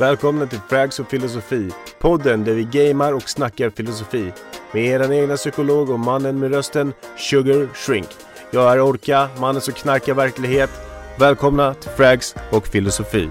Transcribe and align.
Välkomna 0.00 0.46
till 0.46 0.60
Frags 0.68 1.00
och 1.00 1.10
filosofi. 1.10 1.70
Podden 1.98 2.44
där 2.44 2.52
vi 2.54 2.64
gamar 2.64 3.12
och 3.12 3.28
snackar 3.28 3.70
filosofi. 3.70 4.32
Med 4.72 4.84
er 4.84 5.12
egna 5.12 5.36
psykolog 5.36 5.90
och 5.90 6.00
mannen 6.00 6.38
med 6.38 6.50
rösten 6.50 6.92
Sugar 7.16 7.68
Shrink. 7.74 8.08
Jag 8.50 8.72
är 8.72 8.80
Orka, 8.80 9.28
mannen 9.38 9.60
som 9.60 9.74
knarkar 9.74 10.14
verklighet. 10.14 10.70
Välkomna 11.18 11.74
till 11.74 11.90
Frags 11.90 12.34
och 12.50 12.66
filosofi. 12.66 13.30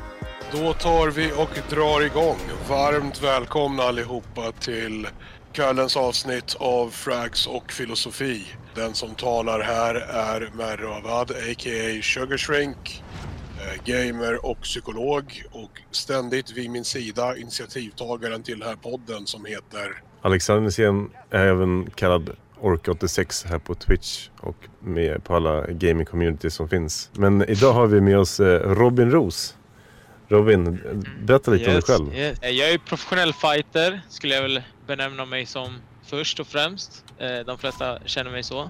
Då 0.52 0.74
tar 0.74 1.08
vi 1.08 1.32
och 1.32 1.60
drar 1.70 2.02
igång. 2.02 2.40
Varmt 2.70 3.24
välkomna 3.24 3.84
allihopa 3.84 4.52
till 4.52 5.08
kvällens 5.54 5.98
avsnitt 5.98 6.56
av 6.60 6.90
Frags 6.90 7.48
och 7.48 7.72
filosofi. 7.72 8.46
Den 8.76 8.94
som 8.94 9.16
talar 9.16 9.60
här 9.60 9.96
är 9.96 10.52
Merravad, 10.54 11.32
a.k.a. 11.32 12.02
Sugar 12.02 12.38
Shrink, 12.38 13.04
gamer 13.86 14.46
och 14.46 14.62
psykolog 14.62 15.44
och 15.52 15.82
ständigt 15.92 16.52
vid 16.52 16.70
min 16.70 16.86
sida 16.86 17.38
initiativtagaren 17.38 18.44
till 18.44 18.60
den 18.60 18.68
här 18.70 18.76
podden 18.76 19.28
som 19.28 19.46
heter 19.46 20.02
Alexander 20.22 20.62
Nisén 20.64 21.10
är 21.30 21.46
även 21.48 21.90
kallad 21.96 22.30
Ork86 22.62 23.48
här 23.48 23.60
på 23.60 23.76
Twitch 23.76 24.30
och 24.40 24.56
med 24.80 25.24
på 25.24 25.36
alla 25.36 25.68
gaming 25.68 26.06
community 26.06 26.50
som 26.50 26.70
finns. 26.70 27.10
Men 27.14 27.50
idag 27.50 27.74
har 27.74 27.88
vi 27.88 28.02
med 28.02 28.18
oss 28.18 28.40
eh, 28.40 28.60
Robin 28.76 29.12
Ros. 29.12 29.56
Robin, 30.28 30.82
berätta 31.24 31.52
lite 31.52 31.68
om 31.68 31.74
dig 31.74 31.82
själv. 31.82 32.16
yes. 32.16 32.40
Eh, 32.42 32.50
Jag 32.50 32.70
är 32.72 32.78
professionell 32.78 33.34
fighter, 33.34 34.02
skulle 34.10 34.36
jag 34.36 34.42
väl 34.42 34.62
benämna 34.88 35.26
mig 35.26 35.46
som 35.46 35.76
först 36.06 36.40
och 36.40 36.48
främst. 36.48 37.06
Eh, 37.18 37.40
De 37.46 37.58
flesta 37.58 38.00
känner 38.06 38.32
mig 38.32 38.44
så. 38.44 38.70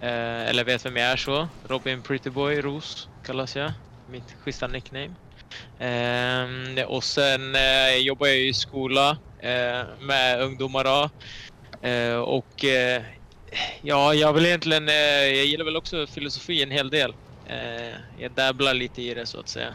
Eller 0.00 0.64
vet 0.64 0.86
vem 0.86 0.96
jag 0.96 1.06
är 1.12 1.16
så. 1.16 1.48
Robin 1.68 2.02
Prettyboy 2.02 2.60
Ros 2.60 3.08
kallas 3.26 3.56
jag. 3.56 3.72
Mitt 4.12 4.36
schyssta 4.44 4.66
nickname. 4.66 5.10
Eh, 5.78 6.84
Och 6.86 7.04
sen 7.04 7.54
eh, 7.54 7.96
jobbar 7.96 8.26
jag 8.26 8.36
i 8.36 8.52
skola 8.52 9.16
eh, 9.40 9.82
med 10.00 10.40
ungdomar 10.42 10.84
då. 10.84 11.10
Eh, 11.88 12.16
Och 12.16 12.64
eh, 12.64 13.02
ja, 13.82 14.14
jag 14.14 14.32
vill 14.32 14.46
egentligen, 14.46 14.88
eh, 14.88 14.94
jag 15.38 15.46
gillar 15.46 15.64
väl 15.64 15.76
också 15.76 16.06
filosofi 16.06 16.62
en 16.62 16.70
hel 16.70 16.90
del. 16.90 17.14
Eh, 17.46 17.94
Jag 18.18 18.30
dabblar 18.32 18.74
lite 18.74 19.02
i 19.02 19.14
det 19.14 19.26
så 19.26 19.40
att 19.40 19.48
säga. 19.48 19.74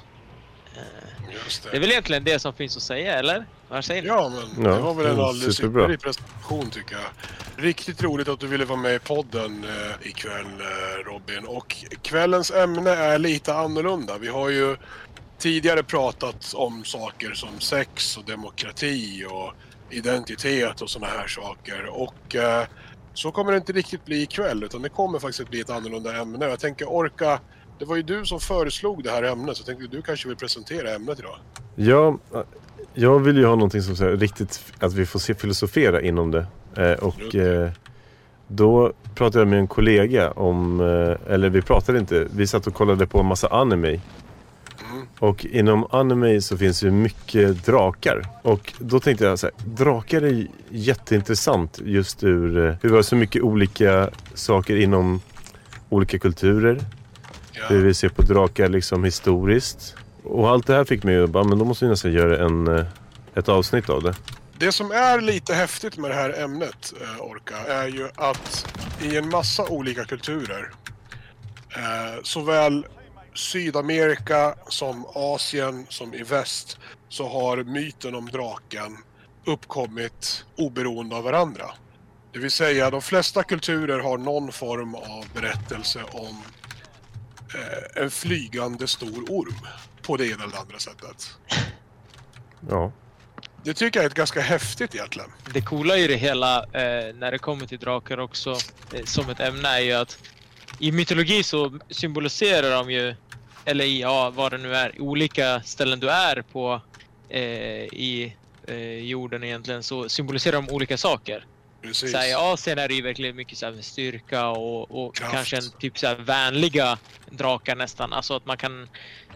Just 1.44 1.64
det 1.64 1.78
är 1.78 1.80
väl 1.80 1.92
egentligen 1.92 2.23
det 2.23 2.39
som 2.39 2.53
finns 2.53 2.78
att 2.78 2.83
säga, 2.83 3.20
eller? 3.20 3.45
Vad 3.70 3.86
säger 3.86 4.02
ni? 4.02 4.08
Ja, 4.08 4.30
men 4.30 4.66
Ja, 4.66 4.75
det 4.75 4.81
var 4.81 4.94
väl 4.94 5.06
en 5.06 5.20
alldeles 5.20 5.59
ypperlig 5.59 6.02
presentation 6.02 6.70
tycker 6.70 6.95
jag. 6.95 7.64
Riktigt 7.66 8.03
roligt 8.03 8.28
att 8.28 8.39
du 8.39 8.47
ville 8.47 8.66
vara 8.66 8.80
med 8.80 8.95
i 8.95 9.00
podden 9.00 9.64
eh, 9.64 10.08
ikväll 10.08 10.45
eh, 10.45 11.05
Robin. 11.05 11.45
Och 11.45 11.75
kvällens 12.02 12.52
ämne 12.52 12.89
är 12.89 13.20
lite 13.20 13.53
annorlunda. 13.53 14.17
Vi 14.17 14.28
har 14.28 14.50
ju 14.50 14.78
tidigare 15.38 15.83
pratat 15.83 16.53
om 16.53 16.83
saker 16.83 17.33
som 17.33 17.59
sex 17.59 18.17
och 18.17 18.23
demokrati 18.25 19.25
och 19.30 19.53
identitet 19.89 20.81
och 20.81 20.89
sådana 20.89 21.14
här 21.14 21.28
saker. 21.28 21.86
Och 21.86 22.36
eh, 22.36 22.66
så 23.14 23.31
kommer 23.31 23.52
det 23.52 23.58
inte 23.58 23.73
riktigt 23.73 24.05
bli 24.05 24.22
ikväll 24.22 24.64
utan 24.64 24.81
det 24.81 24.89
kommer 24.89 25.20
faktiskt 25.20 25.39
att 25.39 25.50
bli 25.50 25.59
ett 25.59 25.70
annorlunda 25.70 26.17
ämne. 26.22 26.45
Jag 26.45 26.59
tänker 26.59 26.86
orka 26.86 27.39
det 27.80 27.86
var 27.86 27.95
ju 27.95 28.02
du 28.02 28.25
som 28.25 28.39
föreslog 28.39 29.03
det 29.03 29.11
här 29.11 29.23
ämnet 29.23 29.58
så 29.58 29.61
jag 29.61 29.78
tänkte 29.78 29.97
du 29.97 30.02
kanske 30.02 30.28
vill 30.28 30.38
presentera 30.38 30.95
ämnet 30.95 31.20
idag. 31.20 31.36
Ja, 31.75 32.17
jag 32.94 33.20
vill 33.20 33.38
ju 33.38 33.45
ha 33.45 33.56
någonting 33.56 33.81
som 33.81 33.95
här, 33.95 34.17
riktigt, 34.17 34.73
att 34.80 34.94
vi 34.94 35.06
får 35.06 35.20
se 35.20 35.36
filosofera 35.36 36.02
inom 36.02 36.31
det. 36.31 36.48
Eh, 36.75 36.92
och 36.92 37.36
eh, 37.36 37.72
då 38.48 38.94
pratade 39.16 39.39
jag 39.39 39.48
med 39.48 39.59
en 39.59 39.67
kollega 39.67 40.31
om, 40.31 40.80
eh, 40.80 41.33
eller 41.33 41.50
vi 41.50 41.61
pratade 41.61 42.00
inte, 42.00 42.28
vi 42.36 42.48
satt 42.48 42.67
och 42.67 42.73
kollade 42.73 43.08
på 43.08 43.20
en 43.20 43.25
massa 43.25 43.48
anime. 43.48 43.88
Mm. 43.89 45.08
Och 45.20 45.45
inom 45.45 45.87
anime 45.89 46.42
så 46.42 46.58
finns 46.58 46.83
ju 46.83 46.92
mycket 46.92 47.66
drakar. 47.66 48.27
Och 48.42 48.73
då 48.80 48.99
tänkte 48.99 49.26
jag 49.26 49.39
så 49.39 49.48
här, 49.48 49.55
drakar 49.66 50.21
är 50.21 50.48
jätteintressant 50.70 51.80
just 51.83 52.23
ur 52.23 52.58
eh, 52.58 52.76
hur 52.82 52.89
vi 52.89 52.95
har 52.95 53.02
så 53.02 53.16
mycket 53.16 53.42
olika 53.42 54.10
saker 54.33 54.76
inom 54.76 55.21
olika 55.89 56.20
kulturer. 56.20 56.80
Hur 57.68 57.86
vi 57.86 57.94
ser 57.94 58.10
på 58.10 58.22
drakar 58.22 58.70
liksom 58.70 59.04
historiskt. 59.04 59.95
Och 60.23 60.50
allt 60.50 60.68
det 60.68 60.73
här 60.73 60.86
fick 60.86 61.04
mig 61.04 61.23
att 61.23 61.30
bara, 61.30 61.44
men 61.44 61.58
då 61.58 61.66
måste 61.66 61.86
vi 61.86 61.92
nästan 61.92 62.12
göra 62.12 62.45
en, 62.45 62.68
eh, 62.68 62.86
ett 63.36 63.50
avsnitt 63.50 63.90
av 63.90 64.04
det. 64.04 64.16
Det 64.58 64.72
som 64.72 64.92
är 64.92 65.22
lite 65.22 65.54
häftigt 65.54 65.98
med 65.98 66.12
det 66.12 66.16
här 66.16 66.44
ämnet, 66.44 66.94
eh, 67.02 67.22
Orka, 67.22 67.58
är 67.58 67.88
ju 67.88 68.10
att 68.16 68.76
i 69.02 69.17
en 69.17 69.30
massa 69.30 69.66
olika 69.66 70.06
kulturer, 70.06 70.72
eh, 71.70 72.23
såväl 72.23 72.86
Sydamerika 73.34 74.56
som 74.67 75.06
Asien 75.16 75.86
som 75.90 76.14
i 76.14 76.23
väst, 76.23 76.80
så 77.10 77.28
har 77.28 77.64
myten 77.64 78.16
om 78.16 78.26
draken 78.26 78.98
uppkommit 79.46 80.46
oberoende 80.58 81.16
av 81.16 81.23
varandra. 81.23 81.66
Det 82.34 82.40
vill 82.40 82.52
säga, 82.52 82.90
de 82.90 83.02
flesta 83.02 83.44
kulturer 83.44 84.00
har 84.00 84.17
någon 84.17 84.52
form 84.52 84.96
av 84.96 85.26
berättelse 85.34 86.00
om 86.12 86.42
en 87.96 88.12
flygande 88.12 88.88
stor 88.88 89.26
orm 89.30 89.68
på 90.02 90.18
det 90.18 90.28
ena 90.28 90.44
eller 90.44 90.58
andra 90.58 90.80
sättet. 90.80 91.38
Ja. 92.70 92.92
Det 93.64 93.74
tycker 93.74 94.00
jag 94.00 94.06
är 94.06 94.10
ett 94.10 94.16
ganska 94.16 94.42
häftigt 94.42 94.96
egentligen. 94.96 95.30
Det 95.54 95.62
coola 95.62 95.98
i 95.98 96.08
det 96.08 96.16
hela, 96.16 96.58
eh, 96.64 97.16
när 97.16 97.32
det 97.32 97.40
kommer 97.40 97.66
till 97.66 97.80
drakar 97.80 98.18
också, 98.18 98.52
eh, 98.94 99.06
som 99.06 99.30
ett 99.30 99.40
ämne, 99.40 99.68
är 99.68 99.80
ju 99.80 99.94
att 99.94 100.20
i 100.80 100.92
mytologi 100.92 101.44
så 101.44 101.80
symboliserar 101.90 102.72
de 102.72 102.92
ju, 102.92 103.16
eller 103.66 103.86
i, 103.86 104.02
ja, 104.02 104.30
vad 104.30 104.52
det 104.52 104.58
nu 104.58 104.76
är, 104.76 105.02
olika 105.02 105.62
ställen 105.62 106.00
du 106.00 106.10
är 106.10 106.42
på 106.42 106.82
eh, 107.30 107.42
i 107.84 108.36
eh, 108.68 109.00
jorden 109.00 109.44
egentligen, 109.44 109.84
så 109.84 110.10
symboliserar 110.10 110.54
de 110.54 110.70
olika 110.70 110.98
saker. 110.98 111.46
Precis. 111.82 112.11
Så 112.11 112.17
här, 112.17 112.30
I 112.30 112.33
Asien 112.33 112.80
är 112.80 112.88
det 112.88 112.93
ju 112.93 113.02
verkligen 113.02 113.36
mycket 113.36 113.58
så 113.58 113.65
här, 113.65 113.82
styrka 113.82 114.48
och, 114.48 115.05
och 115.05 115.15
kanske 115.15 115.58
en 115.58 115.71
typ 115.80 115.99
så 115.99 116.08
här, 116.08 116.15
vänliga 116.15 116.98
drakar 117.32 117.76
nästan. 117.76 118.14
Alltså 118.14 118.36
att 118.36 118.45
man 118.45 118.58
kan 118.58 118.89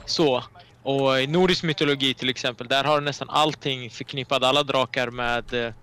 så. 0.06 0.44
Och 0.84 1.22
i 1.22 1.28
nordisk 1.28 1.64
mytologi 1.64 2.14
till 2.14 2.30
exempel, 2.30 2.68
där 2.68 2.84
har 2.84 3.02
nästan 3.02 3.30
allting 3.30 3.90
förknippat 3.90 4.44
alla 4.44 4.64
drakar 4.64 5.10
med 5.10 5.54
eh, 5.54 5.74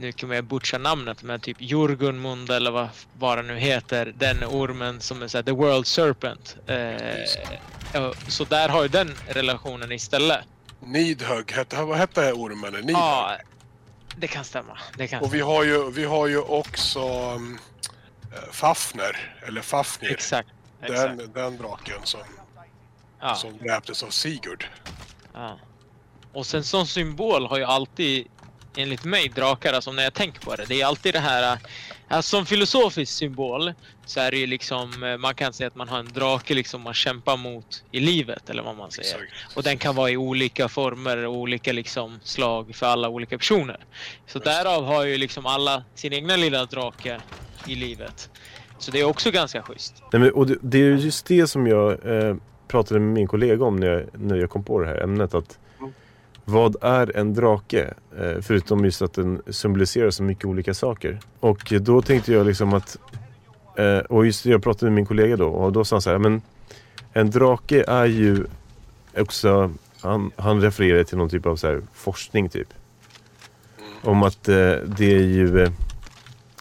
nu 0.00 0.12
kommer 0.12 0.34
jag 0.34 0.44
butcha 0.44 0.78
namnet, 0.78 1.22
men 1.22 1.40
typ 1.40 1.56
Jorgunmund 1.60 2.50
eller 2.50 2.70
vad, 2.70 2.88
vad 3.18 3.38
det 3.38 3.42
nu 3.42 3.58
heter. 3.58 4.14
Den 4.18 4.44
ormen 4.44 5.00
som 5.00 5.22
är 5.22 5.28
så 5.28 5.38
här, 5.38 5.42
the 5.42 5.52
world 5.52 5.86
serpent. 5.86 6.56
Eh, 6.66 8.02
så 8.28 8.44
där 8.44 8.68
har 8.68 8.82
ju 8.82 8.88
den 8.88 9.14
relationen 9.28 9.92
istället. 9.92 10.38
Nidhögg 10.80 11.52
hette, 11.52 11.82
vad 11.82 11.98
hette 11.98 12.32
ormen? 12.32 12.72
Nidhögg. 12.72 12.96
Ja, 12.96 13.36
det 14.18 14.26
kan 14.28 14.44
stämma. 14.44 14.78
Det 14.96 15.08
kan 15.08 15.22
Och 15.22 15.34
vi 15.34 15.40
har 15.40 15.64
ju, 15.64 15.90
vi 15.90 16.04
har 16.04 16.26
ju 16.26 16.38
också 16.38 17.32
um, 17.34 17.58
Fafner, 18.52 19.34
eller 19.46 19.60
Fafnir. 19.60 20.12
Exakt. 20.12 20.48
exakt. 20.82 21.18
Den, 21.18 21.32
den 21.32 21.56
draken 21.56 22.00
som, 22.04 22.20
Ja. 23.20 23.34
som 23.34 23.58
dräptes 23.58 24.02
av 24.02 24.10
Sigurd. 24.10 24.66
Ja. 25.34 25.58
Och 26.32 26.46
sen 26.46 26.64
som 26.64 26.86
symbol 26.86 27.46
har 27.46 27.58
ju 27.58 27.64
alltid, 27.64 28.26
enligt 28.76 29.04
mig, 29.04 29.28
drakar, 29.28 29.72
alltså 29.72 29.92
när 29.92 30.02
jag 30.02 30.14
tänker 30.14 30.40
på 30.40 30.56
det, 30.56 30.64
det 30.64 30.80
är 30.80 30.86
alltid 30.86 31.14
det 31.14 31.20
här, 31.20 31.58
alltså 32.08 32.36
som 32.36 32.46
filosofisk 32.46 33.12
symbol 33.12 33.72
så 34.06 34.20
är 34.20 34.30
det 34.30 34.36
ju 34.36 34.46
liksom, 34.46 35.02
äh, 35.02 35.16
man 35.16 35.34
kan 35.34 35.52
säga 35.52 35.66
att 35.66 35.76
man 35.76 35.88
har 35.88 35.98
en 35.98 36.12
drake 36.12 36.54
liksom 36.54 36.82
man 36.82 36.94
kämpar 36.94 37.36
mot 37.36 37.84
i 37.90 38.00
livet, 38.00 38.50
eller 38.50 38.62
vad 38.62 38.76
man 38.76 38.90
säger. 38.90 39.14
Exakt. 39.14 39.56
Och 39.56 39.62
den 39.62 39.78
kan 39.78 39.94
vara 39.94 40.10
i 40.10 40.16
olika 40.16 40.68
former 40.68 41.26
och 41.26 41.34
olika 41.34 41.72
liksom 41.72 42.18
slag 42.22 42.74
för 42.74 42.86
alla 42.86 43.08
olika 43.08 43.38
personer. 43.38 43.80
Så 44.26 44.38
därav 44.38 44.84
har 44.84 45.04
ju 45.04 45.18
liksom 45.18 45.46
alla 45.46 45.84
sin 45.94 46.12
egna 46.12 46.36
lilla 46.36 46.64
drake 46.64 47.20
i 47.66 47.74
livet. 47.74 48.30
Så 48.78 48.90
det 48.90 49.00
är 49.00 49.04
också 49.04 49.30
ganska 49.30 49.62
schysst. 49.62 50.02
Nej, 50.12 50.20
men, 50.20 50.32
och 50.32 50.46
det, 50.46 50.56
det 50.62 50.78
är 50.78 50.82
ju 50.82 50.96
just 50.96 51.26
det 51.26 51.46
som 51.46 51.66
jag 51.66 51.90
eh, 52.06 52.36
pratade 52.68 53.00
med 53.00 53.12
min 53.12 53.26
kollega 53.26 53.64
om 53.64 53.76
när 53.76 53.86
jag, 53.86 54.06
när 54.12 54.36
jag 54.36 54.50
kom 54.50 54.64
på 54.64 54.80
det 54.80 54.86
här 54.86 55.02
ämnet. 55.02 55.34
Att. 55.34 55.58
Vad 56.50 56.76
är 56.80 57.16
en 57.16 57.34
drake? 57.34 57.94
Eh, 58.18 58.40
förutom 58.40 58.84
just 58.84 59.02
att 59.02 59.12
den 59.12 59.42
symboliserar 59.50 60.10
så 60.10 60.22
mycket 60.22 60.44
olika 60.44 60.74
saker. 60.74 61.20
Och 61.40 61.72
då 61.80 62.02
tänkte 62.02 62.32
jag 62.32 62.46
liksom 62.46 62.74
att... 62.74 62.96
Eh, 63.76 63.98
och 63.98 64.26
just 64.26 64.44
det, 64.44 64.50
jag 64.50 64.62
pratade 64.62 64.84
med 64.84 64.92
min 64.92 65.06
kollega 65.06 65.36
då 65.36 65.48
och 65.48 65.72
då 65.72 65.84
sa 65.84 65.96
han 65.96 66.02
så 66.02 66.10
här, 66.10 66.18
men 66.18 66.42
en 67.12 67.30
drake 67.30 67.84
är 67.88 68.04
ju 68.04 68.44
också... 69.18 69.72
Han, 70.00 70.30
han 70.36 70.60
refererar 70.60 71.04
till 71.04 71.18
någon 71.18 71.28
typ 71.28 71.46
av 71.46 71.56
så 71.56 71.66
här 71.66 71.82
forskning 71.94 72.48
typ. 72.48 72.68
Om 74.02 74.22
att 74.22 74.48
eh, 74.48 74.74
det 74.86 75.14
är 75.14 75.26
ju... 75.26 75.70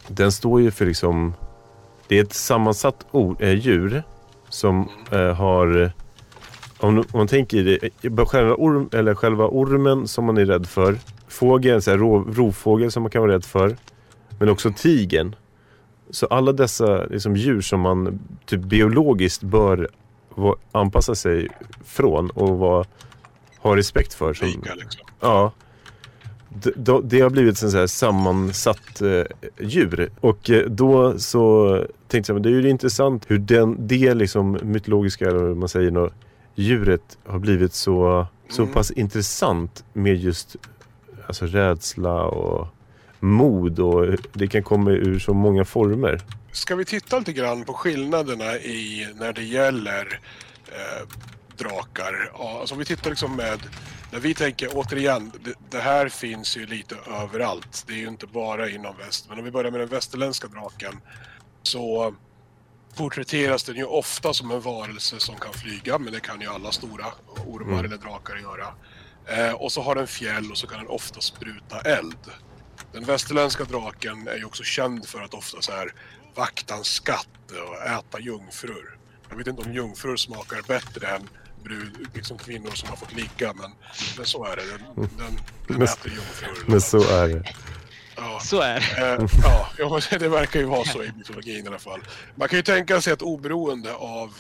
Den 0.08 0.32
står 0.32 0.62
ju 0.62 0.72
för 0.72 0.86
liksom... 0.86 1.34
Det 2.08 2.20
är 2.20 2.24
ett 2.24 2.34
sammansatt 2.34 3.06
ord, 3.12 3.42
djur 3.42 4.04
som 4.50 4.90
har... 5.38 5.92
Om, 6.80 6.98
om 6.98 7.06
man 7.12 7.28
tänker 7.28 7.58
i 7.58 7.80
det, 8.02 8.26
själva, 8.26 8.56
orm, 8.56 8.90
eller 8.94 9.16
själva 9.16 9.48
ormen 9.48 10.08
som 10.08 10.26
man 10.26 10.38
är 10.38 10.46
rädd 10.46 10.68
för. 10.68 10.98
Fågeln, 11.28 11.82
så 11.82 11.92
här, 11.92 11.98
rov, 11.98 12.36
rovfågel 12.36 12.92
som 12.92 13.04
man 13.04 13.10
kan 13.10 13.22
vara 13.22 13.34
rädd 13.34 13.46
för. 13.46 13.78
Men 14.40 14.50
också 14.50 14.72
tigen. 14.78 15.36
Så 16.10 16.26
alla 16.26 16.52
dessa 16.52 17.06
liksom, 17.06 17.36
djur 17.36 17.62
som 17.62 17.82
man 17.82 18.20
typ 18.46 18.62
biologiskt 18.62 19.44
bör 19.44 19.88
anpassa 20.72 21.16
sig 21.16 21.48
från 21.86 22.30
och 22.30 22.58
vara, 22.58 22.86
ha 23.58 23.76
respekt 23.76 24.14
för. 24.14 24.34
Som, 24.34 24.48
Lika 24.48 24.76
liksom. 24.76 25.02
Ja. 25.20 25.52
Det, 26.50 27.02
det 27.04 27.22
har 27.22 27.30
blivit 27.30 27.64
en 27.64 27.72
så 27.72 27.78
här 27.78 27.88
sammansatt 27.88 29.02
eh, 29.02 29.24
djur. 29.60 30.10
Och 30.20 30.50
eh, 30.50 30.66
då 30.66 31.20
så 31.20 31.76
tänkte 32.08 32.32
jag, 32.32 32.36
men 32.36 32.44
det 32.44 32.50
är 32.50 32.62
ju 32.62 32.70
intressant 32.70 33.26
hur 33.28 33.38
den, 33.38 33.88
det 33.88 34.14
liksom 34.14 34.60
mytologiska, 34.64 35.30
eller 35.30 35.40
vad 35.40 35.58
man 35.58 35.70
säger, 35.70 35.92
djuret 36.58 37.18
har 37.26 37.40
blivit 37.40 37.74
så, 37.74 38.28
så 38.50 38.62
Mm. 38.62 38.74
pass 38.74 38.92
intressant 38.92 39.84
med 39.94 40.16
just 40.16 40.56
alltså, 41.28 41.46
rädsla 41.46 42.24
och 42.24 42.68
mod 43.20 43.80
och 43.80 44.18
det 44.34 44.48
kan 44.48 44.64
komma 44.64 44.92
ur 44.92 45.20
så 45.20 45.34
många 45.34 45.66
former. 45.66 46.22
Ska 46.52 46.76
vi 46.76 46.86
titta 46.86 47.20
lite 47.20 47.34
grann 47.34 47.64
på 47.64 47.74
skillnaderna 47.74 48.56
i 48.58 49.08
när 49.16 49.34
det 49.34 49.44
gäller 49.44 50.20
eh, 50.68 51.08
drakar? 51.58 52.32
Ja, 52.34 52.58
alltså 52.60 52.76
om 52.76 52.80
vi 52.80 52.86
tittar 52.86 53.10
liksom 53.10 53.36
med, 53.36 53.60
när 54.12 54.20
vi 54.20 54.34
tänker 54.34 54.70
återigen, 54.74 55.32
det, 55.44 55.54
det 55.70 55.80
här 55.80 56.10
finns 56.10 56.58
ju 56.58 56.66
lite 56.66 56.96
överallt. 57.24 57.84
Det 57.88 57.94
är 57.94 57.98
ju 57.98 58.08
inte 58.08 58.28
bara 58.28 58.70
inom 58.70 58.98
väst. 58.98 59.26
Men 59.30 59.40
om 59.40 59.46
vi 59.46 59.52
börjar 59.52 59.72
med 59.72 59.80
den 59.82 59.90
västerländska 59.90 60.48
draken 60.48 60.94
så 61.64 62.14
porträtteras 62.98 63.64
den 63.64 63.76
ju 63.76 63.84
ofta 63.86 64.34
som 64.34 64.52
en 64.52 64.62
varelse 64.62 65.20
som 65.20 65.36
kan 65.36 65.54
flyga, 65.54 65.98
men 65.98 66.14
det 66.14 66.20
kan 66.20 66.42
ju 66.42 66.48
alla 66.48 66.72
stora 66.72 67.06
ormar 67.46 67.74
Mm. 67.74 67.86
eller 67.86 67.98
drakar 67.98 68.36
göra. 68.36 68.68
Eh, 69.26 69.54
och 69.54 69.72
så 69.72 69.82
har 69.82 69.96
den 69.96 70.08
fjäll 70.08 70.52
och 70.52 70.58
så 70.58 70.68
kan 70.68 70.80
den 70.80 70.88
ofta 70.88 71.22
spruta 71.22 71.82
eld. 71.82 72.18
Den 72.94 73.04
västerländska 73.06 73.64
draken 73.64 74.28
är 74.28 74.36
ju 74.38 74.46
också 74.46 74.64
känd 74.64 75.06
för 75.08 75.22
att 75.22 75.34
ofta 75.34 75.62
så 75.62 75.72
här 75.72 75.94
vakta 76.36 76.76
en 76.76 76.84
skatt 76.84 77.28
och 77.70 77.86
äta 77.86 78.20
jungfrur. 78.20 78.98
Jag 79.30 79.38
vet 79.38 79.48
inte 79.48 79.62
om 79.62 79.74
jungfrur 79.74 80.18
smakar 80.18 80.62
bättre 80.68 81.08
än 81.08 81.30
brud, 81.64 82.08
liksom 82.14 82.38
kvinnor 82.38 82.72
som 82.72 82.90
har 82.90 82.96
fått 82.96 83.14
ligga, 83.14 83.54
men, 83.54 83.72
men 84.18 84.26
så 84.26 84.46
är 84.46 84.56
det. 84.56 84.64
Den, 84.66 84.82
den, 84.96 85.08
den 85.18 85.38
Men- 85.68 85.82
äter 85.82 86.12
jungfrur. 86.12 86.64
Men 86.66 86.82
så 86.82 87.02
är 87.10 87.28
det. 87.28 87.44
Ja. 88.18 88.40
Så 88.40 88.62
är 88.62 88.80
det. 88.80 89.24
Eh, 89.24 89.30
ja, 89.78 90.00
det 90.20 90.28
verkar 90.28 90.60
ju 90.60 90.66
vara 90.66 90.86
så 90.86 91.04
i 91.04 91.12
mytologin 91.18 91.66
i 91.66 91.68
alla 91.68 91.80
fall. 91.80 92.00
Man 92.36 92.48
kan 92.48 92.58
ju 92.58 92.64
tänka 92.64 93.02
sig 93.02 93.14
att 93.14 93.22
oberoende 93.22 93.94
av 93.94 94.34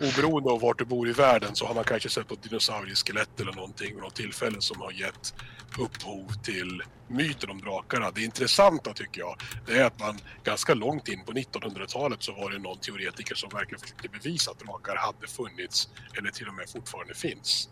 Oberoende 0.00 0.50
av 0.50 0.60
vart 0.60 0.78
du 0.78 0.84
bor 0.84 1.08
i 1.08 1.12
världen 1.12 1.54
så 1.54 1.66
har 1.66 1.74
man 1.74 1.84
kanske 1.84 2.08
sett 2.08 2.30
något 2.30 2.42
dinosaurieskelett 2.42 3.40
eller 3.40 3.52
någonting 3.52 3.94
vid 3.94 4.02
något 4.02 4.14
tillfälle 4.14 4.60
som 4.60 4.80
har 4.80 4.92
gett 4.92 5.34
upphov 5.78 6.32
till 6.42 6.82
myten 7.08 7.50
om 7.50 7.60
drakarna. 7.60 8.10
Det 8.10 8.22
intressanta 8.22 8.92
tycker 8.92 9.20
jag, 9.20 9.36
det 9.66 9.78
är 9.78 9.84
att 9.84 10.00
man 10.00 10.18
ganska 10.44 10.74
långt 10.74 11.08
in 11.08 11.24
på 11.24 11.32
1900-talet 11.32 12.22
så 12.22 12.32
var 12.32 12.50
det 12.50 12.58
någon 12.58 12.78
teoretiker 12.78 13.34
som 13.34 13.50
verkligen 13.52 13.80
försökte 13.80 14.08
bevisa 14.08 14.50
att 14.50 14.58
drakar 14.58 14.96
hade 14.96 15.26
funnits 15.26 15.88
eller 16.18 16.30
till 16.30 16.48
och 16.48 16.54
med 16.54 16.68
fortfarande 16.68 17.14
finns. 17.14 17.68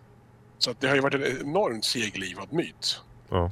Så 0.59 0.71
att 0.71 0.81
det 0.81 0.89
har 0.89 0.95
ju 0.95 1.01
varit 1.01 1.15
en 1.15 1.41
enormt 1.41 1.85
seglivad 1.85 2.53
myt. 2.53 3.01
Ja. 3.29 3.51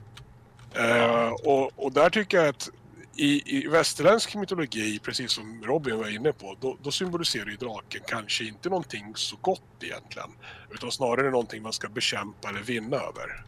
Eh, 0.75 1.29
och, 1.29 1.85
och 1.85 1.93
där 1.93 2.11
tycker 2.11 2.37
jag 2.37 2.49
att 2.49 2.69
i, 3.17 3.59
i 3.59 3.69
västerländsk 3.69 4.35
mytologi, 4.35 4.99
precis 4.99 5.33
som 5.33 5.63
Robin 5.65 5.99
var 5.99 6.09
inne 6.15 6.33
på, 6.33 6.57
då, 6.61 6.79
då 6.83 6.91
symboliserar 6.91 7.47
ju 7.47 7.57
draken 7.57 8.01
kanske 8.07 8.45
inte 8.45 8.69
någonting 8.69 9.13
så 9.17 9.37
gott 9.41 9.63
egentligen. 9.83 10.31
Utan 10.71 10.91
snarare 10.91 11.31
någonting 11.31 11.63
man 11.63 11.73
ska 11.73 11.89
bekämpa 11.89 12.49
eller 12.49 12.61
vinna 12.61 12.97
över. 12.97 13.45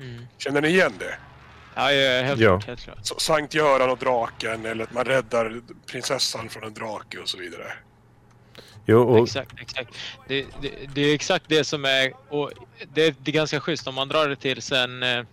Mm. 0.00 0.26
Känner 0.38 0.60
ni 0.60 0.68
igen 0.68 0.92
det? 0.98 1.18
Ja, 1.74 1.92
ja, 1.92 2.22
helt 2.22 2.40
Ja. 2.40 2.48
klart. 2.48 2.66
Helt 2.66 2.80
klart. 2.80 2.98
Så, 3.02 3.14
Sankt 3.18 3.54
Göran 3.54 3.90
och 3.90 3.98
draken 3.98 4.66
eller 4.66 4.84
att 4.84 4.92
man 4.92 5.04
räddar 5.04 5.60
prinsessan 5.86 6.48
från 6.48 6.64
en 6.64 6.74
drake 6.74 7.18
och 7.18 7.28
så 7.28 7.38
vidare. 7.38 7.72
Jo, 8.86 9.00
och, 9.02 9.22
Exakt, 9.24 9.60
exakt. 9.60 9.94
Det, 10.28 10.46
det, 10.62 10.70
det 10.94 11.00
är 11.00 11.14
exakt 11.14 11.44
det 11.48 11.64
som 11.64 11.84
är... 11.84 12.12
Och 12.28 12.52
det, 12.94 13.16
det 13.24 13.30
är 13.30 13.32
ganska 13.32 13.60
schysst 13.60 13.86
om 13.86 13.94
man 13.94 14.08
drar 14.08 14.28
det 14.28 14.36
till 14.36 14.62
sen 14.62 15.02
eh, 15.02 15.24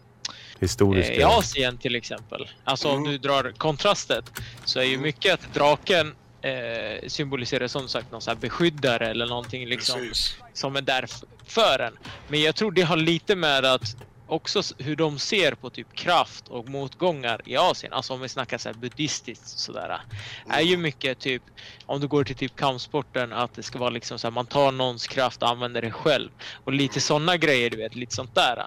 historiska. 0.62 1.14
i 1.14 1.24
Asien 1.24 1.78
till 1.78 1.96
exempel. 1.96 2.50
Alltså 2.64 2.90
om 2.90 2.98
Mm. 2.98 3.12
du 3.12 3.18
drar 3.18 3.54
kontrastet 3.58 4.32
så 4.66 4.80
är 4.80 4.84
ju 4.84 4.90
Mm. 4.94 5.02
mycket 5.04 5.34
att 5.34 5.54
draken 5.54 6.16
eh, 6.44 7.08
symboliserar 7.08 7.68
som 7.68 7.88
sagt 7.90 8.12
någon 8.12 8.22
här 8.28 8.36
beskyddare 8.36 9.08
eller 9.10 9.26
någonting 9.26 9.66
liksom 9.68 10.00
Precis. 10.00 10.36
som 10.54 10.76
är 10.76 10.82
där 10.82 11.06
för 11.46 11.80
en. 11.80 11.98
Men 12.28 12.42
jag 12.42 12.56
tror 12.56 12.72
det 12.72 12.82
har 12.82 12.98
lite 12.98 13.36
med 13.36 13.66
att 13.66 13.96
också 14.28 14.62
hur 14.78 14.96
de 14.96 15.20
ser 15.20 15.52
på 15.56 15.70
typ 15.70 15.94
kraft 15.94 16.48
och 16.48 16.70
motgångar 16.70 17.42
i 17.46 17.58
Asien. 17.58 17.94
Alltså 17.94 18.14
om 18.14 18.22
vi 18.22 18.30
snackar 18.30 18.58
så 18.58 18.70
här 18.70 18.74
buddhistiskt 18.74 19.48
sådär. 19.60 20.02
Är 20.50 20.62
ju 20.62 20.78
mycket 20.78 21.20
typ 21.20 21.44
om 21.86 22.02
du 22.02 22.08
går 22.08 22.24
till 22.24 22.36
typ 22.36 22.56
kampsporten 22.56 23.34
att 23.34 23.54
det 23.54 23.64
ska 23.64 23.80
vara 23.80 23.90
liksom 23.90 24.20
så 24.20 24.28
här 24.28 24.32
man 24.32 24.46
tar 24.46 24.72
någons 24.72 25.08
kraft 25.08 25.44
och 25.44 25.50
använder 25.50 25.82
det 25.82 25.92
själv. 25.92 26.30
Och 26.64 26.74
lite 26.74 27.02
sådana 27.02 27.38
grejer 27.38 27.70
du 27.70 27.78
vet, 27.78 27.96
lite 27.96 28.16
sånt 28.16 28.36
där. 28.36 28.66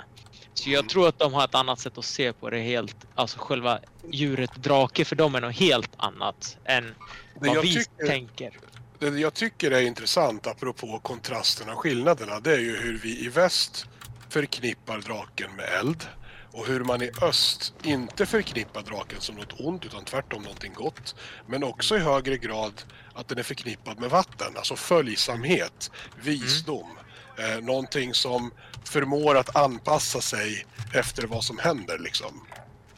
Så 0.54 0.70
jag 0.70 0.78
Mm. 0.78 0.88
tror 0.88 1.08
att 1.08 1.18
de 1.18 1.34
har 1.34 1.44
ett 1.44 1.54
annat 1.54 1.80
sätt 1.80 1.98
att 1.98 2.04
se 2.04 2.32
på 2.32 2.50
det 2.50 2.60
helt, 2.60 2.96
alltså 3.14 3.38
själva 3.38 3.78
djuret 4.12 4.54
drake 4.54 5.04
för 5.04 5.16
dem 5.16 5.34
är 5.34 5.40
något 5.40 5.54
helt 5.56 5.90
annat 5.96 6.56
än 6.64 6.94
vad 7.34 7.62
vi 7.62 7.74
tycker, 7.74 8.06
tänker. 8.06 8.58
det 8.98 9.08
jag 9.08 9.34
tycker 9.34 9.70
är 9.70 9.80
intressant 9.80 10.46
apropå 10.46 11.00
kontrasterna 11.02 11.72
och 11.72 11.78
skillnaderna 11.78 12.40
det 12.40 12.52
är 12.52 12.58
ju 12.58 12.76
hur 12.76 12.98
vi 12.98 13.24
i 13.24 13.28
väst 13.28 13.86
förknippar 14.28 14.98
draken 14.98 15.56
med 15.56 15.68
eld 15.80 16.06
och 16.52 16.66
hur 16.66 16.80
man 16.84 17.02
i 17.02 17.10
öst 17.22 17.74
inte 17.82 18.26
förknippar 18.26 18.82
draken 18.82 19.20
som 19.20 19.34
något 19.36 19.60
ont 19.60 19.84
utan 19.84 20.04
tvärtom 20.04 20.42
någonting 20.42 20.72
gott. 20.72 21.14
Men 21.46 21.64
också 21.64 21.96
i 21.96 21.98
högre 21.98 22.36
grad 22.38 22.82
att 23.14 23.28
den 23.28 23.38
är 23.38 23.42
förknippad 23.42 24.00
med 24.00 24.10
vatten, 24.10 24.56
alltså 24.56 24.76
följsamhet, 24.76 25.90
visdom. 26.22 26.88
Eh, 27.36 27.60
någonting 27.62 28.14
som 28.14 28.50
förmår 28.84 29.36
att 29.36 29.56
anpassa 29.56 30.20
sig 30.20 30.66
efter 30.94 31.26
vad 31.26 31.44
som 31.44 31.58
händer 31.58 31.98
liksom. 31.98 32.46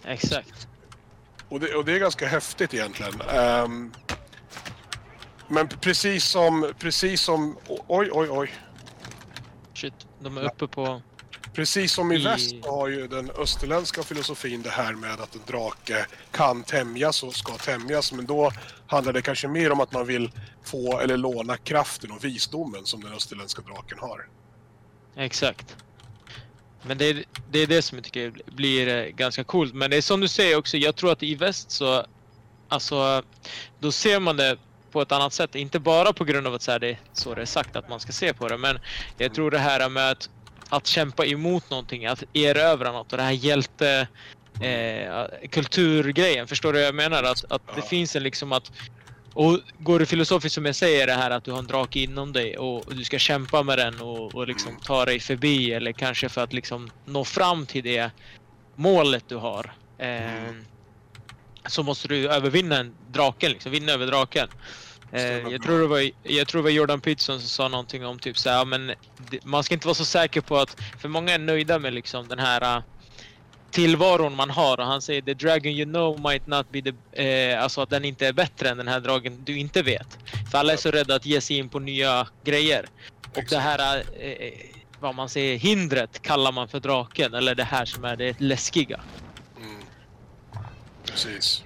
Exakt. 0.04 0.68
Och 1.48 1.60
det, 1.60 1.74
och 1.74 1.84
det 1.84 1.92
är 1.92 1.98
ganska 1.98 2.26
häftigt 2.26 2.74
egentligen. 2.74 3.20
Ehm, 3.20 3.92
men 5.48 5.68
precis 5.68 6.24
som, 6.24 6.72
precis 6.78 7.20
som, 7.20 7.56
oj 7.68 8.10
oj 8.12 8.28
oj. 8.30 8.54
Shit, 9.74 9.94
de 10.20 10.38
är 10.38 10.42
uppe 10.42 10.66
på... 10.66 11.02
Precis 11.56 11.92
som 11.92 12.12
i 12.12 12.18
väst 12.18 12.54
har 12.62 12.88
ju 12.88 13.06
den 13.06 13.30
österländska 13.30 14.02
filosofin 14.02 14.62
det 14.62 14.70
här 14.70 14.92
med 14.92 15.20
att 15.20 15.34
en 15.34 15.40
drake 15.46 16.06
kan 16.30 16.62
tämjas 16.62 17.22
och 17.22 17.34
ska 17.34 17.52
tämjas. 17.52 18.12
Men 18.12 18.26
då 18.26 18.52
handlar 18.86 19.12
det 19.12 19.22
kanske 19.22 19.48
mer 19.48 19.72
om 19.72 19.80
att 19.80 19.92
man 19.92 20.06
vill 20.06 20.30
få 20.64 21.00
eller 21.00 21.16
låna 21.16 21.56
kraften 21.56 22.10
och 22.10 22.24
visdomen 22.24 22.86
som 22.86 23.00
den 23.00 23.12
österländska 23.12 23.62
draken 23.62 23.98
har. 23.98 24.26
Exakt. 25.16 25.76
Men 26.82 26.98
det 26.98 27.04
är, 27.04 27.24
det 27.50 27.58
är 27.58 27.66
det 27.66 27.82
som 27.82 27.98
jag 27.98 28.04
tycker 28.04 28.32
blir 28.46 28.88
eh, 28.88 29.04
ganska 29.04 29.44
coolt. 29.44 29.74
Men 29.74 29.90
det 29.90 29.96
är 29.96 30.02
som 30.02 30.20
du 30.20 30.28
säger 30.28 30.56
också, 30.56 30.76
jag 30.76 30.96
tror 30.96 31.12
att 31.12 31.22
i 31.22 31.34
väst 31.34 31.70
så... 31.70 32.06
Alltså, 32.68 33.22
då 33.78 33.92
ser 33.92 34.20
man 34.20 34.36
det 34.36 34.56
på 34.90 35.02
ett 35.02 35.12
annat 35.12 35.32
sätt. 35.32 35.54
Inte 35.54 35.78
bara 35.78 36.12
på 36.12 36.24
grund 36.24 36.46
av 36.46 36.54
att 36.54 36.62
så 36.62 36.72
här, 36.72 36.78
det 36.78 36.88
är 36.88 36.98
så 37.12 37.34
det 37.34 37.42
är 37.42 37.46
sagt 37.46 37.76
att 37.76 37.88
man 37.88 38.00
ska 38.00 38.12
se 38.12 38.34
på 38.34 38.48
det. 38.48 38.58
Men 38.58 38.78
jag 39.18 39.34
tror 39.34 39.50
det 39.50 39.58
här 39.58 39.88
med 39.88 40.10
att, 40.10 40.30
att 40.68 40.86
kämpa 40.86 41.26
emot 41.26 41.70
någonting, 41.70 42.06
att 42.06 42.22
erövra 42.32 42.92
något 42.92 43.12
och 43.12 43.18
det 43.18 43.24
här 43.24 43.32
hjälte... 43.32 44.08
Eh, 44.60 45.48
kulturgrejen, 45.50 46.46
förstår 46.46 46.72
du 46.72 46.78
vad 46.78 46.86
jag 46.86 46.94
menar? 46.94 47.22
Att, 47.22 47.44
att 47.52 47.76
det 47.76 47.82
finns 47.82 48.16
en 48.16 48.22
liksom 48.22 48.52
att 48.52 48.72
och 49.36 49.60
går 49.78 49.98
det 49.98 50.06
filosofiskt 50.06 50.54
som 50.54 50.66
jag 50.66 50.74
säger 50.74 51.06
det 51.06 51.12
här 51.12 51.30
att 51.30 51.44
du 51.44 51.50
har 51.50 51.58
en 51.58 51.66
drake 51.66 51.98
inom 51.98 52.32
dig 52.32 52.58
och, 52.58 52.86
och 52.86 52.96
du 52.96 53.04
ska 53.04 53.18
kämpa 53.18 53.62
med 53.62 53.78
den 53.78 54.00
och, 54.00 54.34
och 54.34 54.48
liksom 54.48 54.76
ta 54.76 55.04
dig 55.04 55.20
förbi 55.20 55.72
eller 55.72 55.92
kanske 55.92 56.28
för 56.28 56.44
att 56.44 56.52
liksom 56.52 56.90
nå 57.04 57.24
fram 57.24 57.66
till 57.66 57.84
det 57.84 58.10
målet 58.76 59.24
du 59.28 59.36
har. 59.36 59.72
Eh, 59.98 60.52
så 61.66 61.82
måste 61.82 62.08
du 62.08 62.28
övervinna 62.28 62.76
en 62.76 62.94
draken, 63.10 63.52
liksom, 63.52 63.72
vinna 63.72 63.92
över 63.92 64.06
draken. 64.06 64.48
Eh, 65.12 65.22
jag, 65.22 65.62
tror 65.62 65.80
det 65.80 65.86
var, 65.86 66.10
jag 66.22 66.48
tror 66.48 66.58
det 66.58 66.64
var 66.64 66.70
Jordan 66.70 67.00
Peterson 67.00 67.40
som 67.40 67.48
sa 67.48 67.68
någonting 67.68 68.06
om 68.06 68.18
typ 68.18 68.38
så 68.38 68.50
här, 68.50 68.56
ja, 68.56 68.64
men 68.64 68.92
man 69.44 69.64
ska 69.64 69.74
inte 69.74 69.86
vara 69.86 69.94
så 69.94 70.04
säker 70.04 70.40
på 70.40 70.56
att, 70.56 70.76
för 70.98 71.08
många 71.08 71.34
är 71.34 71.38
nöjda 71.38 71.78
med 71.78 71.94
liksom 71.94 72.28
den 72.28 72.38
här 72.38 72.76
äh, 72.76 72.82
tillvaron 73.70 74.36
man 74.36 74.50
har 74.50 74.80
och 74.80 74.86
han 74.86 75.02
säger 75.02 75.22
the 75.22 75.34
dragon 75.34 75.72
you 75.72 75.84
know 75.84 76.20
might 76.20 76.46
not 76.46 76.70
be 76.70 76.82
the, 76.82 77.52
eh, 77.52 77.62
alltså 77.62 77.80
att 77.80 77.90
den 77.90 78.04
inte 78.04 78.26
är 78.26 78.32
bättre 78.32 78.68
än 78.68 78.76
den 78.76 78.88
här 78.88 79.00
dragen 79.00 79.44
du 79.44 79.58
inte 79.58 79.82
vet. 79.82 80.18
För 80.50 80.58
alla 80.58 80.72
är 80.72 80.76
så 80.76 80.90
rädda 80.90 81.14
att 81.14 81.26
ge 81.26 81.40
sig 81.40 81.56
in 81.56 81.68
på 81.68 81.78
nya 81.78 82.28
grejer. 82.44 82.86
Och 83.36 83.44
det 83.50 83.58
här, 83.58 84.04
äh, 84.18 84.30
eh, 84.30 84.52
vad 85.00 85.14
man 85.14 85.28
säger, 85.28 85.58
hindret 85.58 86.22
kallar 86.22 86.52
man 86.52 86.68
för 86.68 86.80
draken 86.80 87.34
eller 87.34 87.54
det 87.54 87.64
här 87.64 87.84
som 87.84 88.04
är 88.04 88.16
det 88.16 88.40
läskiga. 88.40 89.00
Mm. 89.56 89.82
Precis. 91.06 91.64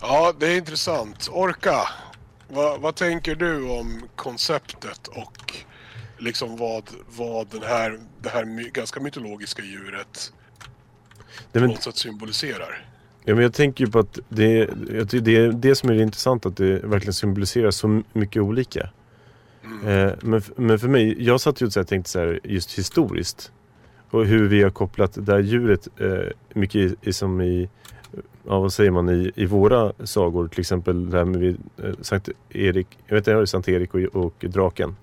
Ja, 0.00 0.32
det 0.38 0.46
är 0.46 0.56
intressant. 0.56 1.28
Orka, 1.32 1.88
vad, 2.48 2.80
vad 2.80 2.94
tänker 2.94 3.34
du 3.34 3.70
om 3.70 4.08
konceptet 4.16 5.08
och 5.08 5.54
liksom 6.18 6.56
vad, 6.56 6.90
vad 7.16 7.46
den 7.50 7.62
här, 7.62 7.98
det 8.20 8.28
här 8.28 8.44
my, 8.44 8.68
ganska 8.68 9.00
mytologiska 9.00 9.62
djuret 9.62 10.32
Nej, 11.52 11.52
på 11.52 11.60
men, 11.60 11.70
något 11.70 11.82
sätt 11.82 11.96
symboliserar? 11.96 12.86
ja, 13.24 13.34
men 13.34 13.42
jag 13.42 13.54
tänker 13.54 13.84
ju 13.84 13.90
på 13.90 13.98
att 13.98 14.18
det, 14.28 14.66
tycker 14.66 15.20
det 15.20 15.36
är 15.36 15.52
det 15.52 15.74
som 15.74 15.90
är 15.90 15.94
det 15.94 16.02
intressant 16.02 16.46
att 16.46 16.56
det 16.56 16.78
verkligen 16.84 17.14
symboliserar 17.14 17.70
så 17.70 18.02
mycket 18.12 18.42
olika. 18.42 18.90
Mm. 19.64 20.08
Eh, 20.08 20.14
men, 20.22 20.42
men 20.56 20.78
för 20.78 20.88
mig, 20.88 21.24
jag 21.24 21.40
satt 21.40 21.62
ju 21.62 21.66
och 21.66 21.86
tänkte 21.86 22.10
så 22.10 22.18
här, 22.18 22.40
just 22.44 22.78
historiskt. 22.78 23.52
Och 24.10 24.26
hur 24.26 24.48
vi 24.48 24.62
har 24.62 24.70
kopplat 24.70 25.26
det 25.26 25.32
här 25.32 25.38
djuret 25.38 25.88
eh, 26.00 26.32
mycket 26.54 26.76
i, 26.76 26.94
i, 27.02 27.12
som 27.12 27.40
i, 27.40 27.68
ja 28.46 28.60
vad 28.60 28.72
säger 28.72 28.90
man, 28.90 29.08
i, 29.08 29.32
i 29.34 29.46
våra 29.46 29.92
sagor. 30.04 30.48
Till 30.48 30.60
exempel 30.60 31.10
det 31.10 31.18
här 31.18 31.24
med 31.24 31.56
eh, 31.82 31.94
Sankt 32.00 32.28
Erik, 32.50 32.98
jag 33.06 33.14
vet 33.14 33.28
inte, 33.28 33.46
Sankt 33.46 33.68
Erik 33.68 33.94
och, 33.94 34.24
och 34.24 34.34
draken. 34.48 34.96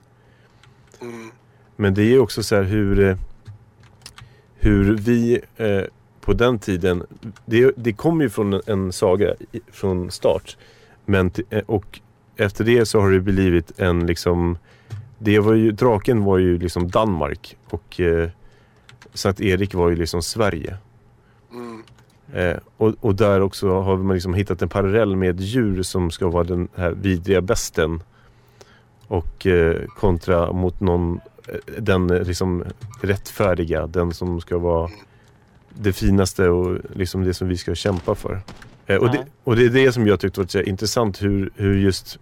Mm. 1.04 1.32
Men 1.76 1.94
det 1.94 2.04
är 2.04 2.20
också 2.20 2.44
så 2.44 2.56
här 2.56 2.64
hur, 2.64 3.00
eh, 3.00 3.18
hur 4.56 4.98
vi 4.98 5.42
eh, 5.58 5.84
på 6.22 6.34
den 6.34 6.60
tiden, 6.60 7.04
det, 7.46 7.72
det 7.78 7.94
kom 7.94 8.22
ju 8.22 8.30
från 8.30 8.62
en, 8.66 8.92
saga 8.92 9.34
från 9.72 10.12
start. 10.12 10.58
Men 11.06 11.32
eh, 11.50 11.64
och 11.66 12.00
efter 12.36 12.64
det 12.64 12.86
så 12.86 13.00
har 13.00 13.12
det 13.12 13.20
blivit 13.20 13.80
en 13.80 14.06
liksom, 14.06 14.58
det 15.20 15.40
var 15.40 15.54
ju, 15.54 15.72
draken 15.72 16.24
var 16.24 16.38
ju 16.38 16.58
liksom 16.58 16.90
Danmark 16.90 17.58
och 17.70 18.00
eh, 18.00 18.30
Sankt 19.14 19.42
Erik 19.42 19.74
var 19.74 19.90
ju 19.90 19.96
liksom 19.96 20.22
Sverige. 20.22 20.78
Mm. 21.52 21.84
Eh, 22.34 22.58
och, 22.78 22.94
och 23.00 23.16
där 23.16 23.42
också 23.42 23.82
har 23.82 23.98
man 23.98 24.14
liksom 24.14 24.34
hittat 24.34 24.62
en 24.62 24.70
parallell 24.70 25.16
med 25.16 25.42
djur 25.42 25.84
som 25.84 26.12
ska 26.12 26.28
vara 26.28 26.44
den 26.44 26.68
här 26.76 26.92
vidriga 26.92 27.42
besten. 27.42 28.04
Och 29.08 29.48
eh, 29.48 29.86
kontra 29.88 30.52
mot 30.52 30.80
någon, 30.80 31.20
eh, 31.48 31.82
den 31.82 32.12
eh, 32.12 32.24
liksom 32.24 32.64
rättfärdiga, 33.02 33.88
den 33.88 34.14
som 34.14 34.42
ska 34.42 34.58
vara 34.58 34.90
det 35.70 35.94
finaste 35.94 36.50
och 36.50 36.78
liksom 36.96 37.24
det 37.24 37.34
som 37.34 37.48
vi 37.48 37.58
ska 37.58 37.76
kämpa 37.76 38.16
för. 38.16 38.42
Eh, 38.86 38.98
och, 38.98 39.12
det, 39.12 39.26
och 39.44 39.56
det 39.56 39.66
är 39.66 39.70
det 39.70 39.92
som 39.92 40.08
jag 40.08 40.20
tyckte 40.20 40.40
var 40.40 40.48
så 40.48 40.62
intressant 40.62 41.22
hur, 41.22 41.52
hur 41.56 41.80
just 41.80 42.20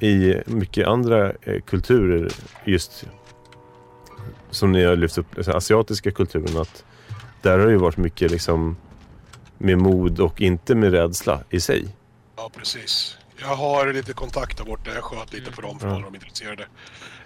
i 0.00 0.34
mycket 0.46 0.86
andra 0.86 1.32
eh, 1.42 1.60
kulturer, 1.60 2.28
just 2.64 3.04
som 4.50 4.72
ni 4.72 4.84
har 4.84 4.96
lyft 4.96 5.18
upp, 5.18 5.26
alltså, 5.36 5.52
asiatiska 5.52 6.10
kulturen, 6.10 6.56
att 6.56 6.84
där 7.42 7.58
har 7.58 7.66
det 7.66 7.72
ju 7.72 7.78
varit 7.78 7.96
mycket 7.96 8.30
liksom 8.30 8.76
med 9.58 9.78
mod 9.78 10.20
och 10.20 10.40
inte 10.40 10.74
med 10.74 10.92
rädsla 10.92 11.40
i 11.50 11.60
sig. 11.60 11.96
Ja, 12.36 12.50
precis. 12.56 13.18
Jag 13.42 13.56
har 13.56 13.92
lite 13.92 14.12
kontakt 14.12 14.58
där 14.58 14.64
borta. 14.64 14.94
Jag 14.94 15.04
sköt 15.04 15.32
lite 15.32 15.50
på 15.50 15.60
dem 15.60 15.78
för 15.78 15.88
att 15.88 16.02
de 16.02 16.14
är 16.14 16.14
intresserade. 16.14 16.66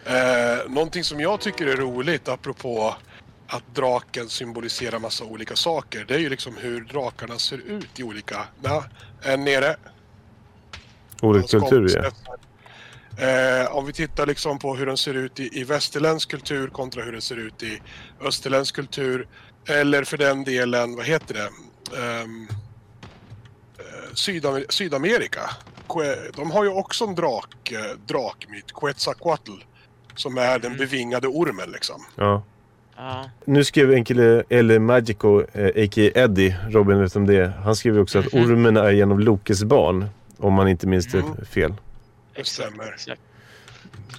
Eh, 0.05 0.71
någonting 0.71 1.05
som 1.05 1.21
jag 1.21 1.41
tycker 1.41 1.67
är 1.67 1.77
roligt, 1.77 2.29
apropå 2.29 2.97
att 3.47 3.75
draken 3.75 4.29
symboliserar 4.29 4.99
massa 4.99 5.25
olika 5.25 5.57
saker, 5.57 6.05
det 6.09 6.15
är 6.15 6.19
ju 6.19 6.29
liksom 6.29 6.57
hur 6.57 6.81
drakarna 6.81 7.39
ser 7.39 7.59
ut 7.59 8.01
i 8.01 8.03
olika... 8.03 8.47
Ja, 8.63 8.85
en 9.23 9.45
nere. 9.45 9.77
Olika 11.23 11.49
kulturer 11.49 12.13
ja. 12.27 12.37
Eh, 13.19 13.77
om 13.77 13.87
vi 13.87 13.93
tittar 13.93 14.27
liksom 14.27 14.59
på 14.59 14.77
hur 14.77 14.87
den 14.87 14.97
ser 14.97 15.15
ut 15.15 15.41
i, 15.41 15.61
i 15.61 15.65
västerländsk 15.65 16.31
kultur 16.31 16.69
kontra 16.69 17.03
hur 17.03 17.13
den 17.13 17.23
ser 17.23 17.37
ut 17.37 17.63
i 17.63 17.83
österländsk 18.21 18.75
kultur. 18.75 19.29
Eller 19.69 20.05
för 20.05 20.17
den 20.17 20.45
delen, 20.45 20.97
vad 20.97 21.05
heter 21.07 21.35
det? 21.35 21.51
Eh, 21.99 22.27
Sydamer- 24.15 24.67
Sydamerika. 24.69 25.51
Que- 25.89 26.31
De 26.37 26.51
har 26.51 26.65
ju 26.65 26.71
också 26.71 27.05
en 27.05 27.15
drak, 27.15 27.73
eh, 27.73 27.79
drakmyt, 28.07 28.73
Quetzalcoatl. 28.81 29.53
Som 30.15 30.39
är 30.39 30.59
den 30.59 30.67
Mm. 30.73 30.79
bevingade 30.79 31.29
ormen 31.29 31.71
liksom. 31.71 32.05
ja. 32.17 32.43
Ja. 32.99 33.31
Nu 33.45 33.65
skrev 33.65 33.93
en 33.93 34.05
kille, 34.05 34.43
eller 34.49 34.79
Magico, 34.79 35.43
eh, 35.53 35.67
a.k.a. 35.85 36.11
Eddie, 36.15 36.57
Robin 36.71 37.01
vet 37.01 37.17
om 37.17 37.27
det. 37.27 37.53
Han 37.65 37.77
skrev 37.77 37.99
också 37.99 38.19
att 38.19 38.33
Mhm. 38.33 38.45
ormen 38.45 38.77
är 38.77 38.93
en 39.03 39.13
av 39.13 39.21
Lokes 39.21 39.65
barn. 39.65 40.07
Om 40.39 40.53
man 40.53 40.69
inte 40.69 40.87
minns 40.87 41.07
det 41.07 41.19
Mm. 41.19 41.45
fel. 41.47 41.75
Det 42.37 42.47
stämmer. 42.47 42.97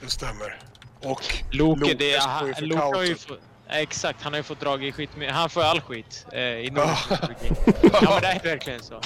Det 0.02 0.10
stämmer. 0.10 0.60
Och 1.04 1.22
Loke, 1.52 1.80
Loke 1.82 1.94
det 1.94 2.18
han, 2.22 2.54
Loke 2.60 2.82
har 2.82 3.04
ju 3.04 3.16
fått, 3.16 3.40
Exakt, 3.70 4.22
han 4.24 4.34
har 4.34 4.38
ju 4.38 4.44
fått 4.44 4.60
drag 4.60 4.84
i 4.84 4.92
skit 4.92 5.10
med, 5.18 5.32
Han 5.32 5.50
får 5.50 5.62
all 5.62 5.82
skit 5.82 6.26
eh, 6.34 6.40
i 6.42 6.70
nordisk 6.72 7.10
mytologi. 7.12 7.50
Ja 7.94 8.00
men 8.14 8.22
det 8.22 8.28
är 8.28 8.50
verkligen 8.50 8.84
så. 8.84 9.02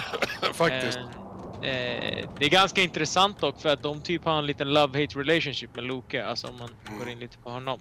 faktiskt. 0.53 0.97
Eh, 0.97 1.03
eh, 1.63 2.29
det 2.39 2.45
är 2.45 2.49
ganska 2.49 2.81
intressant 2.81 3.39
dock 3.39 3.61
för 3.61 3.69
att 3.69 3.83
de 3.83 4.01
typ 4.01 4.25
har 4.25 4.37
en 4.39 4.45
liten 4.45 4.67
love-hate 4.77 5.17
relationship 5.17 5.75
med 5.75 5.83
Loke. 5.83 6.25
Alltså 6.25 6.47
om 6.47 6.57
man 6.57 6.69
går 6.99 7.09
in 7.09 7.19
lite 7.19 7.37
på 7.37 7.49
honom. 7.49 7.79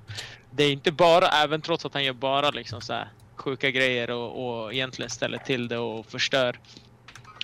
Det 0.50 0.64
är 0.64 0.72
inte 0.72 0.92
bara, 0.92 1.28
även 1.28 1.60
trots 1.62 1.84
att 1.86 1.94
han 1.94 2.04
gör 2.04 2.12
bara 2.12 2.50
liksom 2.50 2.80
så 2.80 2.92
här 2.92 3.08
sjuka 3.36 3.70
grejer 3.70 4.10
och, 4.10 4.62
och 4.64 4.72
egentligen 4.74 5.10
ställer 5.10 5.38
till 5.38 5.68
det 5.68 5.78
och 5.78 6.06
förstör. 6.06 6.60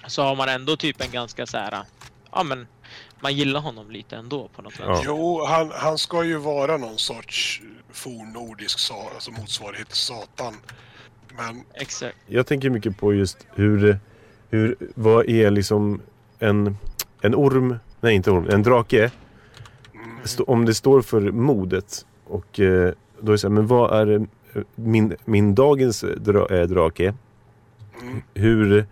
Så 0.07 0.23
har 0.23 0.37
man 0.37 0.49
ändå 0.49 0.77
typ 0.77 1.01
en 1.05 1.11
ganska 1.11 1.47
så 1.47 1.57
här, 1.59 1.85
ja 2.33 2.43
men 2.43 2.67
man 3.21 3.35
gillar 3.35 3.61
honom 3.61 3.91
lite 3.91 4.17
ändå 4.17 4.49
på 4.49 4.63
något 4.63 4.75
Ja. 4.79 4.87
vänster. 4.87 5.07
Jo, 5.07 5.45
han, 5.45 5.71
han 5.75 5.99
ska 5.99 6.25
ju 6.25 6.37
vara 6.37 6.77
någon 6.77 6.99
sorts 6.99 7.63
fornnordisk 7.93 8.79
sa, 8.79 9.11
alltså 9.15 9.31
motsvarighet 9.31 9.89
till 9.89 9.97
Satan. 9.97 10.55
Men 11.37 11.65
Exakt. 11.75 12.17
Jag 12.27 12.47
tänker 12.47 12.71
mycket 12.71 12.99
på 12.99 13.15
just 13.15 13.47
hur, 13.55 13.99
hur 14.51 14.77
vad 14.95 15.29
är 15.29 15.51
liksom 15.51 16.01
en, 16.39 16.77
en 17.21 17.35
orm, 17.35 17.77
nej 18.01 18.15
inte 18.15 18.31
orm, 18.31 18.47
en 18.51 18.63
drake. 18.63 19.11
Om 20.47 20.65
det 20.65 20.75
står 20.75 21.01
för 21.03 21.21
modet 21.21 22.07
och 22.25 22.61
eh, 22.61 22.93
då 23.21 23.27
är 23.29 23.33
det 23.33 23.39
så 23.39 23.49
här, 23.49 23.55
men 23.55 23.67
vad 23.67 24.01
är 24.01 24.13
eh, 24.13 24.63
min, 24.75 25.15
min 25.25 25.55
dagens 25.55 26.05
dra, 26.17 26.57
eh, 26.57 26.67
drake? 26.67 27.15
hur 28.35 28.87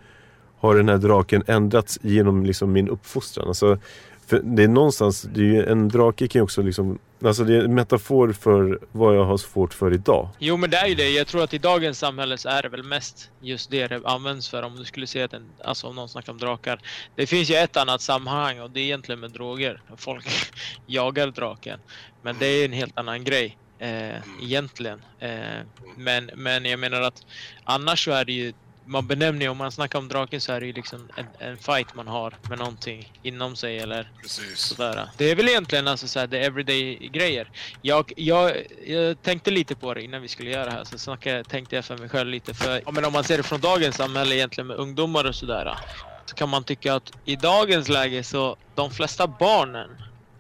har 0.59 0.75
den 0.75 0.89
här 0.89 0.99
draken 0.99 1.43
ändrats 1.47 1.99
genom 2.03 2.45
liksom 2.45 2.73
min 2.73 2.89
uppfostran? 2.89 3.49
Alltså, 3.49 3.79
för 4.27 4.41
det 4.45 4.63
är 4.63 4.69
någonstans, 4.69 5.23
det 5.23 5.41
är 5.41 5.45
ju, 5.45 5.65
en 5.65 5.89
drake 5.89 6.29
kan 6.29 6.39
ju 6.39 6.43
också 6.43 6.63
liksom, 6.63 6.99
alltså 7.26 7.45
det 7.45 7.57
är 7.57 7.64
en 7.64 7.75
metafor 7.75 8.33
för 8.33 8.78
vad 8.93 9.16
jag 9.16 9.25
har 9.25 9.37
svårt 9.37 9.75
för 9.75 9.95
idag. 9.95 10.28
Jo 10.38 10.57
men 10.57 10.71
det 10.71 10.76
är 10.76 10.87
ju 10.87 10.95
det. 10.95 11.11
Jag 11.11 11.26
tror 11.26 11.45
att 11.45 11.54
i 11.54 11.59
dagens 11.59 11.99
samhälle 11.99 12.38
så 12.38 12.49
är 12.49 12.62
det 12.62 12.69
väl 12.69 12.83
mest 12.83 13.31
just 13.40 13.71
det 13.71 13.88
det 13.88 14.00
används 14.04 14.49
för. 14.49 14.62
Om 14.62 14.76
du 14.76 14.85
skulle 14.85 15.07
se 15.07 15.23
att 15.23 15.33
en, 15.33 15.47
alltså 15.64 15.87
om 15.87 15.97
någon 15.97 16.09
snackar 16.09 16.33
om 16.33 16.38
drakar. 16.38 16.81
Det 17.16 17.26
finns 17.26 17.50
ju 17.50 17.54
ett 17.54 17.76
annat 17.76 18.00
sammanhang 18.00 18.61
och 18.61 18.71
det 18.71 18.81
är 18.81 18.85
egentligen 18.85 19.21
med 19.21 19.31
droger. 19.31 19.83
Folk 19.97 20.26
jagar 20.87 21.26
draken. 21.26 21.78
Men 22.23 22.37
det 22.38 22.47
är 22.47 22.64
en 22.64 22.73
helt 22.73 22.99
annan 22.99 23.25
grej. 23.25 23.59
Eh, 23.78 24.16
egentligen. 24.43 25.02
Eh, 25.19 25.61
men, 25.97 26.31
men 26.35 26.64
jag 26.64 26.81
menar 26.81 27.00
att 27.00 27.26
annars 27.64 28.04
så 28.04 28.11
är 28.11 28.25
det 28.25 28.33
ju 28.33 28.52
man 28.87 29.07
benämner 29.07 29.43
ju, 29.43 29.49
om 29.49 29.57
man 29.57 29.73
snackar 29.73 29.99
om 29.99 30.09
draken 30.09 30.41
så 30.41 30.53
är 30.53 30.61
det 30.61 30.67
ju 30.67 30.73
liksom 30.73 31.09
en, 31.17 31.26
en 31.38 31.57
fight 31.57 31.95
man 31.95 32.09
har 32.09 32.35
med 32.49 32.59
någonting 32.59 33.12
inom 33.23 33.57
sig 33.57 33.79
eller 33.79 34.12
precis. 34.23 34.59
Sådär. 34.59 35.09
Det 35.17 35.31
är 35.31 35.37
väl 35.37 35.49
egentligen 35.49 35.88
alltså 35.88 36.09
såhär, 36.09 36.26
the 36.26 36.38
everyday 36.38 37.11
grejer. 37.12 37.50
Jag, 37.83 38.12
jag, 38.17 38.53
jag 38.87 39.23
tänkte 39.23 39.50
lite 39.50 39.75
på 39.75 39.95
det 39.95 40.03
innan 40.03 40.23
vi 40.23 40.29
skulle 40.29 40.50
göra 40.50 40.64
det 40.64 40.71
här, 40.71 40.85
så 40.85 40.99
snackade, 40.99 41.45
tänkte 41.45 41.76
jag 41.76 41.85
för 41.85 41.99
mig 41.99 42.09
själv 42.09 42.31
lite. 42.31 42.55
För, 42.55 42.83
ja, 42.85 42.91
men 42.91 43.05
om 43.05 43.12
man 43.12 43.25
ser 43.25 43.37
det 43.37 43.43
från 43.43 43.61
dagens 43.61 43.97
samhälle 43.97 44.35
egentligen 44.35 44.67
med 44.67 44.76
ungdomar 44.76 45.25
och 45.25 45.35
sådär. 45.35 45.79
Så 46.26 46.35
kan 46.35 46.49
man 46.49 46.64
tycka 46.64 46.95
att 46.95 47.12
i 47.25 47.37
dagens 47.37 47.88
läge 47.88 48.25
så 48.25 48.57
de 48.75 48.91
flesta 48.91 49.26
barnen, 49.26 49.91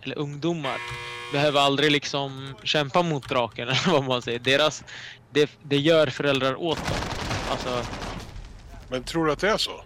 eller 0.02 0.18
ungdomar, 0.18 0.78
behöver 1.32 1.60
aldrig 1.60 1.90
liksom 1.90 2.54
kämpa 2.62 3.02
mot 3.02 3.28
draken 3.28 3.68
eller 3.68 3.90
vad 3.90 4.04
man 4.04 4.22
säger. 4.22 4.38
Deras, 4.38 4.84
det, 5.30 5.50
det 5.62 5.76
gör 5.76 6.06
föräldrar 6.06 6.54
åt 6.54 6.78
dem. 6.78 6.96
Alltså, 7.50 7.84
Men 8.94 9.04
tror 9.04 9.26
du 9.26 9.32
att 9.32 9.38
det 9.38 9.48
är 9.48 9.56
så? 9.56 9.84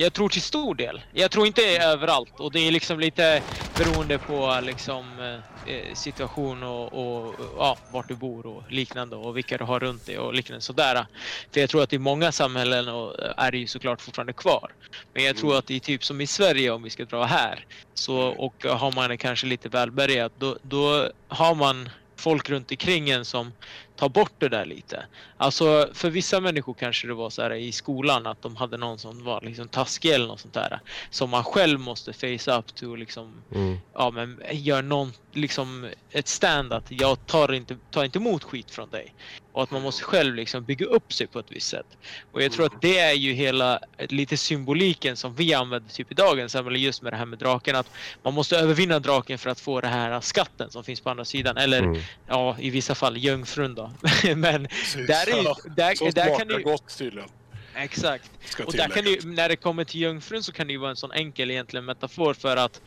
jag 0.00 0.12
tror 0.12 0.28
till 0.28 0.42
stor 0.42 0.74
del. 0.74 1.02
Jag 1.12 1.30
tror 1.30 1.46
inte 1.46 1.62
överallt 1.62 2.40
och 2.40 2.52
det 2.52 2.60
är 2.60 2.70
liksom 2.70 3.00
lite 3.00 3.42
beroende 3.76 4.18
på 4.18 4.60
liksom 4.62 5.18
eh, 5.66 5.94
situation 5.94 6.62
och, 6.62 6.92
och 6.92 7.34
ja, 7.58 7.78
vart 7.92 8.08
du 8.08 8.14
bor 8.14 8.46
och 8.46 8.70
liknande 8.70 9.16
och 9.16 9.36
vilka 9.36 9.58
du 9.58 9.64
har 9.64 9.80
runt 9.80 10.06
dig 10.06 10.18
och 10.18 10.34
liknande 10.34 10.60
sådär. 10.60 11.06
För 11.54 11.60
jag 11.60 11.70
tror 11.70 11.82
att 11.82 11.92
i 11.92 11.98
många 11.98 12.32
samhällen 12.32 12.88
och, 12.88 13.14
är 13.36 13.50
det 13.50 13.58
ju 13.58 13.66
såklart 13.66 14.00
fortfarande 14.00 14.32
kvar. 14.32 14.74
Men 15.14 15.24
jag 15.24 15.36
tror 15.36 15.58
att 15.58 15.70
i 15.70 15.80
typ 15.80 16.04
som 16.04 16.20
i 16.20 16.26
Sverige 16.26 16.70
om 16.70 16.82
vi 16.82 16.90
ska 16.90 17.04
dra 17.04 17.24
här 17.24 17.64
så 17.94 18.16
och 18.16 18.64
har 18.64 18.92
man 18.92 19.10
det 19.10 19.16
kanske 19.16 19.46
lite 19.46 19.68
välbärgat 19.68 20.32
då, 20.36 20.58
då 20.62 21.10
har 21.28 21.54
man 21.54 21.90
folk 22.18 22.50
runt 22.50 22.70
omkring 22.70 23.10
en 23.10 23.24
som 23.24 23.52
tar 23.98 24.08
bort 24.08 24.32
det 24.38 24.48
där 24.48 24.64
lite. 24.64 25.06
Alltså 25.36 25.88
för 25.94 26.10
vissa 26.10 26.40
människor 26.40 26.74
kanske 26.74 27.06
det 27.06 27.14
var 27.14 27.30
så 27.30 27.42
här 27.42 27.50
i 27.54 27.72
skolan 27.72 28.26
att 28.26 28.42
de 28.42 28.56
hade 28.56 28.76
någon 28.76 28.98
som 28.98 29.24
var 29.24 29.40
liksom 29.40 29.68
taskig 29.68 30.10
eller 30.10 30.26
något 30.26 30.40
sånt 30.40 30.54
där. 30.54 30.80
Som 31.10 31.30
man 31.30 31.44
själv 31.44 31.80
måste 31.80 32.12
face 32.12 32.58
up 32.58 32.74
to 32.74 32.94
liksom, 32.94 33.42
Mm. 33.54 33.78
ja 33.94 34.10
men 34.10 34.40
gör 34.52 34.82
någon, 34.82 35.12
liksom 35.32 35.88
ett 36.10 36.28
stand 36.28 36.72
att 36.72 36.84
jag 36.88 37.26
tar 37.26 37.52
inte, 37.52 37.76
tar 37.90 38.04
inte 38.04 38.18
emot 38.18 38.44
skit 38.44 38.70
från 38.70 38.90
dig. 38.90 39.14
Och 39.52 39.62
att 39.62 39.70
man 39.70 39.82
måste 39.82 40.04
själv 40.04 40.34
liksom 40.34 40.64
bygga 40.64 40.86
upp 40.86 41.12
sig 41.12 41.26
på 41.26 41.38
ett 41.38 41.46
visst 41.50 41.68
sätt. 41.68 41.86
Och 42.32 42.42
jag 42.42 42.52
tror 42.52 42.66
att 42.66 42.82
det 42.82 42.98
är 42.98 43.12
ju 43.12 43.32
hela, 43.32 43.78
lite 43.98 44.36
symboliken 44.36 45.16
som 45.16 45.34
vi 45.34 45.54
använder 45.54 45.90
typ 45.90 46.10
i 46.12 46.14
dagens 46.14 46.52
samhälle 46.52 46.78
just 46.78 47.02
med 47.02 47.12
det 47.12 47.16
här 47.16 47.26
med 47.26 47.38
draken. 47.38 47.76
Att 47.76 47.90
man 48.22 48.34
måste 48.34 48.58
övervinna 48.58 48.98
draken 48.98 49.38
för 49.38 49.50
att 49.50 49.60
få 49.60 49.80
det 49.80 49.88
här 49.88 50.20
skatten 50.20 50.70
som 50.70 50.84
finns 50.84 51.00
på 51.00 51.10
andra 51.10 51.24
sidan. 51.24 51.56
Eller 51.56 51.78
Mm. 51.82 52.00
ja, 52.26 52.56
i 52.58 52.70
vissa 52.70 52.94
fall 52.94 53.16
jungfrun 53.16 53.74
då. 53.74 53.87
men 54.36 54.66
Precis. 54.66 55.06
där, 55.06 55.38
är, 55.38 55.44
Ja, 55.44 55.56
där, 55.76 55.94
så 55.94 56.04
där 56.04 56.26
kan 56.26 56.36
smakar 56.36 56.44
du... 56.44 56.62
gott 56.62 56.98
tydligen. 56.98 57.28
Exakt. 57.76 58.30
Och 58.66 58.72
där 58.72 58.88
kan 58.88 59.04
du, 59.04 59.20
när 59.24 59.48
det 59.48 59.56
kommer 59.56 59.84
till 59.84 60.00
jungfrun 60.00 60.42
så 60.42 60.52
kan 60.52 60.66
det 60.66 60.72
ju 60.72 60.78
vara 60.78 60.90
en 60.90 60.96
sån 60.96 61.12
enkel 61.12 61.50
egentligen 61.50 61.84
metafor 61.84 62.34
för 62.34 62.56
att 62.56 62.80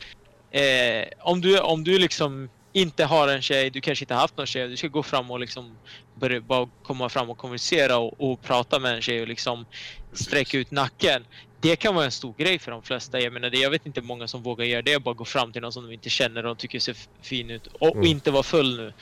eh, 0.50 1.08
om, 1.20 1.40
du, 1.40 1.60
om 1.60 1.84
du 1.84 1.98
liksom 1.98 2.48
inte 2.72 3.04
har 3.04 3.28
en 3.28 3.42
tjej, 3.42 3.70
du 3.70 3.80
kanske 3.80 4.02
inte 4.02 4.14
haft 4.14 4.36
någon 4.36 4.46
tjej, 4.46 4.68
du 4.68 4.76
ska 4.76 4.88
gå 4.88 5.02
fram 5.02 5.30
och 5.30 5.40
liksom 5.40 5.76
börja 6.14 6.40
bara 6.40 6.68
komma 6.82 7.08
fram 7.08 7.30
och 7.30 7.38
kommunicera 7.38 7.98
och, 7.98 8.32
och 8.32 8.42
prata 8.42 8.78
med 8.78 8.94
en 8.94 9.02
tjej 9.02 9.22
och 9.22 9.28
liksom 9.28 9.66
sträcka 10.12 10.58
ut 10.58 10.70
nacken. 10.70 11.24
Det 11.62 11.76
kan 11.76 11.94
vara 11.94 12.04
en 12.04 12.10
stor 12.10 12.34
grej 12.38 12.58
för 12.58 12.70
de 12.70 12.82
flesta. 12.82 13.20
Jag 13.20 13.32
menar, 13.32 13.50
jag 13.56 13.70
vet 13.70 13.86
inte 13.86 14.00
många 14.00 14.28
som 14.28 14.42
vågar 14.42 14.64
göra 14.64 14.82
det. 14.82 15.02
Bara 15.02 15.14
gå 15.14 15.24
fram 15.24 15.52
till 15.52 15.62
någon 15.62 15.72
som 15.72 15.86
de 15.86 15.92
inte 15.92 16.10
känner 16.10 16.46
och 16.46 16.58
tycker 16.58 16.78
ser 16.80 16.96
fin 17.22 17.50
ut. 17.50 17.66
Och, 17.66 17.96
Mm. 17.96 18.06
inte 18.06 18.30
vara 18.30 18.42
full 18.42 18.76
nu. 18.76 18.92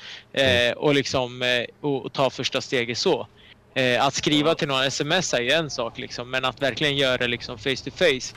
Eh, 0.42 0.72
och 0.72 0.94
liksom 0.94 1.42
eh, 1.42 1.64
och, 1.80 2.04
och 2.04 2.12
ta 2.12 2.30
första 2.30 2.60
steget 2.60 2.98
så. 2.98 3.26
Eh, 3.74 4.06
att 4.06 4.14
skriva 4.14 4.54
till 4.54 4.68
någon 4.68 4.82
sms 4.84 5.34
är 5.34 5.40
ju 5.40 5.50
en 5.50 5.70
sak 5.70 5.98
liksom. 5.98 6.30
Men 6.30 6.44
att 6.44 6.62
verkligen 6.62 6.96
göra 6.96 7.16
det 7.16 7.28
liksom 7.28 7.58
face 7.58 7.76
to 7.84 7.90
face. 7.90 8.34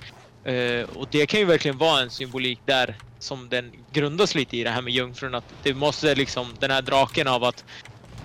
Eh, 0.51 0.83
och 0.89 1.07
det 1.11 1.25
kan 1.25 1.39
ju 1.39 1.45
verkligen 1.45 1.77
vara 1.77 2.01
en 2.01 2.09
symbolik 2.09 2.59
där 2.65 2.95
som 3.19 3.49
den 3.49 3.71
grundas 3.91 4.35
lite 4.35 4.57
i 4.57 4.63
det 4.63 4.69
här 4.69 4.81
med 4.81 4.93
jungfrun. 4.93 5.35
Att 5.35 5.53
det 5.63 5.73
måste 5.73 6.15
liksom 6.15 6.55
den 6.59 6.71
här 6.71 6.81
draken 6.81 7.27
av 7.27 7.43
att 7.43 7.63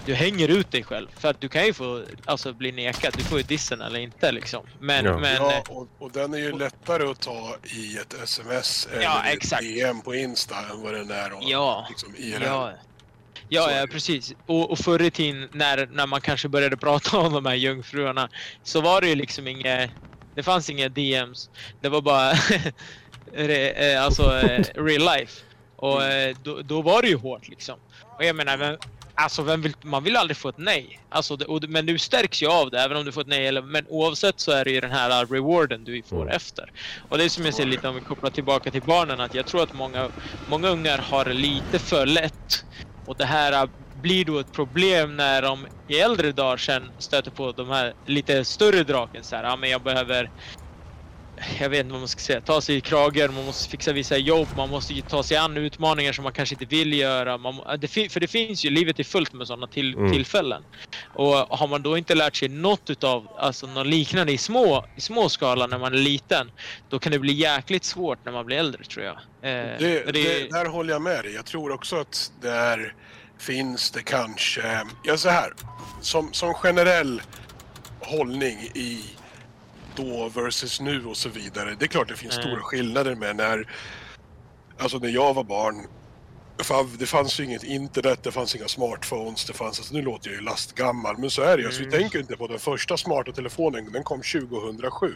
du 0.07 0.14
hänger 0.14 0.49
ut 0.49 0.71
dig 0.71 0.85
själv. 0.85 1.09
För 1.17 1.28
att 1.28 1.40
du 1.40 1.49
kan 1.49 1.67
ju 1.67 1.73
få 1.73 2.05
alltså, 2.25 2.52
bli 2.52 2.73
nekad. 2.73 3.14
Du 3.17 3.25
får 3.25 3.38
ju 3.38 3.45
dissen 3.45 3.81
eller 3.81 4.00
inte 4.00 4.33
liksom. 4.33 4.67
Men, 4.81 5.05
Ja. 5.05 5.19
men 5.19 5.35
Ja, 5.35 5.62
och, 5.69 5.88
och 5.99 6.12
den 6.12 6.35
är 6.35 6.38
ju 6.38 6.59
lättare 6.59 7.05
att 7.11 7.21
ta 7.21 7.57
i 7.76 7.97
ett 7.99 8.14
sms 8.23 8.88
eller 8.93 9.02
Ja, 9.02 9.25
ett. 9.25 9.61
DM 9.61 10.00
på 10.00 10.14
Insta 10.14 10.55
än 10.59 10.83
vad 10.83 10.95
den 10.95 11.11
är 11.11 11.31
att 11.31 11.49
Ja. 11.49 11.87
liksom, 11.88 12.14
IRL. 12.19 12.43
Ja, 12.43 12.73
ja, 13.49 13.71
ja 13.73 13.87
precis. 13.87 14.35
Och, 14.47 14.71
och 14.71 14.78
förr 14.78 15.02
i 15.02 15.11
tiden 15.11 15.49
när, 15.52 15.87
när 15.87 16.07
man 16.07 16.21
kanske 16.21 16.49
började 16.49 16.76
prata 16.76 17.19
om 17.19 17.33
de 17.33 17.47
här 17.47 17.55
jungfruarna 17.55 18.28
så 18.62 18.81
var 18.81 19.00
det 19.00 19.09
ju 19.09 19.14
liksom 19.14 19.49
inget... 19.49 19.90
Det 20.35 20.43
fanns 20.43 20.71
inga 20.71 20.88
DMs. 20.88 21.50
Det 21.81 21.88
var 21.88 22.00
bara 22.00 22.33
re, 23.33 23.71
eh, 23.71 24.05
alltså 24.05 24.38
eh, 24.38 24.64
real 24.75 25.19
life. 25.19 25.43
Och 25.76 26.05
eh, 26.05 26.37
då, 26.43 26.62
då 26.62 26.83
var 26.83 27.02
det 27.02 27.09
ju 27.09 27.17
hårt 27.17 27.49
liksom. 27.49 27.78
Och 28.17 28.25
jag 28.25 28.37
menar, 28.37 28.57
vem, 28.57 28.76
alltså 29.18 29.42
vem 29.42 29.62
vill, 29.62 29.75
man 29.82 30.04
vill 30.04 30.16
aldrig 30.16 30.37
få 30.37 30.48
ett 30.48 30.58
nej. 30.58 31.00
Alltså, 31.08 31.37
det, 31.37 31.44
och, 31.44 31.64
men 31.68 31.87
du 31.87 31.98
stärks 31.98 32.42
ju 32.42 32.46
av 32.46 32.70
det 32.70 32.80
även 32.80 32.96
om 32.96 33.04
du 33.04 33.12
får 33.12 33.20
ett 33.20 33.26
nej. 33.26 33.46
Eller, 33.46 33.62
men 33.62 33.84
oavsett 33.88 34.40
så 34.40 34.52
är 34.52 34.64
det 34.64 34.70
ju 34.70 34.80
den 34.80 34.90
här 34.90 35.26
rewarden 35.26 35.84
du 35.84 36.02
får 36.02 36.22
Mm. 36.22 36.37
efter. 36.37 36.72
Och 37.08 37.18
det 37.18 37.25
är 37.25 37.28
som 37.28 37.44
jag 37.44 37.54
det. 37.56 37.64
lite 37.64 37.88
om 37.88 37.94
vi 37.94 38.00
kopplar 38.00 38.30
tillbaka 38.30 38.70
till 38.70 38.82
barnen. 38.82 39.20
Att 39.20 39.34
jag 39.34 39.46
tror 39.46 39.62
att 39.62 39.72
många, 39.72 40.10
många 40.48 40.68
ungar 40.68 40.98
har 40.98 41.25
det 41.25 41.34
lite 41.34 41.78
för 41.78 42.06
lätt. 42.06 42.64
Och 43.06 43.16
det 43.16 43.25
här 43.25 43.64
uh, 43.64 43.70
blir 44.02 44.25
då 44.25 44.38
ett 44.38 44.52
problem 44.52 45.16
när 45.16 45.42
de 45.42 45.66
i 45.88 45.98
äldre 46.00 46.32
dagar 46.32 46.56
sen 46.56 46.92
stöter 46.98 47.30
på 47.30 47.52
de 47.52 47.68
här 47.70 47.94
lite 48.06 48.44
större 48.44 48.84
draken. 48.84 49.25
Så 49.25 49.37
här, 49.37 49.44
ja, 49.44 49.56
men 49.56 49.70
jag 49.70 49.82
behöver 49.82 50.30
jag 51.61 51.68
vet 51.68 51.80
inte 51.80 51.92
vad 51.92 52.00
man 52.00 52.09
ska 52.09 52.21
säga, 52.21 52.40
ta 52.40 52.61
sig 52.61 52.76
i 52.76 52.80
kragen, 52.80 53.35
man 53.35 53.45
måste 53.45 53.71
fixa 53.71 53.92
vissa 53.92 54.16
jobb, 54.16 54.49
man 54.57 54.68
måste 54.68 54.95
ju 54.95 55.02
ta 55.02 55.23
sig 55.23 55.37
an 55.37 55.57
utmaningar 55.57 56.12
som 56.12 56.25
man 56.25 56.33
kanske 56.33 56.54
inte 56.54 56.64
vill 56.64 56.92
göra. 56.92 57.38
Man, 57.38 57.61
det, 57.78 57.88
för 57.88 58.21
det 58.21 58.26
finns 58.26 58.64
ju, 58.64 58.71
livet 58.71 58.99
är 59.00 59.04
fullt 59.04 59.33
med 59.33 59.47
sådana 59.47 59.66
till, 59.66 59.95
Mm. 59.95 60.12
tillfällen. 60.12 60.62
Och 61.14 61.35
har 61.35 61.68
man 61.68 61.83
då 61.83 61.99
inte 61.99 62.14
lärt 62.14 62.37
sig 62.37 62.49
något 62.49 62.90
utav, 62.90 63.28
alltså 63.38 63.66
något 63.66 63.87
liknande 63.87 64.33
i 64.33 64.38
små, 64.38 64.85
i 64.97 65.00
små 65.00 65.28
skala 65.28 65.66
när 65.66 65.78
man 65.78 65.92
är 65.95 65.99
liten, 65.99 66.50
då 66.88 66.99
kan 66.99 67.12
det 67.12 67.18
bli 67.18 67.33
jäkligt 67.33 67.85
svårt 67.85 68.18
när 68.25 68.33
man 68.33 68.47
blir 68.47 68.57
äldre 68.57 68.85
tror 68.85 69.04
jag. 69.04 69.14
Eh, 69.14 69.78
Det, 69.78 70.04
för 70.04 70.12
det, 70.12 70.50
där 70.50 70.64
håller 70.66 70.92
jag 70.92 71.02
med 71.02 71.25
dig. 71.25 71.35
Jag 71.35 71.45
tror 71.47 71.73
också 71.73 71.97
att 71.97 72.33
där 72.42 72.95
finns 73.38 73.90
det 73.90 74.02
kanske... 74.02 74.80
Ja, 75.04 75.16
så 75.16 75.28
här. 75.28 75.52
Som, 76.02 76.33
som 76.33 76.54
generell 76.54 77.23
hållning 78.00 78.59
i 78.75 79.04
då 80.02 80.28
versus 80.43 80.81
nu 80.81 81.05
och 81.07 81.17
så 81.17 81.28
vidare. 81.28 81.76
Det 81.78 81.85
är 81.85 81.88
klart 81.88 82.09
det 82.09 82.17
finns 82.17 82.38
Mm. 82.38 82.49
stora 82.49 82.62
skillnader 82.62 83.14
med 83.14 83.37
när... 83.37 83.69
Alltså 84.78 84.99
när 84.99 85.09
jag 85.09 85.35
var 85.35 85.45
barn. 85.45 85.87
Det 86.99 87.07
fanns 87.07 87.40
ju 87.40 87.44
inget 87.44 87.64
internet, 87.64 88.18
det 88.22 88.33
fanns 88.33 88.57
inga 88.57 88.68
smartphones, 88.68 89.44
det 89.44 89.53
fanns... 89.53 89.79
Alltså 89.79 89.94
nu 89.94 90.03
låter 90.03 90.29
jag 90.31 90.37
ju 90.37 90.44
lastgammal, 90.44 91.18
men 91.18 91.31
så 91.31 91.42
är 91.42 91.57
det 91.57 91.61
ju. 91.61 91.66
Alltså, 91.66 91.81
vi 91.83 91.87
Mm. 91.87 92.01
tänker 92.01 92.18
inte 92.18 92.37
på 92.37 92.46
den 92.46 92.59
första 92.59 92.96
smarta 92.96 93.33
telefonen, 93.33 93.92
den 93.92 94.03
kom 94.05 94.22
2007. 94.22 95.14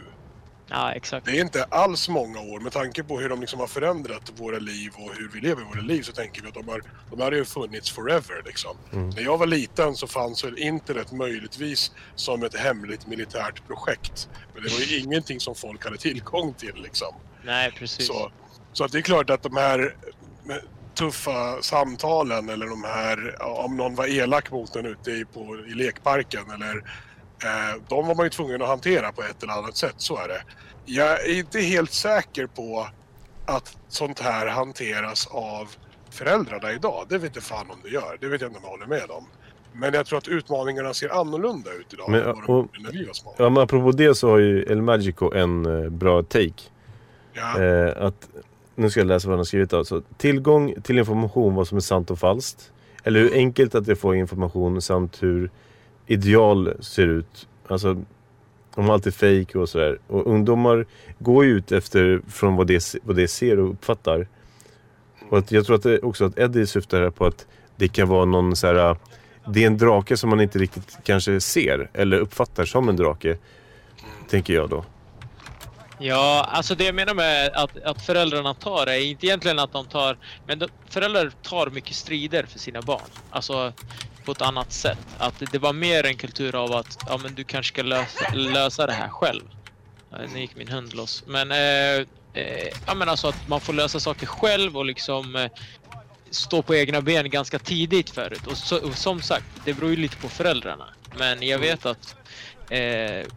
Ja, 0.73 0.91
exakt. 0.91 1.25
Det 1.25 1.37
är 1.37 1.41
inte 1.41 1.63
alls 1.63 2.09
många 2.09 2.39
år 2.39 2.59
med 2.59 2.71
tanke 2.71 3.03
på 3.03 3.19
hur 3.19 3.29
de 3.29 3.41
liksom 3.41 3.59
har 3.59 3.67
förändrat 3.67 4.33
våra 4.35 4.59
liv 4.59 4.91
och 4.95 5.15
hur 5.15 5.29
vi 5.33 5.39
lever 5.39 5.63
våra 5.63 5.81
liv 5.81 6.01
så 6.01 6.11
tänker 6.11 6.41
vi 6.41 6.47
att 6.47 6.53
de 6.53 6.67
har, 6.67 6.81
de 7.11 7.21
har 7.21 7.31
ju 7.31 7.45
funnits 7.45 7.91
forever 7.91 8.41
liksom. 8.45 8.77
Mm. 8.93 9.09
När 9.09 9.21
jag 9.21 9.37
var 9.37 9.45
liten 9.45 9.95
så 9.95 10.07
fanns 10.07 10.43
väl 10.43 10.59
internet 10.59 11.11
möjligtvis 11.11 11.91
som 12.15 12.43
ett 12.43 12.55
hemligt 12.55 13.07
militärt 13.07 13.67
projekt. 13.67 14.29
Men 14.53 14.63
det 14.63 14.69
var 14.69 14.79
ju 14.79 14.99
ingenting 14.99 15.39
som 15.39 15.55
folk 15.55 15.85
hade 15.85 15.97
tillgång 15.97 16.53
till 16.53 16.75
liksom. 16.75 17.15
Nej, 17.43 17.71
precis. 17.71 18.07
Så, 18.07 18.31
så 18.73 18.83
att 18.83 18.91
det 18.91 18.97
är 18.97 19.01
klart 19.01 19.29
att 19.29 19.43
de 19.43 19.57
här 19.57 19.95
eh, 20.49 20.55
tuffa 20.93 21.61
samtalen 21.61 22.49
eller 22.49 22.67
de 22.67 22.83
här, 22.83 23.41
om 23.41 23.77
någon 23.77 23.95
var 23.95 24.07
elak 24.07 24.51
mot 24.51 24.75
en 24.75 24.85
ute 24.85 25.11
i, 25.11 25.25
på, 25.25 25.57
i 25.67 25.73
lekparken 25.73 26.51
eller 26.51 26.83
de 27.87 28.07
var 28.07 28.15
man 28.15 28.25
ju 28.25 28.29
tvungen 28.29 28.61
att 28.61 28.67
hantera 28.67 29.11
på 29.11 29.21
ett 29.23 29.43
eller 29.43 29.53
annat 29.53 29.77
sätt, 29.77 29.95
så 29.97 30.17
är 30.17 30.27
det. 30.27 30.41
Jag 30.85 31.25
är 31.29 31.37
inte 31.37 31.59
helt 31.59 31.91
säker 31.93 32.47
på 32.47 32.87
att 33.45 33.77
sånt 33.87 34.19
här 34.19 34.47
hanteras 34.47 35.27
av 35.31 35.67
föräldrarna 36.09 36.71
idag. 36.73 37.05
Det 37.09 37.17
vet 37.17 37.27
inte 37.35 37.41
fan 37.41 37.71
om 37.71 37.77
det 37.83 37.89
gör. 37.89 38.17
Det 38.19 38.27
vet 38.27 38.41
jag 38.41 38.49
inte 38.49 38.57
om 38.57 38.63
jag 38.63 38.71
håller 38.71 38.85
med 38.85 39.11
om. 39.11 39.25
Men 39.73 39.93
jag 39.93 40.05
tror 40.05 40.17
att 40.17 40.27
utmaningarna 40.27 40.93
ser 40.93 41.19
annorlunda 41.19 41.71
ut 41.73 41.93
idag 41.93 42.09
Men, 42.11 42.19
än 42.21 42.25
vad 42.25 42.35
de 42.45 42.51
och- 42.51 42.67
när 42.79 42.91
vi 42.91 43.05
var 43.05 43.13
små. 43.13 43.35
Ja, 43.37 43.49
men 43.49 43.63
apropå 43.63 43.91
det 43.91 44.15
så 44.15 44.29
har 44.29 44.37
ju 44.37 44.63
El 44.63 44.81
Magico 44.81 45.33
en 45.33 45.83
eh, 45.83 45.89
bra 45.89 46.23
take. 46.23 46.53
Ja. 47.33 47.61
Eh, 47.63 48.05
att, 48.05 48.29
nu 48.75 48.89
ska 48.89 48.99
jag 48.99 49.07
läsa 49.07 49.27
vad 49.27 49.33
han 49.33 49.39
har 49.39 49.43
skrivit. 49.45 49.73
Alltså, 49.73 50.01
tillgång 50.17 50.75
till 50.83 50.99
information 50.99 51.55
vad 51.55 51.67
som 51.67 51.77
är 51.77 51.81
sant 51.81 52.11
och 52.11 52.19
falskt. 52.19 52.71
Eller 53.03 53.19
hur 53.19 53.33
enkelt 53.33 53.75
att 53.75 53.85
det 53.85 53.95
får 53.95 54.15
information 54.15 54.81
samt 54.81 55.23
hur 55.23 55.49
ideal 56.07 56.73
ser 56.79 57.07
ut. 57.07 57.47
Alltså, 57.67 58.03
de 58.75 58.85
har 58.85 58.93
alltid 58.93 59.13
fake 59.13 59.57
och 59.57 59.69
sådär. 59.69 59.99
Och 60.07 60.27
ungdomar 60.27 60.85
går 61.19 61.45
ju 61.45 61.51
ut 61.51 61.71
efter 61.71 62.21
från 62.29 62.55
vad 62.55 62.67
det, 62.67 62.95
vad 63.03 63.15
det 63.15 63.27
ser 63.27 63.59
och 63.59 63.69
uppfattar. 63.69 64.27
Och 65.29 65.37
att, 65.37 65.51
jag 65.51 65.65
tror 65.65 65.75
att 65.75 65.83
det, 65.83 65.99
också 65.99 66.25
att 66.25 66.39
Eddie 66.39 66.67
syftar 66.67 67.01
här 67.01 67.09
på 67.09 67.25
att 67.25 67.47
det 67.75 67.87
kan 67.87 68.07
vara 68.07 68.25
någon 68.25 68.55
så 68.55 68.67
här. 68.67 68.97
Det 69.47 69.63
är 69.63 69.67
en 69.67 69.77
drake 69.77 70.17
som 70.17 70.29
man 70.29 70.41
inte 70.41 70.59
riktigt 70.59 70.97
kanske 71.03 71.41
ser 71.41 71.89
eller 71.93 72.19
uppfattar 72.19 72.65
som 72.65 72.89
en 72.89 72.95
drake. 72.95 73.37
Tänker 74.29 74.53
jag 74.53 74.69
då. 74.69 74.85
Ja, 75.99 76.47
alltså 76.51 76.75
det 76.75 76.83
jag 76.83 76.95
menar 76.95 77.13
med 77.13 77.51
att, 77.53 77.83
att 77.83 78.01
föräldrarna 78.01 78.53
tar 78.53 78.87
är 78.87 78.99
inte 78.99 79.25
egentligen 79.25 79.59
att 79.59 79.73
de 79.73 79.85
tar, 79.85 80.17
men 80.47 80.59
de, 80.59 80.67
föräldrar 80.89 81.31
tar 81.41 81.69
mycket 81.69 81.95
strider 81.95 82.43
för 82.43 82.59
sina 82.59 82.81
barn. 82.81 83.01
Alltså 83.29 83.73
på 84.25 84.31
ett 84.31 84.41
annat 84.41 84.71
sätt. 84.73 84.97
Att 85.17 85.43
det 85.51 85.59
var 85.59 85.73
mer 85.73 86.05
en 86.05 86.17
kultur 86.17 86.55
av 86.55 86.71
att 86.71 86.97
ja, 87.07 87.19
men 87.23 87.35
du 87.35 87.43
kanske 87.43 87.73
ska 87.73 87.83
lösa, 87.83 88.33
lösa 88.33 88.87
det 88.87 88.93
här 88.93 89.09
själv. 89.09 89.43
Ja, 90.11 90.17
Nu 90.33 90.39
gick 90.39 90.55
min 90.55 90.67
hund 90.67 90.93
loss. 90.93 91.23
Men, 91.27 91.51
eh, 91.51 92.05
eh, 92.33 92.67
ja, 92.87 92.93
men 92.95 93.09
alltså 93.09 93.27
att 93.27 93.47
man 93.47 93.61
får 93.61 93.73
lösa 93.73 93.99
saker 93.99 94.25
själv 94.25 94.77
och 94.77 94.85
liksom 94.85 95.35
eh, 95.35 95.51
stå 96.29 96.61
på 96.61 96.75
egna 96.75 97.01
ben 97.01 97.29
ganska 97.29 97.59
tidigt 97.59 98.09
förut. 98.09 98.47
Och, 98.47 98.57
så, 98.57 98.87
och 98.87 98.97
som 98.97 99.21
sagt, 99.21 99.45
det 99.65 99.73
beror 99.73 99.89
ju 99.89 99.95
lite 99.97 100.17
på 100.17 100.29
föräldrarna. 100.29 100.85
Men 101.17 101.47
jag 101.47 101.59
vet 101.59 101.85
att 101.85 102.15
eh, 102.69 103.27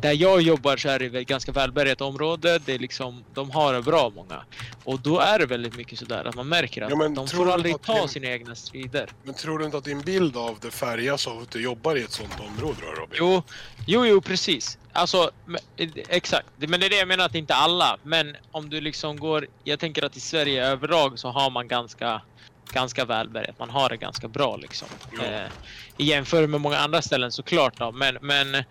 där 0.00 0.12
jag 0.12 0.42
jobbar 0.42 0.76
så 0.76 0.88
är 0.88 0.98
det 0.98 1.06
ett 1.20 1.28
ganska 1.28 1.52
välbärgat 1.52 2.00
område. 2.00 2.58
Det 2.58 2.72
är 2.74 2.78
liksom, 2.78 3.24
de 3.34 3.50
har 3.50 3.74
det 3.74 3.82
bra 3.82 4.10
många. 4.14 4.42
Och 4.84 5.00
då 5.00 5.20
är 5.20 5.38
det 5.38 5.46
väldigt 5.46 5.76
mycket 5.76 5.98
sådär 5.98 6.24
att 6.24 6.34
man 6.34 6.48
märker 6.48 6.82
att 6.82 6.90
Ja, 6.90 7.08
de 7.08 7.28
får 7.28 7.50
aldrig 7.52 7.82
ta 7.82 8.02
det- 8.02 8.08
sina 8.08 8.26
egna 8.26 8.54
strider. 8.54 9.08
Men 9.22 9.34
tror 9.34 9.58
du 9.58 9.64
inte 9.64 9.76
att 9.76 9.84
din 9.84 10.00
bild 10.00 10.36
av 10.36 10.58
det 10.60 10.70
färgas 10.70 11.26
av 11.26 11.38
att 11.38 11.50
du 11.50 11.62
jobbar 11.62 11.96
i 11.96 12.02
ett 12.02 12.10
sånt 12.12 12.40
område 12.40 12.76
då 12.80 12.86
Robin? 13.02 13.16
Jo, 13.18 13.42
jo, 13.86 14.06
jo 14.06 14.20
precis. 14.20 14.78
Alltså, 14.92 15.30
exakt. 16.08 16.46
Men 16.56 16.80
det 16.80 16.86
är 16.86 16.90
det 16.90 16.96
jag 16.98 17.08
menar 17.08 17.24
att 17.24 17.34
inte 17.34 17.54
alla. 17.54 17.98
Men 18.02 18.36
om 18.50 18.70
du 18.70 18.80
liksom 18.80 19.16
går... 19.18 19.46
Jag 19.64 19.78
tänker 19.78 20.04
att 20.04 20.16
i 20.16 20.20
Sverige 20.20 20.66
överlag 20.66 21.18
så 21.18 21.28
har 21.28 21.50
man 21.50 21.68
ganska, 21.68 22.22
ganska 22.72 23.04
välbärgat. 23.04 23.58
Man 23.58 23.70
har 23.70 23.88
det 23.88 23.96
ganska 23.96 24.28
bra 24.28 24.56
liksom. 24.56 24.88
Eh, 25.22 25.40
I 25.96 26.04
jämförelse 26.04 26.48
med 26.48 26.60
många 26.60 26.78
andra 26.78 27.02
ställen 27.02 27.32
såklart 27.32 27.78
då. 27.78 27.92
Men, 27.92 28.18
men 28.20 28.64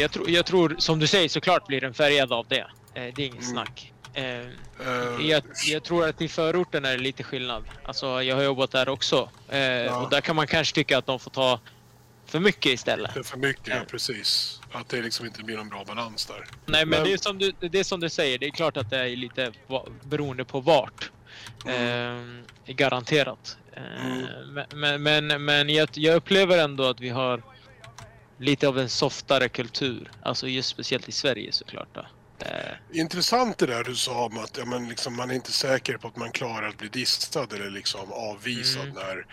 jag, 0.00 0.10
tror, 0.10 0.30
jag 0.30 0.46
tror, 0.46 0.76
som 0.78 0.98
du 0.98 1.06
säger, 1.06 1.28
såklart 1.28 1.66
blir 1.66 1.80
den 1.80 1.94
färgad 1.94 2.32
av 2.32 2.46
det. 2.48 2.58
Eh, 2.60 2.66
det 2.94 3.02
är 3.02 3.20
inget 3.26 3.32
Mm. 3.42 3.52
snack. 3.52 3.92
Eh, 4.14 4.46
Eh, 4.86 5.26
jag, 5.26 5.42
jag 5.66 5.82
tror 5.84 6.08
att 6.08 6.22
i 6.22 6.28
förorten 6.28 6.84
är 6.84 6.90
det 6.92 7.02
lite 7.02 7.22
skillnad. 7.22 7.64
Alltså, 7.84 8.22
jag 8.22 8.36
har 8.36 8.42
jobbat 8.42 8.70
där 8.70 8.88
också. 8.88 9.30
Eh, 9.48 10.02
Och 10.02 10.10
där 10.10 10.20
kan 10.20 10.36
man 10.36 10.46
kanske 10.46 10.74
tycka 10.74 10.98
att 10.98 11.06
de 11.06 11.18
får 11.18 11.30
ta 11.30 11.60
för 12.26 12.40
mycket 12.40 12.72
istället. 12.72 13.14
Det 13.14 13.20
är 13.20 13.24
för 13.24 13.36
mycket, 13.38 13.66
ja 13.68 13.74
Ja. 13.76 13.82
precis. 13.90 14.60
Att 14.72 14.88
det 14.88 15.02
liksom 15.02 15.26
inte 15.26 15.42
blir 15.42 15.56
någon 15.56 15.68
bra 15.68 15.84
balans 15.84 16.26
där. 16.26 16.36
Nej, 16.66 16.86
men, 16.86 16.88
Men- 16.88 17.04
det, 17.04 17.12
är 17.12 17.16
som 17.16 17.38
du, 17.38 17.52
det 17.60 17.78
är 17.78 17.84
som 17.84 18.00
du 18.00 18.08
säger. 18.08 18.38
Det 18.38 18.46
är 18.46 18.50
klart 18.50 18.76
att 18.76 18.90
det 18.90 18.98
är 18.98 19.16
lite 19.16 19.52
beroende 20.04 20.44
på 20.44 20.60
vart. 20.60 21.10
Mm. 21.66 22.44
Eh, 22.66 22.74
garanterat. 22.74 23.56
Eh, 23.76 24.06
Mm. 24.06 24.26
Men, 24.54 25.02
men, 25.02 25.26
men, 25.26 25.44
men 25.44 25.68
jag, 25.68 25.88
jag 25.92 26.16
upplever 26.16 26.58
ändå 26.58 26.84
att 26.84 27.00
vi 27.00 27.08
har 27.08 27.42
lite 28.38 28.68
av 28.68 28.78
en 28.78 28.88
softare 28.88 29.48
kultur. 29.48 30.10
Alltså 30.22 30.48
just 30.48 30.68
speciellt 30.68 31.08
i 31.08 31.12
Sverige 31.12 31.52
såklart. 31.52 31.88
Då. 31.92 32.06
Eh, 32.38 33.00
intressant 33.00 33.58
det 33.58 33.66
där 33.66 33.84
du 33.84 33.94
sa 33.96 34.24
om 34.24 34.38
att 34.38 34.56
ja, 34.58 34.64
men 34.64 34.88
liksom, 34.88 35.16
man 35.16 35.30
är 35.30 35.34
inte 35.34 35.52
säker 35.52 35.96
på 35.96 36.08
att 36.08 36.16
man 36.16 36.32
klarar 36.32 36.68
att 36.68 36.78
bli 36.78 36.88
distad 36.88 37.46
eller 37.54 37.70
liksom 37.70 38.12
avvisad 38.12 38.82
Mm. 38.82 38.94
när... 38.94 39.26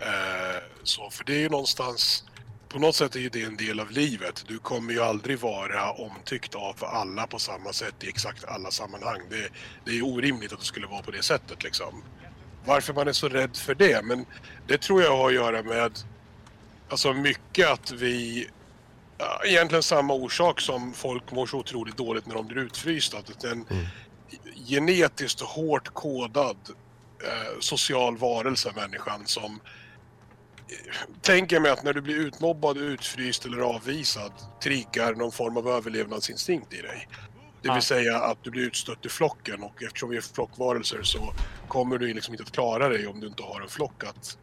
Eh, 0.00 0.62
så, 0.82 1.10
för 1.10 1.24
det 1.24 1.34
är 1.34 1.38
ju 1.38 1.48
någonstans... 1.48 2.24
På 2.68 2.78
något 2.78 2.94
sätt 2.94 3.16
är 3.16 3.20
ju 3.20 3.28
det 3.28 3.42
en 3.42 3.56
del 3.56 3.80
av 3.80 3.90
livet. 3.90 4.44
Du 4.48 4.58
kommer 4.58 4.92
ju 4.92 5.00
aldrig 5.00 5.38
vara 5.38 5.92
omtyckt 5.92 6.54
av 6.54 6.76
alla 6.84 7.26
på 7.26 7.38
samma 7.38 7.72
sätt 7.72 7.94
i 8.04 8.08
exakt 8.08 8.44
alla 8.44 8.70
sammanhang. 8.70 9.20
Det, 9.30 9.48
det 9.84 9.98
är 9.98 10.02
orimligt 10.04 10.52
att 10.52 10.58
det 10.58 10.64
skulle 10.64 10.86
vara 10.86 11.02
på 11.02 11.10
det 11.10 11.22
sättet 11.22 11.62
liksom. 11.62 12.02
Varför 12.64 12.92
man 12.92 13.08
är 13.08 13.12
så 13.12 13.28
rädd 13.28 13.56
för 13.56 13.74
det? 13.74 14.04
Men 14.04 14.26
det 14.66 14.78
tror 14.78 15.02
jag 15.02 15.16
har 15.16 15.28
att 15.28 15.34
göra 15.34 15.62
med 15.62 15.92
alltså 16.90 17.12
mycket 17.12 17.68
att 17.68 17.90
vi 17.90 18.48
egentligen 19.44 19.82
samma 19.82 20.14
orsak 20.14 20.60
som 20.60 20.92
folk 20.92 21.32
mår 21.32 21.46
så 21.46 21.58
otroligt 21.58 21.96
dåligt 21.96 22.26
när 22.26 22.34
de 22.34 22.46
blir 22.46 22.58
utfrysta. 22.58 23.18
Att 23.18 23.44
en 23.44 23.64
Mm. 23.70 23.86
genetiskt 24.68 25.40
hårt 25.40 25.88
kodad 25.88 26.56
eh, 27.24 27.58
social 27.60 28.16
varelse, 28.16 28.72
människan, 28.76 29.26
som 29.26 29.60
eh, 30.68 30.96
tänker 31.22 31.60
mig 31.60 31.70
att 31.70 31.82
när 31.82 31.92
du 31.92 32.00
blir 32.00 32.16
utmobbad, 32.16 32.76
utfryst 32.78 33.44
eller 33.46 33.58
avvisad 33.58 34.32
triggar 34.62 35.14
någon 35.14 35.32
form 35.32 35.56
av 35.56 35.68
överlevnadsinstinkt 35.68 36.72
i 36.72 36.80
dig. 36.82 37.08
Det 37.62 37.68
vill 37.68 37.76
Ja. 37.76 37.80
säga 37.80 38.18
att 38.18 38.44
du 38.44 38.50
blir 38.50 38.62
utstött 38.62 39.06
i 39.06 39.08
flocken 39.08 39.62
och 39.62 39.82
eftersom 39.82 40.10
vi 40.10 40.16
är 40.16 40.20
flockvarelser 40.20 41.02
så 41.02 41.34
kommer 41.68 41.98
du 41.98 42.14
liksom 42.14 42.34
inte 42.34 42.42
att 42.44 42.52
klara 42.52 42.88
dig 42.88 43.06
om 43.06 43.20
du 43.20 43.26
inte 43.26 43.42
har 43.42 43.60
en 43.60 43.68
flock 43.68 44.04
att, 44.04 44.38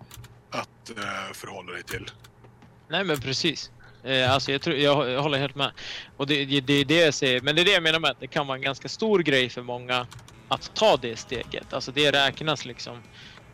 att 0.49 0.97
eh, 0.97 1.33
förhålla 1.33 1.71
dig 1.71 1.83
till. 1.83 2.11
Nej 2.89 3.03
men 3.03 3.19
precis. 3.19 3.71
Eh, 4.03 4.33
alltså 4.33 4.51
jag, 4.51 4.61
tror, 4.61 4.75
jag, 4.75 5.09
jag 5.09 5.21
håller 5.21 5.37
helt 5.37 5.55
med. 5.55 5.71
Och 6.17 6.27
det, 6.27 6.45
det, 6.45 6.61
det 6.61 6.73
är 6.73 6.85
det 6.85 7.05
jag 7.05 7.13
säger. 7.13 7.41
Men 7.41 7.55
det 7.55 7.61
är 7.61 7.65
det 7.65 7.71
jag 7.71 7.83
menar 7.83 7.99
med 7.99 8.11
att 8.11 8.19
det 8.19 8.27
kan 8.27 8.47
vara 8.47 8.57
en 8.57 8.61
ganska 8.63 8.89
stor 8.89 9.19
grej 9.19 9.49
för 9.49 9.61
många 9.61 10.07
att 10.47 10.71
ta 10.75 10.97
det 10.97 11.15
steget. 11.15 11.73
Alltså 11.73 11.91
det 11.91 12.11
räknas 12.11 12.65
liksom 12.65 12.97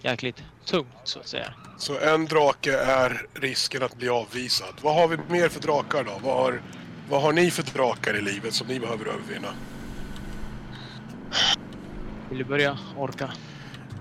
jäkligt 0.01 0.43
tungt 0.65 0.87
så 1.03 1.19
att 1.19 1.27
säga. 1.27 1.53
Så 1.77 1.99
en 1.99 2.25
drake 2.25 2.77
är 2.77 3.27
risken 3.33 3.83
att 3.83 3.97
bli 3.97 4.09
avvisad. 4.09 4.73
Vad 4.81 4.95
har 4.95 5.07
vi 5.07 5.17
mer 5.29 5.49
för 5.49 5.61
drakar 5.61 6.03
då? 6.03 6.11
Vad 6.23 6.37
har, 6.37 6.61
vad 7.09 7.21
har 7.21 7.33
ni 7.33 7.51
för 7.51 7.63
drakar 7.63 8.17
i 8.17 8.21
livet 8.21 8.53
som 8.53 8.67
ni 8.67 8.79
behöver 8.79 9.05
övervinna? 9.05 9.47
Vill 12.29 12.37
du 12.37 12.43
börja? 12.43 12.77
Orka? 12.97 13.31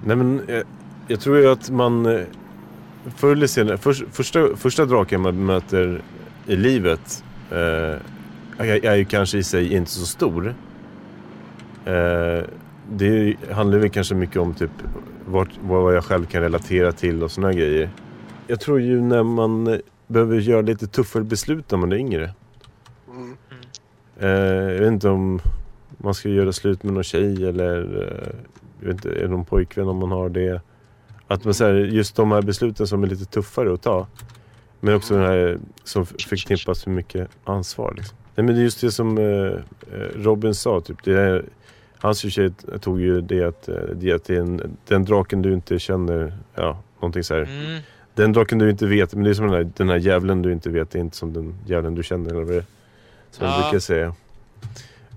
Nej 0.05 0.17
men 0.17 0.49
eh, 0.49 0.63
jag 1.09 1.21
tror 1.21 1.39
ju 1.39 1.53
att 1.53 1.71
man 1.71 2.07
eh, 2.07 2.27
förr 3.17 3.33
eller 3.33 3.47
senare, 3.47 3.79
för, 3.79 3.93
första, 3.93 4.57
första 4.57 4.85
draken 4.85 5.21
man 5.21 5.45
möter 5.47 6.03
i 6.47 6.57
livet 6.57 7.25
eh, 7.51 7.97
är, 8.59 8.85
är 8.85 8.97
ju 8.97 9.05
kanske 9.05 9.39
i 9.39 9.43
sig 9.43 9.75
inte 9.75 9.91
så 9.91 10.07
stor. 10.07 10.55
Eh, 11.85 12.45
det 12.91 13.37
handlar 13.51 13.79
väl 13.79 13.91
kanske 13.91 14.15
mycket 14.15 14.37
om 14.37 14.55
typ 14.55 14.71
vart, 15.27 15.51
vad 15.63 15.97
jag 15.97 16.05
själv 16.05 16.27
kan 16.27 16.43
relatera 16.43 16.93
till 16.93 17.23
och 17.23 17.31
sådana 17.31 17.53
grejer. 17.53 17.91
Jag 18.47 18.61
tror 18.61 18.81
ju 18.81 19.01
när 19.01 19.23
man 19.23 19.67
eh, 19.67 19.79
behöver 20.07 20.37
göra 20.37 20.61
lite 20.61 20.87
tuffare 20.87 21.25
beslut 21.25 21.71
när 21.71 21.79
man 21.79 21.93
är 21.93 21.97
yngre. 21.97 22.31
Mm. 23.09 23.37
Eh, 24.21 24.73
jag 24.73 24.81
vet 24.81 24.93
inte 24.93 25.09
om 25.09 25.41
man 25.99 26.15
ska 26.15 26.29
göra 26.29 26.53
slut 26.53 26.83
med 26.83 26.95
någon 26.95 27.03
tjej 27.05 27.49
eller 27.49 27.79
eh, 27.79 28.35
jag 28.81 28.87
vet 28.87 28.95
inte, 28.95 29.09
är 29.09 29.23
det 29.23 29.29
någon 29.29 29.45
pojkvän 29.45 29.89
om 29.89 29.97
man 29.97 30.11
har 30.11 30.29
det. 30.29 30.61
Att 31.33 31.45
man 31.45 31.55
säger 31.55 31.75
just 31.75 32.17
de 32.17 32.33
här 32.33 32.43
besluten 32.43 32.87
som 32.87 33.03
är 33.03 33.07
lite 33.07 33.25
tuffare 33.25 33.75
att 33.75 33.83
ta. 33.83 34.07
Men 34.81 34.95
också 34.95 35.15
den 35.15 35.23
här 35.27 35.59
som 35.85 36.07
förknippas 36.07 36.87
med 36.87 36.97
mycket 36.97 37.29
ansvar. 37.45 37.95
Liksom. 37.97 38.17
Nej, 38.35 38.45
men 38.47 38.55
det 38.55 38.61
är 38.61 38.65
just 38.65 38.81
det 38.81 38.91
som 38.93 39.19
eh, 39.19 39.25
eh, 39.25 40.09
Robin 40.15 40.55
sa. 40.55 40.81
Typ, 40.81 41.05
det 41.05 41.13
är, 41.21 41.45
hans 41.99 42.33
tjej 42.33 42.51
tog 42.81 43.01
ju 43.01 43.21
det 43.21 43.43
att, 43.45 43.69
eh, 43.69 43.75
det 43.95 44.13
att 44.13 44.25
det 44.25 44.37
är 44.37 44.41
en, 44.41 44.77
den 44.89 45.05
draken 45.05 45.43
du 45.43 45.53
inte 45.53 45.79
känner, 45.79 46.39
ja, 46.55 46.79
någonting 47.01 47.25
så 47.25 47.35
här. 47.35 47.43
Mm. 47.43 47.81
Den 48.15 48.33
draken 48.33 48.59
du 48.59 48.71
inte 48.71 48.87
vet, 48.87 49.15
men 49.15 49.25
det 49.25 49.31
är 49.31 49.35
som 49.35 49.47
den 49.47 49.55
här, 49.55 49.71
den 49.77 49.89
här 49.89 49.97
djävulen 49.97 50.43
du 50.43 50.53
inte 50.53 50.71
vet, 50.71 50.91
det 50.91 50.99
är 50.99 51.01
inte 51.01 51.17
som 51.17 51.33
den 51.33 51.55
djävulen 51.67 51.95
du 51.95 52.03
känner. 52.03 52.31
Eller 52.31 52.39
vad 52.43 52.49
det 52.49 52.57
är. 52.57 52.65
Som 53.31 53.47
Ja. 53.47 53.53
man 53.53 53.63
brukar 53.63 53.79
säga. 53.79 54.15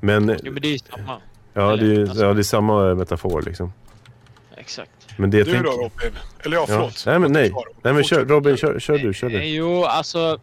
Men 0.02 0.36
Jo 0.44 0.52
men 0.52 0.62
det 0.62 0.68
är 0.68 0.72
ju 0.72 0.78
samma. 0.80 1.18
ja, 1.54 1.76
det 1.76 1.96
är, 1.96 2.02
alltså- 2.02 2.24
ja, 2.26 2.34
det 2.34 2.42
är 2.42 2.44
samma 2.44 2.96
metafor 2.96 3.42
liksom. 3.42 3.74
Exakt. 4.58 4.92
Men 5.16 5.30
det 5.32 5.38
Du 5.38 5.44
tänker... 5.52 5.64
då 5.64 5.72
Robin? 5.72 6.12
Eller 6.46 6.56
ja, 6.58 6.62
Ja. 6.62 6.66
förlåt. 6.68 7.04
Nej 7.06 7.20
men 7.20 7.32
nej. 7.32 7.52
Nej 7.84 7.94
men 7.94 8.04
kör. 8.04 8.26
Robin, 8.26 8.58
kör, 8.58 8.80
kör 8.80 8.98
du, 8.98 9.14
kör 9.14 9.30
du. 9.30 9.44
Jo, 9.44 9.84
alltså. 9.86 10.40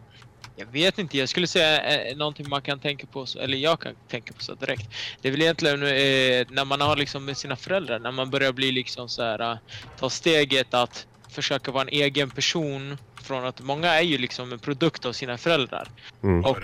Jag 0.55 0.65
vet 0.65 0.99
inte, 0.99 1.17
jag 1.17 1.29
skulle 1.29 1.47
säga 1.47 2.05
eh, 2.09 2.17
någonting 2.17 2.49
man 2.49 2.61
kan 2.61 2.79
tänka 2.79 3.07
på, 3.07 3.25
så- 3.25 3.39
eller 3.39 3.57
jag 3.57 3.79
kan 3.79 3.95
tänka 4.07 4.33
på 4.33 4.43
så 4.43 4.53
direkt. 4.55 4.89
Det 5.21 5.27
är 5.27 5.31
väl 5.31 5.41
egentligen 5.41 5.83
eh, 5.83 6.45
när 6.49 6.65
man 6.65 6.81
har 6.81 6.95
liksom 6.95 7.25
med 7.25 7.37
sina 7.37 7.55
föräldrar, 7.55 7.99
när 7.99 8.11
man 8.11 8.29
börjar 8.29 8.51
bli 8.51 8.71
liksom 8.71 9.09
så 9.09 9.23
här, 9.23 9.51
eh, 9.51 9.57
ta 9.99 10.09
steget 10.09 10.73
att 10.73 11.07
försöka 11.29 11.71
vara 11.71 11.81
en 11.81 11.89
egen 11.89 12.29
person. 12.29 12.97
Från 13.23 13.45
att 13.45 13.61
många 13.61 13.93
är 13.93 14.01
ju 14.01 14.17
liksom 14.17 14.51
en 14.53 14.59
produkt 14.59 15.05
av 15.05 15.13
sina 15.13 15.37
föräldrar. 15.37 15.87
Mm. 16.23 16.45
Och 16.45 16.57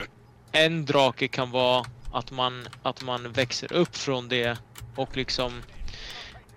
en 0.52 0.86
drake 0.86 1.28
kan 1.28 1.52
vara 1.52 1.86
att 2.14 2.32
man, 2.32 2.68
att 2.84 3.04
man 3.04 3.32
växer 3.32 3.74
upp 3.74 3.96
från 3.98 4.28
det 4.30 4.58
och 4.96 5.18
liksom 5.18 5.62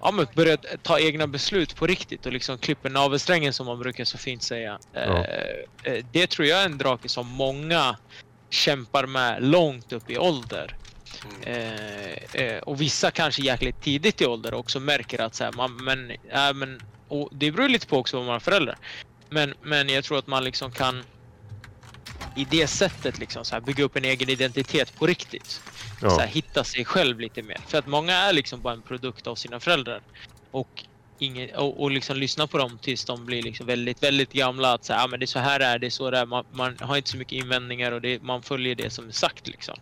ja, 0.03 0.11
men 0.11 0.27
börjar 0.35 0.59
ta 0.83 0.99
egna 0.99 1.27
beslut 1.27 1.77
på 1.77 1.87
riktigt 1.87 2.27
och 2.27 2.33
liksom 2.33 2.59
klipper 2.59 2.91
navelsträngen 2.91 3.53
som 3.53 3.67
man 3.67 3.79
brukar 3.79 4.05
så 4.05 4.19
fint 4.19 4.43
säga. 4.43 4.79
Ja. 4.93 5.01
Eh, 5.01 5.93
eh, 5.93 6.05
det 6.13 6.27
tror 6.27 6.49
jag 6.49 6.61
är 6.61 6.65
en 6.65 6.79
drake 6.79 7.09
som 7.09 7.29
många 7.29 7.97
kämpar 8.51 9.07
med 9.07 9.43
långt 9.43 9.93
upp 9.93 10.11
i 10.11 10.19
ålder. 10.19 10.77
Mm. 11.47 12.19
Eh, 12.33 12.59
och 12.59 12.81
vissa 12.81 13.11
kanske 13.11 13.43
jäkligt 13.43 13.83
tidigt 13.83 14.21
i 14.21 14.27
ålder 14.27 14.55
också 14.55 14.81
märker 14.81 15.23
att 15.23 15.35
så 15.35 15.45
här, 15.45 15.53
man, 15.53 15.77
men, 15.85 16.11
äh, 16.11 16.55
men, 16.55 16.81
och 17.09 17.29
det 17.33 17.51
beror 17.51 17.69
lite 17.69 17.87
på 17.87 17.99
också 17.99 18.17
vad 18.17 18.27
man 18.27 18.33
har 18.33 18.41
föräldrar. 18.41 18.79
Men, 19.29 19.55
men 19.63 19.89
jag 19.89 20.05
tror 20.05 20.19
att 20.19 20.27
man 20.27 20.45
liksom 20.45 20.73
kan 20.73 21.05
i 22.37 22.45
det 22.45 22.67
sättet 22.67 23.19
liksom 23.19 23.45
så 23.45 23.55
här, 23.55 23.61
bygga 23.61 23.85
upp 23.85 23.97
en 23.97 24.05
egen 24.05 24.29
identitet 24.31 24.95
på 24.99 25.07
riktigt. 25.07 25.61
Så 26.01 26.09
här, 26.09 26.19
Ja. 26.21 26.25
hitta 26.25 26.65
sig 26.65 26.85
själv 26.85 27.21
lite 27.21 27.43
mer. 27.43 27.59
För 27.67 27.79
att 27.79 27.87
många 27.87 28.15
är 28.17 28.33
liksom 28.33 28.63
bara 28.63 28.75
en 28.75 28.83
produkt 28.83 29.27
av 29.27 29.35
sina 29.35 29.61
föräldrar. 29.61 30.01
Och, 30.51 30.85
ingen, 31.19 31.55
och, 31.55 31.83
och 31.83 31.91
liksom 31.91 32.17
lyssna 32.17 32.47
på 32.47 32.59
dem 32.59 32.79
tills 32.83 33.05
de 33.05 33.27
blir 33.27 33.43
liksom 33.43 33.67
väldigt, 33.67 34.03
väldigt 34.03 34.33
gamla. 34.33 34.73
Att 34.73 34.85
säga, 34.85 34.99
ah, 35.03 35.07
men 35.07 35.21
det 35.21 35.25
är 35.25 35.27
så 35.27 35.39
här 35.39 35.61
är, 35.61 35.79
det 35.79 35.87
är 35.87 35.91
så 35.91 36.11
det 36.11 36.19
är. 36.19 36.27
Man, 36.27 36.45
man 36.53 36.77
har 36.81 36.97
inte 36.97 37.11
så 37.11 37.17
mycket 37.17 37.33
invändningar 37.45 37.93
och 37.93 38.01
det, 38.01 38.23
man 38.23 38.43
följer 38.43 38.75
det 38.75 38.91
som 38.91 39.09
är 39.09 39.13
sagt 39.13 39.47
liksom. 39.49 39.75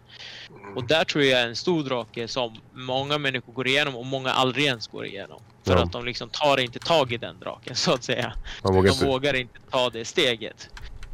Och 0.77 0.87
där 0.87 1.05
tror 1.05 1.25
jag 1.25 1.41
är 1.41 1.47
en 1.49 1.57
stor 1.57 1.83
drake 1.85 2.29
som 2.29 2.61
många 2.73 3.19
människor 3.19 3.53
går 3.53 3.67
igenom 3.69 3.97
och 3.97 4.07
många 4.07 4.31
aldrig 4.31 4.65
ens 4.67 4.87
går 4.87 5.07
igenom. 5.07 5.43
För 5.67 5.73
Ja. 5.77 5.83
att 5.83 5.93
de 5.93 6.05
liksom 6.05 6.31
tar 6.31 6.61
inte 6.61 6.79
tag 6.79 7.13
i 7.13 7.17
den 7.17 7.39
draken 7.41 7.77
så 7.77 7.93
att 7.95 8.05
säga. 8.05 8.33
Man 8.65 8.75
vågar 8.75 8.89
De 8.89 8.95
inte. 8.95 9.07
vågar 9.07 9.35
inte 9.35 9.59
ta 9.71 9.91
det 9.91 10.05
steget. 10.05 10.69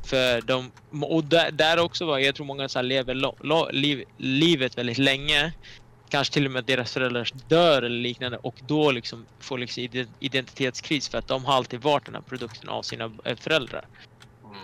För 0.07 0.41
de, 0.41 0.71
och 1.03 1.25
där, 1.25 1.51
där 1.51 1.79
också 1.79 2.07
var, 2.07 2.19
jag 2.19 2.35
tror 2.35 2.47
många 2.47 2.69
så 2.69 2.83
lever 2.83 3.15
lo, 3.15 3.37
lo, 3.41 3.69
liv, 3.73 4.05
livet 4.17 4.79
väldigt 4.79 4.99
länge. 4.99 5.53
Kanske 6.09 6.35
till 6.35 6.47
och 6.47 6.53
med 6.53 6.65
deras 6.65 6.93
föräldrar 6.93 7.29
dör 7.49 7.83
eller 7.83 7.99
liknande 7.99 8.39
och 8.39 8.55
då 8.67 8.91
liksom 8.91 9.27
får 9.41 9.59
liksom 9.59 9.83
ide- 9.83 10.09
identitetskris 10.21 11.09
för 11.09 11.19
att 11.19 11.29
de 11.29 11.45
har 11.45 11.55
alltid 11.55 11.81
varit 11.81 12.05
den 12.05 12.15
här 12.15 12.23
produkten 12.23 12.69
av 12.69 12.83
sina 12.83 13.13
eh, 13.25 13.37
föräldrar. 13.37 13.85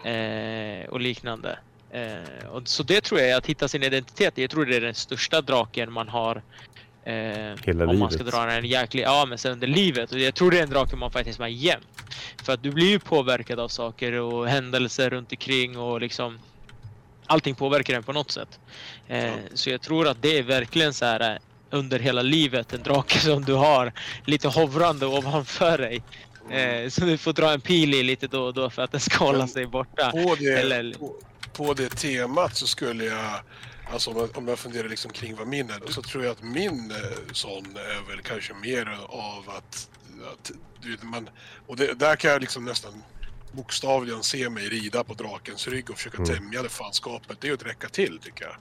Mm. 0.05 0.83
Eh, 0.83 0.89
och 0.89 1.01
liknande. 1.01 1.59
Eh, 1.91 2.49
och, 2.49 2.69
så 2.69 2.83
det 2.83 3.01
tror 3.01 3.21
jag 3.21 3.31
är 3.31 3.37
att 3.37 3.47
hitta 3.47 3.69
sin 3.69 3.83
identitet. 3.83 4.39
Jag 4.39 4.51
tror 4.51 4.67
det 4.67 4.77
är 4.77 4.81
den 4.81 4.95
största 4.95 5.41
draken 5.41 5.93
man 5.93 6.09
har. 6.09 6.43
Eh, 7.05 7.15
Hela 7.65 7.87
om 7.87 7.99
man 7.99 8.11
ska 8.11 8.19
livet. 8.19 8.35
dra 8.35 8.51
en 8.51 8.65
jäklig, 8.65 9.03
ja 9.03 9.27
men 9.29 9.39
sen 9.39 9.53
under 9.53 9.67
livet. 9.67 10.13
Och 10.13 10.19
jag 10.19 10.35
tror 10.35 10.51
det 10.51 10.59
är 10.59 10.63
en 10.63 10.71
drake 10.71 10.97
man 10.97 11.11
faktiskt 11.11 11.39
har 11.39 11.47
jämt. 11.47 11.87
För 12.45 12.53
att 12.53 12.63
du 12.63 12.71
blir 12.71 12.87
ju 12.89 12.99
påverkad 12.99 13.61
av 13.61 13.69
saker 13.69 14.13
och 14.13 14.49
händelser 14.49 15.11
runt 15.11 15.31
omkring 15.33 15.79
och 15.79 16.01
liksom 16.01 16.39
allting 17.27 17.55
påverkar 17.55 17.95
en 17.95 18.03
på 18.03 18.13
något 18.13 18.31
sätt. 18.31 18.59
Eh, 19.09 19.27
Ja. 19.27 19.33
Så 19.55 19.71
jag 19.71 19.81
tror 19.81 20.09
att 20.09 20.23
det 20.23 20.39
är 20.39 20.43
verkligen 20.43 20.95
så 20.95 21.05
här 21.05 21.33
eh, 21.33 21.39
under 21.71 21.99
hela 21.99 22.23
livet 22.23 22.73
en 22.73 22.83
drake 22.83 23.19
som 23.21 23.45
du 23.45 23.53
har 23.55 23.93
lite 24.25 24.49
hovrande 24.49 25.07
ovanför 25.07 25.79
dig. 25.79 26.03
Eh, 26.51 26.89
så 26.89 27.05
du 27.05 27.19
får 27.19 27.33
dra 27.33 27.53
en 27.53 27.61
pil 27.61 27.95
i 27.95 28.03
lite 28.03 28.27
då 28.27 28.43
och 28.43 28.55
då 28.55 28.71
för 28.71 28.83
att 28.83 28.93
den 28.93 29.01
ska 29.01 29.25
hålla 29.25 29.47
sig 29.47 29.67
borta. 29.67 30.11
På 30.11 30.37
det, 30.39 30.45
Eller- 30.53 30.93
på, 30.99 31.15
på 31.53 31.75
det 31.75 31.89
temat 31.89 32.57
så 32.57 32.67
skulle 32.67 33.05
jag, 33.05 33.35
alltså 33.93 34.11
om 34.11 34.17
jag, 34.17 34.39
om 34.39 34.49
jag 34.49 34.59
funderar 34.59 34.89
liksom 34.89 35.11
kring 35.13 35.37
vad 35.37 35.47
min 35.47 35.71
är, 35.71 35.91
så 35.93 36.03
tror 36.03 36.25
jag 36.25 36.33
att 36.33 36.43
min 36.43 36.91
eh, 36.91 36.97
sån 37.33 37.77
är 37.77 38.09
väl 38.11 38.23
kanske 38.23 38.55
mer 38.55 38.99
av 39.09 39.51
att, 39.57 39.89
att 40.33 40.51
du 40.81 40.91
vet, 40.91 41.03
man, 41.03 41.29
och 41.67 41.77
det, 41.77 41.95
där 41.95 42.17
kan 42.17 42.31
jag 42.31 42.41
liksom 42.41 42.65
nästan 42.65 43.03
bokstavligen 43.53 44.23
se 44.23 44.51
mig 44.51 44.69
rida 44.69 45.05
på 45.05 45.15
drakens 45.15 45.69
rygg 45.69 45.91
och 45.91 45.97
försöka 45.97 46.17
Mm. 46.23 46.29
tämja 46.35 46.63
det 46.63 46.69
fanskapet. 46.69 47.41
Det 47.41 47.47
är 47.47 47.49
ju 47.49 47.55
att 47.55 47.67
räcka 47.67 47.89
till 47.89 48.19
tycker 48.19 48.45
jag. 48.45 48.57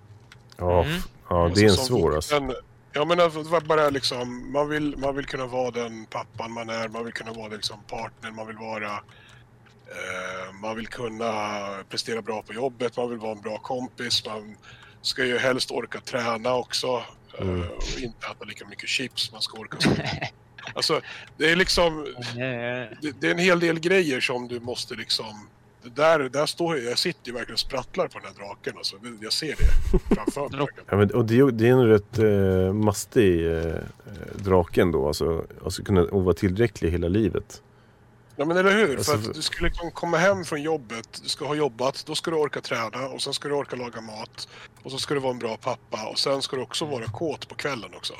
Ja, 0.58 0.84
Mm. 0.84 1.02
ja 1.30 1.52
det 1.56 1.62
är 1.62 1.63
en 1.63 1.70
Alltså, 1.70 1.86
svår 1.86 2.15
alltså. 2.15 2.54
Ja 2.94 3.06
men 3.06 3.20
alltså, 3.20 3.44
det 3.44 3.50
var 3.50 3.62
bara 3.62 3.89
liksom, 3.89 4.52
man 4.52 4.70
vill, 4.70 4.98
man 4.98 5.15
vill 5.15 5.26
kunna 5.26 5.46
vara 5.46 5.72
den 5.72 6.06
pappan 6.06 6.52
man 6.52 6.70
är, 6.70 6.88
man 6.88 7.04
vill 7.06 7.13
kunna 7.13 7.34
vara 7.34 7.48
liksom 7.48 7.84
partner, 7.88 8.32
man 8.32 8.48
vill 8.48 8.58
vara 8.58 8.91
eh, 9.88 10.54
Man 10.62 10.76
vill 10.76 10.88
kunna 10.88 11.34
prestera 11.89 12.22
bra 12.22 12.41
på 12.41 12.54
jobbet, 12.54 12.98
man 12.98 13.10
vill 13.10 13.20
vara 13.20 13.32
en 13.32 13.41
bra 13.41 13.58
kompis, 13.58 14.26
man 14.26 14.56
ska 15.02 15.26
ju 15.26 15.38
helst 15.38 15.72
orka 15.72 16.00
träna 16.00 16.56
också. 16.56 17.04
Mm. 17.40 17.62
och 17.62 18.00
inte 18.00 18.28
äta 18.28 18.46
lika 18.46 18.66
mycket 18.66 18.90
chips. 18.90 19.32
Man 19.32 19.42
ska 19.42 19.58
orka 19.60 19.78
så. 19.80 19.90
Alltså, 20.74 21.02
det 21.38 21.52
är 21.52 21.56
liksom... 21.56 22.00
Eh, 22.20 22.98
Det, 23.02 23.12
det 23.20 23.28
är 23.28 23.32
en 23.32 23.38
hel 23.40 23.60
del 23.60 23.80
grejer 23.80 24.22
som 24.22 24.48
du 24.48 24.60
måste 24.60 24.96
liksom... 24.96 25.48
Där, 25.84 26.20
där 26.20 26.46
står 26.46 26.78
jag, 26.78 26.92
jag 26.92 26.98
sitter 26.98 27.28
ju 27.28 27.34
verkligen 27.34 27.54
och 27.54 27.60
sprattlar 27.60 28.08
på 28.08 28.20
den 28.20 28.28
här 28.28 28.34
draken. 28.46 28.74
Alltså. 28.78 28.96
Det- 28.98 29.18
Jag 29.24 29.34
ser 29.34 29.56
det 29.56 30.16
framför 30.16 30.50
mig. 30.58 30.68
Ja, 30.90 30.98
men, 30.98 31.12
och 31.12 31.26
det, 31.26 31.52
det 31.52 31.68
är 31.68 31.72
en 31.72 31.88
rätt 31.88 32.20
eh, 32.20 32.74
mastig 32.74 33.46
eh, 33.48 33.58
eh, 33.66 33.76
drake 34.36 34.82
ändå. 34.82 35.08
Alltså, 35.08 35.46
alltså 35.64 35.84
kunna 35.84 36.02
och 36.02 36.24
vara 36.24 36.34
tillräcklig 36.36 36.92
hela 36.92 37.08
livet. 37.08 37.62
Ja 38.42 38.46
men 38.46 38.58
eller 38.58 38.72
hur? 38.72 38.98
Alltså, 38.98 39.18
för 39.18 39.30
att 39.30 39.36
du 39.36 39.42
ska 39.42 39.66
liksom 39.66 39.92
komma 39.92 40.18
hem 40.18 40.46
från 40.46 40.62
jobbet, 40.62 41.20
du 41.24 41.30
ska 41.30 41.46
ha 41.46 41.56
jobbat, 41.56 42.04
då 42.08 42.16
ska 42.16 42.32
du 42.32 42.38
orka 42.38 42.62
träna 42.62 43.08
och 43.08 43.22
sen 43.22 43.34
ska 43.34 43.48
du 43.48 43.54
orka 43.56 43.76
laga 43.76 44.02
mat. 44.02 44.48
Och 44.84 44.92
så 44.92 44.98
ska 44.98 45.14
du 45.14 45.20
vara 45.20 45.32
en 45.32 45.40
bra 45.40 45.58
pappa 45.58 46.08
och 46.08 46.20
sen 46.20 46.42
ska 46.42 46.56
du 46.56 46.62
också 46.62 46.86
vara 46.86 47.06
kåt 47.06 47.48
på 47.48 47.56
kvällen 47.56 47.94
också. 47.96 48.14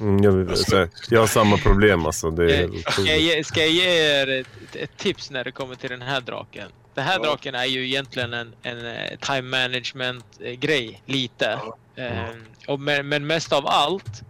Mm, 0.00 0.22
jag, 0.24 0.50
Alltså- 0.50 0.88
jag 1.10 1.20
har 1.20 1.26
samma 1.26 1.56
problem 1.56 2.06
alltså. 2.06 2.30
Det 2.30 2.56
är 2.56 2.90
Ska 2.90 3.02
jag, 3.02 3.18
ge, 3.20 3.44
ska 3.44 3.60
jag 3.60 3.70
ge 3.70 3.88
er 4.20 4.28
ett, 4.40 4.76
ett 4.76 4.96
tips 4.96 5.30
när 5.30 5.44
det 5.44 5.52
kommer 5.52 5.74
till 5.74 5.90
den 5.90 6.02
här 6.02 6.20
draken? 6.20 6.68
Den 6.94 7.04
här 7.04 7.18
Ja. 7.18 7.24
draken 7.24 7.54
är 7.54 7.64
ju 7.64 7.86
egentligen 7.86 8.32
en, 8.34 8.54
en 8.62 8.86
eh, 8.86 9.18
time 9.20 9.42
management 9.42 10.24
eh, 10.40 10.52
grej, 10.52 11.02
lite. 11.06 11.58
Ja. 11.94 12.02
Eh, 12.02 12.24
och 12.68 12.80
men, 12.80 13.08
men 13.08 13.26
mest 13.26 13.52
av 13.52 13.66
allt 13.66 14.22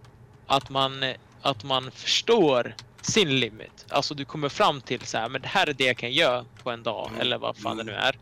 att 0.47 0.71
man, 0.71 1.05
att 1.43 1.65
man 1.65 1.91
förstår 1.91 2.75
sin 3.05 3.41
limit. 3.41 3.85
Alltså 3.89 4.15
du 4.15 4.25
kommer 4.25 4.49
fram 4.49 4.81
till 4.81 5.01
så 5.01 5.19
här, 5.19 5.29
men 5.29 5.43
det 5.43 5.49
här 5.49 5.67
är 5.67 5.73
det 5.73 5.85
jag 5.85 5.97
kan 5.97 6.13
göra 6.13 6.45
på 6.63 6.71
en 6.71 6.83
dag, 6.83 7.09
Mm. 7.09 7.21
eller 7.21 7.39
vad 7.39 7.57
fan 7.57 7.77
det 7.77 7.85
nu 7.85 7.93
är. 7.93 8.19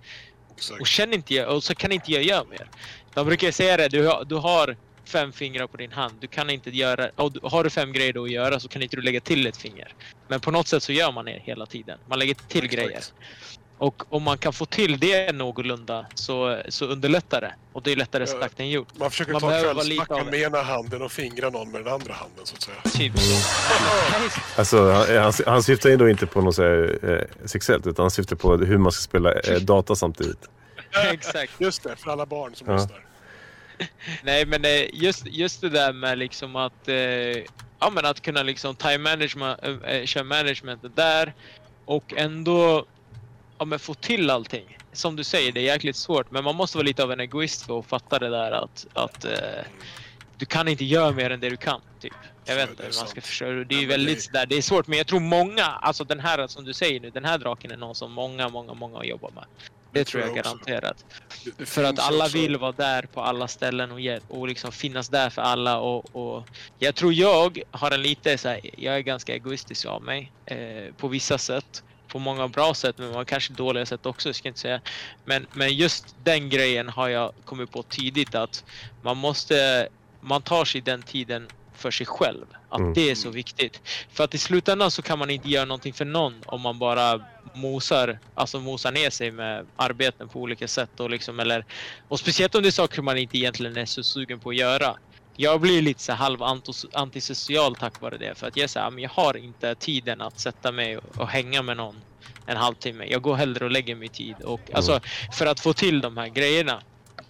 Exakt. 0.56 0.80
Och 0.80 0.86
känn 0.86 1.12
inte 1.12 1.34
jag, 1.34 1.56
och 1.56 1.64
så 1.64 1.74
kan 1.74 1.92
inte 1.92 2.12
jag 2.12 2.22
göra 2.22 2.44
mer. 2.44 2.68
De 3.14 3.26
brukar 3.26 3.50
säga 3.50 3.76
det, 3.76 3.88
du, 3.88 4.06
har- 4.06 4.24
du 4.24 4.34
har 4.34 4.76
fem 5.04 5.32
fingrar 5.32 5.66
på 5.66 5.76
din 5.76 5.92
hand. 5.92 6.14
Du 6.20 6.26
kan 6.26 6.50
inte 6.50 6.70
göra, 6.70 7.10
och 7.16 7.50
har 7.50 7.64
du 7.64 7.70
fem 7.70 7.92
grejer 7.92 8.12
då 8.12 8.24
att 8.24 8.30
göra 8.30 8.60
så 8.60 8.68
kan 8.68 8.82
inte 8.82 8.96
du 8.96 9.02
lägga 9.02 9.20
till 9.20 9.46
ett 9.46 9.56
finger. 9.56 9.94
Men 10.28 10.40
på 10.40 10.50
något 10.50 10.68
sätt 10.68 10.82
så 10.82 10.92
gör 10.92 11.12
man 11.12 11.24
det 11.24 11.42
hela 11.44 11.66
tiden. 11.66 11.98
Man 12.06 12.18
lägger 12.18 12.34
till 12.34 12.64
Exakt. 12.64 12.74
grejer. 12.74 13.02
Och 13.82 14.02
om 14.14 14.22
man 14.22 14.38
kan 14.38 14.52
få 14.52 14.66
till 14.66 14.98
det 14.98 15.32
någorlunda 15.32 16.06
så, 16.14 16.62
så 16.68 16.84
underlättar 16.84 17.40
det. 17.40 17.54
Och 17.72 17.82
det 17.82 17.92
är 17.92 17.96
lättare 17.96 18.26
sagt 18.26 18.60
än 18.60 18.70
gjort. 18.70 18.88
Man 18.94 19.10
försöker 19.10 19.32
Man 19.32 19.40
ta 19.40 19.48
kvällsmackan 19.50 20.26
med 20.26 20.40
ena 20.40 20.62
handen 20.62 21.02
och 21.02 21.12
fingra 21.12 21.50
någon 21.50 21.70
med 21.70 21.84
den 21.84 21.92
andra 21.94 22.12
handen 22.14 22.46
så 22.46 22.54
att 22.56 22.62
säga. 22.62 22.76
Typ 22.82 23.18
så. 23.18 23.48
Alltså, 24.56 24.90
han, 24.92 25.16
han, 25.16 25.32
han 25.46 25.62
syftar 25.62 25.90
ju 25.90 25.96
då 25.96 26.08
inte 26.08 26.26
på 26.26 26.40
något 26.40 26.54
så 26.54 26.62
här, 26.62 26.98
eh, 27.02 27.46
sexuellt 27.46 27.86
utan 27.86 28.02
han 28.02 28.10
syftar 28.10 28.36
på 28.36 28.56
hur 28.56 28.78
man 28.78 28.92
ska 28.92 29.02
spela 29.02 29.32
eh, 29.32 29.60
data 29.60 29.94
samtidigt. 29.94 30.48
Exakt. 31.12 31.52
Just 31.58 31.82
det, 31.82 31.96
för 31.96 32.10
alla 32.10 32.26
barn 32.26 32.54
som 32.54 32.66
Ja. 32.66 32.74
lyssnar. 32.76 33.04
Nej 34.22 34.46
men 34.46 34.64
eh, 34.64 34.84
just, 34.92 35.26
just 35.26 35.60
det 35.60 35.68
där 35.68 35.92
med 35.92 36.18
liksom 36.18 36.56
att, 36.56 36.88
eh, 36.88 36.94
ja, 37.78 37.90
men 37.92 38.04
att 38.06 38.22
kunna 38.22 38.42
liksom 38.42 38.74
time 38.76 38.98
management, 38.98 39.60
äh, 39.84 40.04
köra 40.04 40.24
managementet 40.24 40.96
där 40.96 41.34
och 41.84 42.12
ändå 42.16 42.84
ja, 43.62 43.66
men 43.66 43.78
få 43.78 43.94
till 43.94 44.30
allting. 44.30 44.78
Som 44.92 45.16
du 45.16 45.24
säger, 45.24 45.52
det 45.52 45.60
är 45.60 45.64
jäkligt 45.64 45.96
svårt 45.96 46.30
men 46.30 46.44
man 46.44 46.54
måste 46.56 46.76
vara 46.78 46.84
lite 46.84 47.02
av 47.02 47.12
en 47.12 47.20
egoist 47.20 47.66
för 47.66 47.78
att 47.78 47.86
fatta 47.86 48.18
det 48.18 48.28
där 48.30 48.52
att, 48.52 48.86
att 48.92 49.24
eh, 49.24 49.30
du 50.36 50.46
kan 50.46 50.68
inte 50.68 50.84
göra 50.84 51.10
mer 51.12 51.30
än 51.30 51.40
det 51.40 51.50
du 51.50 51.56
kan. 51.56 51.80
Typ. 52.00 52.12
Jag 52.44 52.56
vet 52.56 52.70
inte 52.70 52.82
hur 52.82 52.92
man 53.00 53.08
ska 53.08 53.20
försöka. 53.20 53.68
Det 53.68 53.74
är 53.74 53.82
Ja, 53.82 53.88
väldigt 53.88 54.16
det- 54.16 54.22
sådär, 54.22 54.46
det 54.46 54.56
är 54.56 54.62
svårt 54.62 54.86
men 54.86 54.98
jag 54.98 55.06
tror 55.06 55.20
många, 55.20 55.64
alltså 55.64 56.04
den 56.04 56.20
här 56.20 56.46
som 56.46 56.64
du 56.64 56.72
säger 56.72 57.00
nu, 57.00 57.10
den 57.10 57.24
här 57.24 57.38
draken 57.38 57.70
är 57.70 57.76
någon 57.76 57.94
som 57.94 58.12
många, 58.12 58.48
många, 58.48 58.74
många 58.74 59.04
jobbar 59.04 59.30
med. 59.34 59.44
Det, 59.92 59.98
Det 59.98 60.04
tror 60.04 60.20
jag, 60.22 60.36
jag 60.36 60.44
garanterat. 60.44 61.04
Det, 61.44 61.50
det 61.58 61.66
För 61.66 61.84
att 61.84 61.98
alla 61.98 62.24
också- 62.24 62.38
vill 62.38 62.56
vara 62.56 62.72
där 62.72 63.02
på 63.02 63.20
alla 63.20 63.48
ställen 63.48 63.90
och, 63.92 63.98
och 64.38 64.48
liksom 64.48 64.72
finnas 64.72 65.08
där 65.08 65.30
för 65.30 65.42
alla. 65.42 65.78
Och, 65.78 66.16
och 66.16 66.44
jag 66.78 66.94
tror 66.94 67.12
jag 67.12 67.58
har 67.70 67.90
en 67.90 68.02
lite 68.02 68.38
så 68.38 68.48
här, 68.48 68.60
jag 68.78 68.94
är 68.96 69.00
ganska 69.00 69.34
egoistisk 69.34 69.86
av 69.86 70.02
mig 70.02 70.32
eh, 70.46 70.94
på 70.96 71.08
vissa 71.08 71.38
sätt. 71.38 71.82
På 72.12 72.18
många 72.18 72.48
bra 72.48 72.74
sätt 72.74 72.98
men 72.98 73.10
man 73.12 73.26
kanske 73.26 73.52
dåliga 73.52 73.86
sätt 73.86 74.06
också 74.06 74.32
ska 74.32 74.48
jag 74.48 74.50
inte 74.50 74.60
säga. 74.60 74.80
Men, 75.24 75.46
men 75.52 75.74
just 75.76 76.14
den 76.16 76.48
grejen 76.50 76.88
har 76.88 77.08
jag 77.08 77.32
kommit 77.44 77.70
på 77.70 77.82
tidigt 77.82 78.34
att 78.34 78.64
man 79.00 79.16
måste, 79.16 79.88
man 80.22 80.42
tar 80.42 80.64
sig 80.64 80.80
den 80.80 81.02
tiden 81.02 81.48
för 81.74 81.90
sig 81.90 82.06
själv. 82.06 82.46
Att 82.68 82.80
Mm. 82.80 82.94
det 82.94 83.10
är 83.10 83.14
så 83.14 83.30
viktigt. 83.30 83.80
För 84.10 84.24
att 84.24 84.34
i 84.34 84.38
slutändan 84.38 84.90
så 84.90 85.02
kan 85.02 85.18
man 85.18 85.30
inte 85.30 85.48
göra 85.48 85.64
någonting 85.64 85.94
för 85.94 86.04
någon 86.04 86.42
om 86.46 86.60
man 86.60 86.78
bara 86.78 87.20
mosar, 87.54 88.18
alltså 88.34 88.60
mosar 88.60 88.92
ner 88.92 89.10
sig 89.10 89.30
med 89.30 89.70
arbeten 89.76 90.28
på 90.28 90.40
olika 90.40 90.68
sätt 90.68 91.00
och 91.00 91.10
liksom 91.10 91.40
eller 91.40 91.64
och 92.08 92.20
speciellt 92.20 92.54
om 92.54 92.62
det 92.62 92.68
är 92.68 92.70
saker 92.72 93.02
man 93.02 93.18
inte 93.18 93.38
egentligen 93.38 93.76
är 93.76 93.86
så 93.86 94.02
sugen 94.04 94.40
på 94.40 94.50
att 94.50 94.56
göra. 94.56 94.96
Jag 95.36 95.60
blir 95.60 95.82
lite 95.82 96.02
så 96.02 96.12
här 96.12 96.18
halv 96.18 96.42
antisocial 96.92 97.76
tack 97.76 98.00
vare 98.00 98.18
det 98.18 98.38
för 98.38 98.46
att 98.46 98.56
jag 98.56 98.70
säger 98.70 98.90
men 98.90 99.02
jag 99.02 99.10
har 99.10 99.36
inte 99.36 99.74
tiden 99.74 100.20
att 100.20 100.40
sätta 100.40 100.72
mig 100.72 100.96
och, 100.96 101.18
och 101.18 101.28
hänga 101.28 101.62
med 101.62 101.76
någon 101.76 101.96
en 102.46 102.56
halvtimme. 102.56 103.06
Jag 103.06 103.22
går 103.22 103.36
hellre 103.36 103.64
och 103.64 103.70
lägger 103.70 103.94
mig 103.94 104.08
tid 104.08 104.36
och 104.44 104.60
alltså 104.74 105.00
för 105.32 105.46
att 105.46 105.60
få 105.60 105.72
till 105.72 106.00
de 106.00 106.16
här 106.16 106.28
grejerna. 106.28 106.82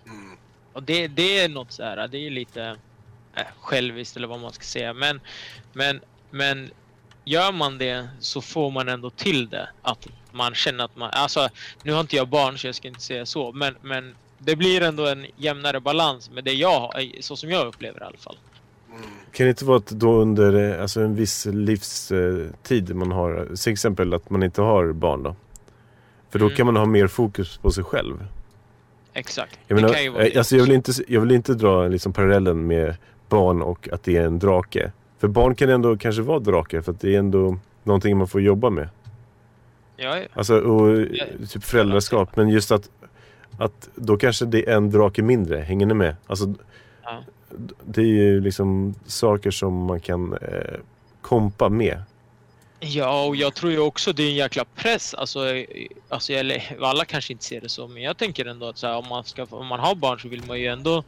Mm. 0.06 0.38
Och 0.72 0.82
det, 0.82 1.08
det 1.08 1.38
är 1.38 1.48
något 1.48 1.72
så 1.72 1.82
här, 1.82 2.08
det 2.08 2.26
är 2.26 2.30
lite 2.30 2.76
äh, 3.36 3.42
själviskt 3.60 4.16
eller 4.16 4.28
vad 4.28 4.40
man 4.40 4.52
ska 4.52 4.64
säga. 4.64 4.92
Men, 4.94 5.20
men, 5.72 6.00
men 6.30 6.70
gör 7.24 7.52
man 7.52 7.78
det 7.78 8.08
så 8.20 8.40
får 8.40 8.70
man 8.70 8.88
ändå 8.88 9.10
till 9.10 9.48
det. 9.48 9.68
Att 9.82 10.08
man 10.32 10.54
känner 10.54 10.84
att 10.84 10.96
man, 10.96 11.10
alltså 11.10 11.48
nu 11.82 11.92
har 11.92 12.00
inte 12.00 12.16
jag 12.16 12.28
barn 12.28 12.58
så 12.58 12.66
jag 12.66 12.74
ska 12.74 12.88
inte 12.88 13.00
säga 13.00 13.26
så. 13.26 13.52
Men, 13.52 13.76
men 13.82 14.14
det 14.44 14.57
blir 14.57 14.81
ändå 14.83 15.07
en 15.07 15.26
jämnare 15.37 15.81
balans 15.81 16.31
med 16.31 16.44
det 16.44 16.52
jag 16.52 16.81
har, 16.81 17.20
så 17.20 17.37
som 17.37 17.50
jag 17.50 17.66
upplever 17.66 18.00
i 18.00 18.05
alla 18.05 18.16
fall. 18.18 18.37
Mm. 18.90 19.02
Kan 19.33 19.46
det 19.46 19.50
inte 19.50 19.64
vara 19.64 19.76
att 19.76 19.87
då 19.87 20.12
under 20.14 20.72
eh, 20.76 20.83
alltså 20.83 21.00
en 21.00 21.14
viss 21.14 21.46
livstid 21.46 22.94
man 22.96 23.12
har, 23.12 23.57
till 23.62 23.72
exempel 23.72 24.14
att 24.14 24.31
man 24.31 24.42
inte 24.42 24.62
har 24.62 24.92
barn 24.92 25.22
då? 25.22 25.37
För 26.31 26.38
då 26.38 26.44
Mm. 26.44 26.57
kan 26.57 26.66
man 26.66 26.76
ha 26.76 26.85
mer 26.87 27.07
fokus 27.07 27.57
på 27.59 27.70
sig 27.70 27.85
själv. 27.85 28.26
Exakt. 29.12 29.59
Jag, 29.66 29.78
det 29.78 29.83
menar, 29.83 29.94
kan 29.94 30.02
ju 30.02 30.09
vara 30.11 30.22
eh, 30.24 30.33
det 30.33 30.38
alltså 30.38 30.57
jag, 30.57 30.64
vill 30.64 30.72
inte, 30.74 30.92
jag 31.09 31.20
vill 31.20 31.31
inte 31.33 31.55
dra 31.55 31.88
liksom 31.88 32.12
parallellen 32.12 32.66
med 32.66 32.96
barn 33.28 33.62
och 33.62 33.88
att 33.92 34.02
det 34.05 34.16
är 34.16 34.24
en 34.24 34.38
drake. 34.38 34.92
För 35.18 35.28
barn 35.28 35.55
kan 35.55 35.68
ändå 35.68 35.96
kanske 35.96 36.22
vara 36.22 36.38
drake 36.38 36.83
för 36.83 36.92
att 36.92 37.00
det 37.00 37.14
är 37.14 37.18
ändå 37.18 37.59
någonting 37.85 38.16
man 38.18 38.28
får 38.28 38.40
jobba 38.40 38.70
med. 38.70 38.88
Ja, 39.96 40.18
ja. 40.18 40.26
Alltså 40.33 40.59
och, 40.61 41.07
Ja. 41.12 41.24
typ 41.50 41.64
föräldraskap. 41.64 42.37
Men 42.37 42.48
just 42.48 42.70
att, 42.72 42.90
att 43.64 43.88
då 43.94 44.16
kanske 44.16 44.44
det 44.44 44.68
är 44.70 44.77
en 44.77 44.90
drake 44.90 45.22
mindre. 45.22 45.59
Hänger 45.61 45.87
ni 45.87 45.94
med? 45.94 46.16
Alltså, 46.27 46.55
Ja. 47.05 47.25
det 47.85 48.01
är 48.01 48.07
ju 48.07 48.40
liksom 48.40 48.94
saker 49.07 49.51
som 49.51 49.85
man 49.85 50.01
kan 50.01 50.33
eh, 50.33 50.79
kompa 51.22 51.68
med. 51.68 52.03
Ja, 52.81 53.25
och 53.25 53.37
jag 53.37 53.55
tror 53.55 53.72
ju 53.72 53.79
också 53.79 54.12
det 54.12 54.22
är 54.22 54.29
en 54.29 54.35
jäkla 54.35 54.64
press. 54.64 55.14
Alltså, 55.14 55.48
eh, 55.55 55.66
alltså 56.09 56.33
eller, 56.33 56.77
alla 56.81 57.05
kanske 57.05 57.33
inte 57.33 57.44
ser 57.44 57.61
det 57.61 57.68
så, 57.68 57.88
men 57.88 58.03
jag 58.03 58.16
tänker 58.16 58.44
ändå 58.46 58.68
att 58.68 58.79
så 58.79 58.87
här, 58.87 58.96
om, 58.96 59.09
man 59.09 59.25
ska, 59.25 59.46
om 59.51 59.66
man 59.66 59.81
har 59.81 59.94
barn 59.94 60.20
så 60.20 60.29
vill 60.29 60.42
man 60.46 60.61
ju 60.61 60.66
ändå 60.66 61.05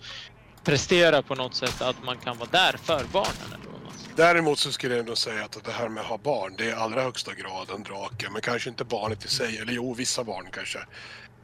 prestera 0.64 1.22
på 1.22 1.34
något 1.34 1.54
sätt 1.54 1.82
att 1.82 1.96
man 2.04 2.16
kan 2.16 2.38
vara 2.38 2.48
där 2.52 2.76
för 2.82 3.04
barnen. 3.12 3.46
Eller 3.46 3.64
vad 3.72 3.82
man. 3.84 3.92
Däremot 4.16 4.58
så 4.58 4.72
skulle 4.72 4.94
jag 4.94 5.00
ändå 5.00 5.16
säga 5.16 5.44
att 5.44 5.64
det 5.64 5.72
här 5.72 5.88
med 5.88 6.00
att 6.00 6.06
ha 6.06 6.18
barn, 6.18 6.54
det 6.58 6.64
är 6.64 6.68
i 6.68 6.72
allra 6.72 7.02
högsta 7.02 7.34
grad 7.34 7.70
en 7.76 7.82
drake. 7.82 8.28
Men 8.32 8.42
kanske 8.42 8.70
inte 8.70 8.84
barnet 8.84 9.24
i 9.24 9.28
sig, 9.28 9.58
eller 9.58 9.72
jo, 9.72 9.94
vissa 9.94 10.24
barn 10.24 10.46
kanske. 10.52 10.78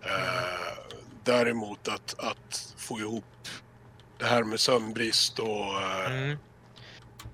Eh, 0.02 0.94
däremot 1.24 1.88
att, 1.88 2.14
att 2.18 2.74
få 2.76 2.98
ihop 2.98 3.24
det 4.18 4.24
här 4.24 4.44
med 4.44 4.60
sömnbrist 4.60 5.38
och 5.38 5.48
eh, 5.48 6.12
Mm. 6.12 6.36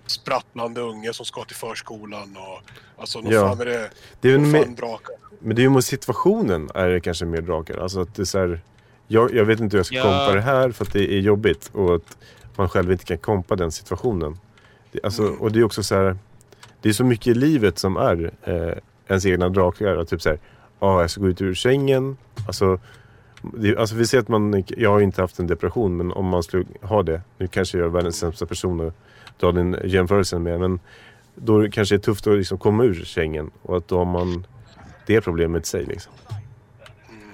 sprattlande 0.06 0.80
unge 0.80 1.12
som 1.12 1.26
ska 1.26 1.44
till 1.44 1.56
förskolan 1.56 2.36
och 2.36 2.60
alltså 3.00 3.20
nog 3.20 3.32
Ja. 3.32 3.48
fan 3.48 3.60
är 3.60 3.64
det, 3.64 3.90
Det 4.20 4.32
är 4.32 4.38
med, 4.38 4.62
fan 4.64 4.74
drakar. 4.74 5.14
men 5.40 5.56
det 5.56 5.60
är 5.60 5.64
ju 5.64 5.68
mot 5.70 5.84
situationen 5.84 6.70
är 6.74 6.88
det 6.88 7.00
kanske 7.00 7.24
mer 7.24 7.40
drakar. 7.40 7.78
Alltså 7.78 8.00
att 8.00 8.14
det 8.14 8.22
är 8.22 8.24
så 8.24 8.38
här, 8.38 8.60
jag, 9.08 9.34
jag 9.34 9.44
vet 9.44 9.60
inte 9.60 9.74
hur 9.76 9.78
jag 9.78 9.86
ska 9.86 9.96
Ja. 9.96 10.02
kompa 10.02 10.32
det 10.34 10.40
här 10.40 10.70
för 10.70 10.84
att 10.84 10.92
det 10.92 11.14
är 11.14 11.20
jobbigt. 11.20 11.70
Och 11.74 11.94
att 11.94 12.16
man 12.56 12.68
själv 12.68 12.92
inte 12.92 13.04
kan 13.04 13.18
kompa 13.18 13.56
den 13.56 13.72
situationen. 13.72 14.38
Det, 14.92 15.04
alltså, 15.04 15.22
Mm. 15.22 15.40
Och 15.40 15.52
det 15.52 15.58
är 15.58 15.64
också 15.64 15.82
så 15.82 15.94
här, 15.94 16.16
det 16.82 16.88
är 16.88 16.92
så 16.92 17.04
mycket 17.04 17.26
i 17.26 17.34
livet 17.34 17.78
som 17.78 17.96
är 17.96 18.30
eh, 18.42 18.78
ens 19.08 19.26
egna 19.26 19.48
drakar. 19.48 20.04
Typ 20.04 20.22
så 20.22 20.28
här, 20.28 20.38
ah, 20.78 21.00
jag 21.00 21.10
ska 21.10 21.20
gå 21.20 21.28
ut 21.28 21.40
ur 21.40 21.54
sängen. 21.54 22.16
Alltså, 22.46 22.78
det, 23.42 23.76
alltså 23.76 23.94
vi 23.94 24.06
säger 24.06 24.22
att 24.22 24.28
man, 24.28 24.64
jag 24.68 24.90
har 24.90 25.00
inte 25.00 25.20
haft 25.20 25.38
en 25.38 25.46
depression 25.46 25.96
men 25.96 26.12
om 26.12 26.26
man 26.26 26.42
skulle 26.42 26.64
ha 26.82 27.02
det. 27.02 27.20
Nu 27.38 27.46
kanske 27.46 27.78
jag 27.78 27.86
är 27.86 27.90
världens 27.90 28.18
sämsta 28.18 28.46
person 28.46 28.88
att 28.88 28.94
dra 29.40 29.52
den 29.52 29.76
jämförelsen 29.84 30.42
med. 30.42 30.60
Men 30.60 30.80
då 31.34 31.58
är 31.58 31.62
det 31.62 31.70
kanske 31.70 31.94
är 31.94 31.98
tufft 31.98 32.26
att 32.26 32.38
liksom 32.38 32.58
komma 32.58 32.84
ur 32.84 33.04
sängen. 33.04 33.50
Och 33.62 33.76
att 33.76 33.88
då 33.88 33.98
har 33.98 34.04
man 34.04 34.46
det 35.06 35.20
problemet 35.20 35.62
i 35.62 35.66
sig. 35.66 35.84
Liksom. 35.84 36.12
Mm. 37.08 37.30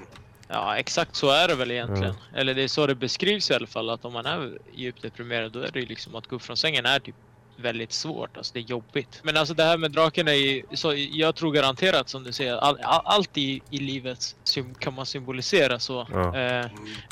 Ja, 0.48 0.76
exakt 0.76 1.16
så 1.16 1.30
är 1.30 1.48
det 1.48 1.54
väl 1.54 1.70
egentligen. 1.70 2.14
Eller 2.34 2.54
det 2.54 2.62
är 2.62 2.68
så 2.68 2.86
det 2.86 2.94
beskrivs 2.94 3.50
i 3.50 3.54
alla 3.54 3.66
fall, 3.66 3.90
att 3.90 4.04
om 4.04 4.12
man 4.12 4.26
är 4.26 4.58
djupt 4.72 5.02
deprimerad 5.02 5.52
då 5.52 5.58
är 5.58 5.70
det 5.72 5.80
ju 5.80 5.86
liksom 5.86 6.14
att 6.14 6.26
gå 6.26 6.36
upp 6.36 6.42
från 6.42 6.56
sängen 6.56 6.86
är 6.86 7.00
typ 7.00 7.14
väldigt 7.56 7.92
svårt. 7.92 8.36
Alltså 8.36 8.52
det 8.54 8.60
är 8.60 8.64
jobbigt. 8.64 9.20
Men 9.22 9.36
alltså 9.36 9.54
det 9.54 9.62
här 9.64 9.76
med 9.78 9.90
draken 9.90 10.28
är 10.28 10.32
ju, 10.32 10.62
så 10.74 10.94
jag 10.96 11.34
tror 11.34 11.52
garanterat 11.52 12.08
som 12.08 12.24
du 12.24 12.32
säger, 12.32 12.56
all, 12.56 12.78
all, 12.82 13.02
allt 13.04 13.38
i, 13.38 13.62
i 13.70 13.78
livet 13.78 14.36
kan 14.78 14.94
man 14.94 15.06
symbolisera 15.06 15.78
så. 15.78 16.06
Ja. 16.12 16.38
Eh, 16.38 16.66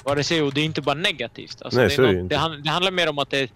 vad 0.04 0.16
det 0.16 0.24
säger, 0.24 0.42
och 0.42 0.54
det 0.54 0.60
är 0.60 0.64
inte 0.64 0.82
bara 0.82 0.94
negativt. 0.94 1.62
Alltså 1.62 1.80
Nej, 1.80 1.88
det, 1.88 1.94
så 1.94 2.02
är 2.02 2.06
är 2.08 2.12
det 2.12 2.20
något- 2.22 2.30
det, 2.30 2.36
hand, 2.36 2.64
det 2.64 2.70
handlar 2.70 2.92
mer 2.92 3.08
om 3.08 3.18
att 3.18 3.30
det, 3.30 3.50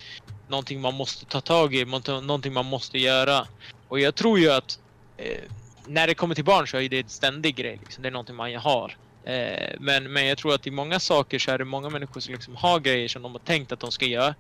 någonting 0.49 0.81
man 0.81 0.95
måste 0.95 1.25
ta 1.27 1.41
tag 1.41 1.75
i, 1.75 1.85
någonting 1.85 2.53
man 2.53 2.67
måste 2.67 2.99
göra. 2.99 3.47
Och 3.89 4.01
jag 4.01 4.15
tror 4.15 4.39
ju 4.39 4.51
att 4.53 4.79
eh, 5.17 5.39
när 5.87 6.07
det 6.07 6.15
kommer 6.15 6.35
till 6.35 6.45
barn 6.45 6.69
så 6.69 6.77
är 6.77 6.89
det 6.89 6.99
en 7.01 7.09
ständig 7.09 7.57
grej. 7.57 7.79
Liksom. 7.83 8.03
Det 8.03 8.09
är 8.09 8.13
någonting 8.13 8.37
man 8.37 8.55
har. 8.55 8.97
Eh, 9.25 9.75
men, 9.81 10.13
men 10.13 10.27
jag 10.27 10.39
tror 10.39 10.55
att 10.55 10.67
i 10.67 10.71
många 10.71 11.01
saker 11.01 11.39
så 11.39 11.51
är 11.51 11.59
det 11.59 11.65
många 11.65 11.91
människor 11.91 12.21
som 12.21 12.35
liksom 12.35 12.57
har 12.57 12.81
grejer 12.81 13.09
som 13.09 13.23
de 13.23 13.33
har 13.33 13.39
tänkt 13.39 13.73
att 13.73 13.81
de 13.81 13.93
ska 13.93 14.07
göra. 14.07 14.35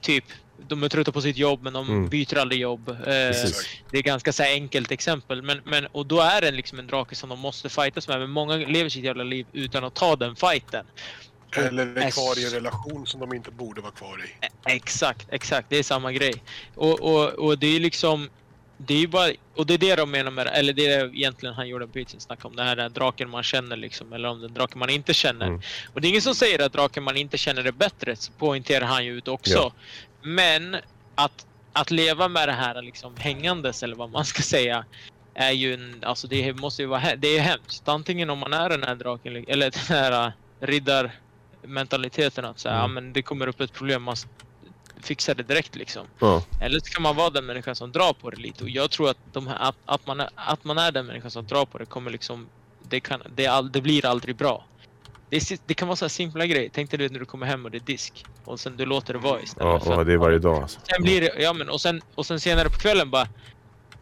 Typ, 0.00 0.24
de 0.68 0.82
är 0.82 0.88
trötta 0.88 1.12
på 1.12 1.20
sitt 1.20 1.36
jobb 1.36 1.62
men 1.62 1.72
de 1.72 1.88
Mm. 1.88 2.08
byter 2.08 2.38
aldrig 2.38 2.60
jobb. 2.60 2.88
Eh, 2.88 2.94
det 3.90 3.98
är 3.98 4.02
ganska 4.02 4.32
så 4.32 4.42
här 4.42 4.52
enkelt 4.52 4.90
exempel. 4.90 5.42
Men, 5.42 5.60
men, 5.64 5.86
och 5.86 6.06
då 6.06 6.20
är 6.20 6.40
det 6.40 6.50
liksom 6.50 6.78
en 6.78 6.86
drake 6.86 7.14
som 7.14 7.28
de 7.28 7.38
måste 7.38 7.68
fightas 7.68 8.08
med. 8.08 8.20
Men 8.20 8.30
många 8.30 8.56
lever 8.56 8.88
sitt 8.88 9.04
jävla 9.04 9.24
liv 9.24 9.46
utan 9.52 9.84
att 9.84 9.94
ta 9.94 10.16
den 10.16 10.36
fighten. 10.36 10.86
Eller 11.56 11.96
är 11.96 12.10
kvar 12.10 12.38
i 12.38 12.44
en 12.44 12.50
relation 12.50 13.06
som 13.06 13.20
de 13.20 13.34
inte 13.34 13.50
borde 13.50 13.80
vara 13.80 13.92
kvar 13.92 14.18
i. 14.24 14.46
Exakt, 14.72 15.26
exakt. 15.30 15.70
Det 15.70 15.76
är 15.78 15.82
samma 15.82 16.12
grej. 16.12 16.34
Och, 16.74 17.00
och, 17.00 17.28
och 17.28 17.58
det 17.58 17.76
är 17.76 17.80
liksom... 17.80 18.28
Det 18.78 19.02
är 19.02 19.06
bara, 19.06 19.30
och 19.54 19.66
det 19.66 19.74
är 19.74 19.78
det 19.78 19.96
de 19.96 20.10
menar 20.10 20.30
med 20.30 20.50
eller 20.52 20.72
det 20.72 20.86
är 20.86 21.06
det 21.06 21.16
egentligen 21.16 21.54
han 21.54 21.68
Jordan 21.68 21.88
Peterson 21.88 22.20
snackade 22.20 22.48
om, 22.48 22.56
det 22.56 22.62
här 22.62 22.76
är 22.76 22.88
draken 22.88 23.30
man 23.30 23.42
känner 23.42 23.76
liksom, 23.76 24.12
eller 24.12 24.28
om 24.28 24.40
den 24.40 24.54
draken 24.54 24.78
man 24.78 24.90
inte 24.90 25.14
känner. 25.14 25.46
Mm. 25.46 25.60
Och 25.94 26.00
det 26.00 26.06
är 26.06 26.08
ingen 26.08 26.22
som 26.22 26.34
säger 26.34 26.62
att 26.62 26.72
draken 26.72 27.02
man 27.02 27.16
inte 27.16 27.38
känner 27.38 27.64
är 27.64 27.72
bättre, 27.72 28.16
så 28.16 28.32
poängterar 28.32 28.84
han 28.86 29.04
ju 29.04 29.12
ut 29.18 29.28
också. 29.28 29.72
Men 30.26 30.76
att, 31.14 31.46
att 31.72 31.90
leva 31.90 32.28
med 32.28 32.48
det 32.48 32.52
här 32.52 32.82
liksom 32.82 33.16
hängandes, 33.16 33.82
eller 33.82 33.96
vad 33.96 34.10
man 34.10 34.24
ska 34.24 34.42
säga, 34.42 34.84
är 35.34 35.50
ju 35.50 35.74
en, 35.74 36.02
alltså 36.02 36.26
det 36.26 36.52
måste 36.52 36.82
ju 36.82 36.88
vara, 36.88 37.16
det 37.16 37.28
är 37.38 37.40
hemskt. 37.40 37.88
Antingen 37.88 38.30
om 38.30 38.38
man 38.38 38.52
är 38.52 38.68
den 38.68 38.82
här 38.82 38.94
draken, 38.94 39.44
eller 39.48 39.70
den 39.88 39.96
här 39.98 40.32
riddarmentaliteten 40.60 42.44
att 42.44 42.58
säga, 42.58 42.74
Mm. 42.74 42.82
ja 42.82 42.88
men 42.88 43.12
det 43.12 43.22
kommer 43.22 43.46
upp 43.46 43.60
ett 43.60 43.72
problem, 43.72 44.02
man 44.02 44.16
fixar 45.00 45.34
det 45.34 45.42
direkt 45.42 45.76
liksom. 45.76 46.06
Ja. 46.18 46.42
Eller 46.60 46.80
så 46.80 46.86
kan 46.86 47.02
man 47.02 47.16
vara 47.16 47.30
den 47.30 47.46
människan 47.46 47.76
som 47.76 47.92
drar 47.92 48.12
på 48.12 48.30
det 48.30 48.36
lite. 48.36 48.64
Och 48.64 48.70
jag 48.70 48.90
tror 48.90 49.10
att, 49.10 49.18
de 49.32 49.46
här, 49.46 49.56
att, 49.60 49.76
att, 49.86 50.06
man, 50.06 50.20
är, 50.20 50.28
att 50.34 50.64
man 50.64 50.78
är 50.78 50.92
den 50.92 51.06
människan 51.06 51.30
som 51.30 51.46
drar 51.46 51.64
på 51.64 51.78
det 51.78 51.86
kommer 51.86 52.10
liksom, 52.10 52.48
det, 52.82 53.00
kan, 53.00 53.22
det, 53.34 53.46
all, 53.46 53.72
det 53.72 53.80
blir 53.80 54.06
aldrig 54.06 54.36
bra. 54.36 54.64
Det, 55.30 55.60
det 55.66 55.74
kan 55.74 55.88
vara 55.88 55.96
så 55.96 56.04
här 56.04 56.10
simpla 56.10 56.46
grejer. 56.46 56.70
Tänk 56.72 56.90
dig 56.90 56.98
det 56.98 57.12
när 57.12 57.18
du 57.18 57.24
kommer 57.24 57.46
hem 57.46 57.64
och 57.64 57.70
det 57.70 57.78
är 57.78 57.80
disk. 57.80 58.24
Och 58.44 58.60
sen 58.60 58.76
du 58.76 58.86
låter 58.86 59.12
det 59.12 59.18
vara 59.18 59.40
istället. 59.40 59.82
Ja, 59.86 60.04
det 60.04 60.12
är 60.12 60.16
varje 60.16 60.38
dag 60.38 60.62
alltså. 60.62 60.80
Sen 60.94 61.02
blir 61.02 61.20
det, 61.20 61.42
ja 61.42 61.52
men 61.52 61.68
och 61.68 61.80
sen, 61.80 62.02
och 62.14 62.26
sen 62.26 62.40
senare 62.40 62.68
på 62.68 62.78
kvällen 62.78 63.10
bara 63.10 63.28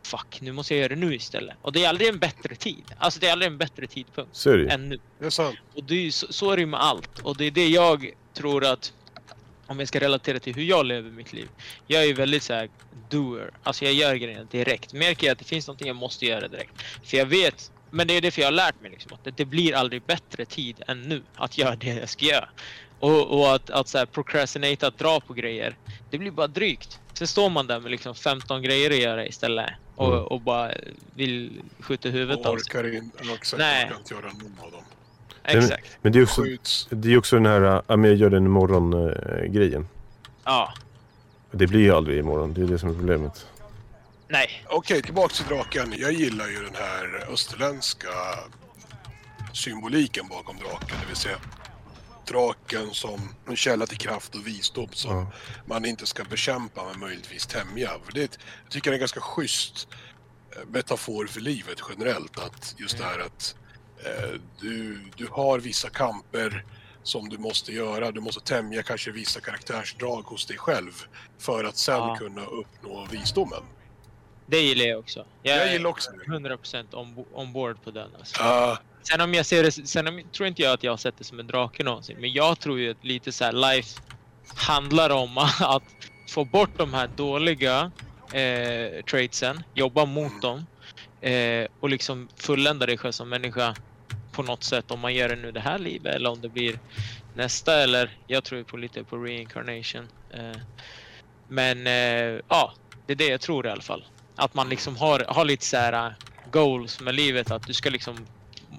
Fuck, 0.07 0.41
nu 0.41 0.53
måste 0.53 0.75
jag 0.75 0.79
göra 0.79 0.89
det 0.89 1.01
nu 1.01 1.15
istället. 1.15 1.57
Och 1.63 1.73
det 1.73 1.85
är 1.85 1.89
aldrig 1.89 2.09
en 2.09 2.19
bättre 2.19 2.55
tid. 2.55 2.85
Alltså 2.99 3.21
det 3.21 3.29
är 3.29 3.33
aldrig 3.33 3.51
en 3.51 3.59
bättre 3.59 3.87
tidpunkt 3.87 4.37
Så 4.37 4.51
är 4.51 4.59
det 4.59 4.71
än 4.71 4.89
nu. 4.89 4.99
Det 5.19 5.27
är 5.27 5.31
sant. 5.31 5.57
Och 5.75 5.85
det 5.85 6.07
är, 6.07 6.11
så, 6.11 6.33
så 6.33 6.51
är 6.51 6.57
det 6.57 6.61
ju 6.61 6.67
med 6.67 6.81
allt. 6.81 7.19
Och 7.19 7.37
det 7.37 7.45
är 7.45 7.51
det 7.51 7.69
jag 7.69 8.11
tror 8.35 8.65
att, 8.65 8.93
om 9.67 9.79
jag 9.79 9.89
ska 9.89 10.01
relatera 10.01 10.39
till 10.39 10.55
hur 10.55 10.63
jag 10.63 10.87
lever 10.87 11.11
mitt 11.11 11.33
liv. 11.33 11.49
Jag 11.87 12.03
är 12.03 12.07
ju 12.07 12.13
väldigt 12.13 12.43
så 12.43 12.53
här 12.53 12.69
doer. 13.09 13.51
Alltså 13.63 13.85
jag 13.85 13.95
gör 13.95 14.15
grejerna 14.15 14.45
direkt. 14.51 14.93
Märker 14.93 15.27
jag 15.27 15.33
att 15.33 15.39
det 15.39 15.45
finns 15.45 15.67
någonting 15.67 15.87
jag 15.87 15.97
måste 15.97 16.27
göra 16.27 16.49
direkt. 16.49 16.83
För 17.05 17.17
jag 17.17 17.27
vet, 17.27 17.73
men 17.95 18.07
det 18.07 18.17
är 18.17 18.21
det 18.21 18.31
för 18.31 18.41
jag 18.41 18.47
har 18.47 18.53
lärt 18.53 18.81
mig 18.83 18.91
liksom, 18.91 19.13
att 19.15 19.25
det, 19.25 19.31
det 19.37 19.45
blir 19.45 19.75
aldrig 19.75 20.03
bättre 20.03 20.45
tid 20.45 20.83
än 20.87 21.03
nu 21.03 21.23
att 21.35 21.59
göra 21.59 21.77
det 21.77 21.87
jag 21.95 22.09
ska 22.09 22.25
göra. 22.25 22.49
Och, 23.01 23.39
och 23.41 23.55
att, 23.55 23.71
att 23.71 23.89
så 23.89 23.99
här 23.99 24.07
procrastinata, 24.07 24.87
att 24.87 24.99
dra 24.99 25.21
på 25.21 25.33
grejer, 25.33 25.77
det 26.11 26.19
blir 26.19 26.31
bara 26.31 26.47
drygt. 26.47 27.01
Sen 27.13 27.27
står 27.27 27.51
man 27.51 27.67
där 27.67 27.81
med 27.81 27.91
liksom 27.91 28.15
15 28.15 28.63
grejer 28.63 28.91
att 28.91 28.99
göra 28.99 29.27
istället. 29.27 29.71
Och, 29.97 30.13
Mm. 30.13 30.25
och 30.25 30.41
bara 30.41 30.71
vill 31.15 31.61
skjuta 31.81 32.09
huvudet 32.09 32.47
Och 32.47 32.53
av 32.53 32.57
sig. 32.59 32.81
orkar 32.81 32.95
in, 32.97 33.11
eller 33.21 33.35
exakt, 33.35 33.59
Nej. 33.61 33.85
orkar 33.87 33.97
inte 33.99 34.15
göra 34.15 34.27
någon 34.27 34.57
av 34.65 34.71
dem. 34.73 34.83
Exakt. 35.45 35.99
Men 36.03 36.13
det 36.13 36.19
är 36.19 36.23
också, 36.23 36.43
det 36.91 37.13
är 37.13 37.19
också 37.19 37.37
den 37.37 37.47
här, 37.47 37.63
äh, 37.77 37.81
ja 37.87 37.97
men 37.97 38.11
jag 38.11 38.19
gör 38.19 38.31
den 38.31 38.47
imorgon 38.47 38.93
äh, 39.11 39.45
grejen. 39.47 39.89
Ja. 40.45 40.75
Det 41.51 41.67
blir 41.67 41.81
ju 41.81 41.91
aldrig 41.95 42.19
imorgon, 42.19 42.55
det 42.55 42.63
är 42.63 42.67
det 42.67 42.79
som 42.79 42.89
är 42.91 42.95
problemet. 42.95 43.47
Nej. 44.35 44.65
Okej, 44.69 45.03
tillbaks 45.03 45.37
till 45.39 45.47
draken. 45.47 45.95
Jag 45.99 46.13
gillar 46.13 46.49
ju 46.49 46.65
den 46.65 46.75
här 46.75 47.27
österländska 47.33 48.09
symboliken 49.53 50.29
bakom 50.29 50.57
draken. 50.57 50.97
Det 51.01 51.07
vill 51.07 51.17
säga 51.17 51.37
draken 52.27 52.91
som 52.95 53.35
en 53.49 53.57
källa 53.57 53.87
till 53.87 53.99
kraft 53.99 54.35
och 54.35 54.47
visdom 54.47 54.89
som 54.93 55.17
Ja. 55.17 55.33
man 55.67 55.85
inte 55.85 56.07
ska 56.07 56.25
bekämpa 56.25 56.85
men 56.85 57.01
möjligtvis 57.01 57.47
tämja. 57.47 57.91
För 58.05 58.13
det, 58.13 58.23
ett- 58.23 58.39
jag 58.65 58.73
tycker 58.73 58.91
det 58.91 58.95
är 58.95 58.99
en 58.99 59.01
ganska 59.01 59.21
schysst 59.21 59.89
eh, 60.57 60.63
metafor 60.69 61.27
för 61.27 61.41
livet 61.41 61.79
generellt. 61.89 62.39
Att 62.39 62.75
just 62.79 62.99
det 62.99 63.05
här 63.05 63.19
att 63.19 63.55
eh, 64.05 64.41
du, 64.61 65.05
du 65.17 65.29
har 65.31 65.59
vissa 65.59 65.89
kamper 65.91 66.65
som 67.03 67.29
du 67.29 67.39
måste 67.39 67.73
göra. 67.73 68.11
Du 68.13 68.21
måste 68.21 68.41
tämja 68.41 68.83
kanske 68.83 69.11
vissa 69.11 69.41
karaktärsdrag 69.41 70.23
hos 70.23 70.47
dig 70.47 70.59
själv 70.59 70.93
för 71.39 71.65
att 71.65 71.77
sen 71.77 71.95
Ja. 71.95 72.17
kunna 72.19 72.45
uppnå 72.45 73.07
visdomen. 73.11 73.63
Det 74.47 74.61
gillar 74.61 74.85
jag 74.85 74.99
också. 74.99 75.27
Jag, 75.43 75.59
Jag 75.59 75.73
gillar 75.73 75.91
också 75.91 76.11
det. 76.11 76.33
100% 76.33 76.95
on, 76.95 77.25
ombord 77.33 77.83
på 77.83 77.91
den. 77.91 78.11
Alltså. 78.19 78.37
Ja, 78.43 78.79
Sen 79.09 79.21
om 79.21 79.35
jag 79.35 79.47
ser 79.47 79.63
det, 79.63 79.73
sen 79.73 80.07
om, 80.07 80.23
tror 80.37 80.49
inte 80.49 80.63
jag 80.63 80.73
att 80.73 80.83
jag 80.83 80.93
har 80.93 80.97
sett 80.97 81.19
det 81.19 81.25
som 81.25 81.41
en 81.41 81.47
drake 81.47 81.85
någonsin. 81.85 82.17
Men 82.21 82.33
jag 82.33 82.61
tror 82.61 82.79
ju 82.79 82.91
att 82.91 83.05
lite 83.05 83.33
så 83.33 83.45
här 83.45 83.53
life 83.53 84.01
handlar 84.57 85.11
om 85.11 85.39
att 85.61 85.83
få 86.29 86.45
bort 86.45 86.71
de 86.77 86.95
här 86.95 87.11
dåliga 87.17 87.93
eh, 88.33 89.05
traitsen, 89.05 89.63
jobba 89.75 90.05
mot 90.05 90.43
dem 90.43 90.67
eh, 91.21 91.67
och 91.81 91.89
liksom 91.89 92.29
fullända 92.37 92.87
dig 92.87 92.99
själv 92.99 93.13
som 93.13 93.29
människa 93.29 93.75
på 94.33 94.43
något 94.43 94.65
sätt. 94.65 94.91
Om 94.91 95.01
man 95.01 95.15
gör 95.15 95.29
det 95.29 95.37
nu 95.37 95.53
det 95.53 95.61
här 95.61 95.79
livet 95.79 96.15
eller 96.15 96.31
om 96.31 96.41
det 96.41 96.49
blir 96.49 96.79
nästa 97.35 97.83
eller 97.83 98.19
jag 98.27 98.45
tror 98.45 98.63
på 98.63 98.77
lite 98.77 99.05
på 99.05 99.17
reincarnation. 99.17 100.09
Eh, 100.31 100.61
men 101.49 101.87
eh, 101.87 102.41
ja, 102.49 102.75
det 103.07 103.13
är 103.13 103.17
det 103.17 103.29
jag 103.29 103.41
tror 103.41 103.67
i 103.67 103.71
alla 103.71 103.83
fall. 103.83 104.05
Att 104.37 104.55
man 104.55 104.69
liksom 104.69 104.97
har, 104.97 105.25
har 105.29 105.45
lite 105.45 105.65
så 105.65 105.77
här 105.77 106.07
äh, 106.07 106.13
goals 106.51 107.01
med 107.01 107.15
livet. 107.15 107.51
Att 107.51 107.67
du 107.67 107.75
ska 107.75 107.91
liksom 107.91 108.27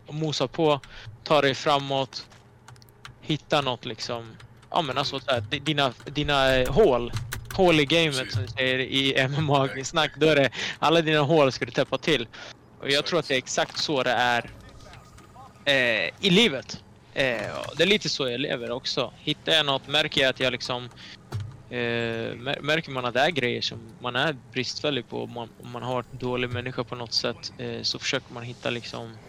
mosa 0.10 0.48
på, 0.48 0.80
ta 1.24 1.42
dig 1.42 1.56
framåt, 1.56 2.26
hitta 3.22 3.62
något 3.62 3.86
liksom. 3.86 4.36
Ja 4.72 4.82
men 4.82 4.98
alltså 4.98 5.20
så 5.20 5.32
här, 5.32 5.42
di- 5.42 5.60
dina, 5.60 5.94
dina 6.06 6.56
eh, 6.56 6.74
hål. 6.74 7.12
Hål 7.54 7.80
i 7.80 7.86
gamet 7.86 8.32
som 8.32 8.42
vi 8.42 8.48
säger 8.48 8.80
i 8.80 9.28
MMA-snack. 9.28 10.12
Då 10.18 10.28
är 10.28 10.36
det 10.36 10.50
alla 10.80 11.02
dina 11.02 11.22
hål 11.22 11.52
ska 11.52 11.66
du 11.66 11.72
täppa 11.72 11.98
till. 11.98 12.28
Och 12.80 12.90
jag 12.90 13.06
tror 13.06 13.20
att 13.20 13.28
det 13.28 13.34
är 13.34 13.38
exakt 13.38 13.78
så 13.78 14.04
det 14.04 14.12
är 14.12 14.50
eh, 15.66 16.10
i 16.20 16.30
livet. 16.30 16.84
Eh, 17.14 17.42
det 17.78 17.84
är 17.84 17.86
lite 17.86 18.10
så 18.10 18.30
jag 18.30 18.40
lever 18.40 18.72
också. 18.72 19.14
Hittar 19.18 19.52
jag 19.52 19.66
något, 19.66 19.88
märker 19.88 20.22
jag 20.22 20.30
att 20.30 20.40
jag 20.40 20.52
liksom 20.52 20.90
Eh, 21.70 22.36
mär- 22.36 22.62
märker 22.62 22.92
man 22.92 23.06
att 23.06 23.14
det 23.14 23.20
är 23.20 23.32
grejer 23.32 23.62
som 23.62 23.98
man 24.02 24.16
är 24.16 24.34
bristfällig 24.34 25.08
på, 25.08 25.24
om 25.24 25.32
man, 25.34 25.50
om 25.58 25.70
man 25.72 25.84
har 25.84 26.06
en 26.12 26.18
dålig 26.18 26.50
människa 26.50 26.84
på 26.84 26.96
något 26.96 27.14
sätt, 27.14 27.38
eh, 27.58 27.82
så 27.82 28.00
försöker 28.00 28.34
man 28.34 28.44
hitta 28.44 28.70
liksom 28.70 29.20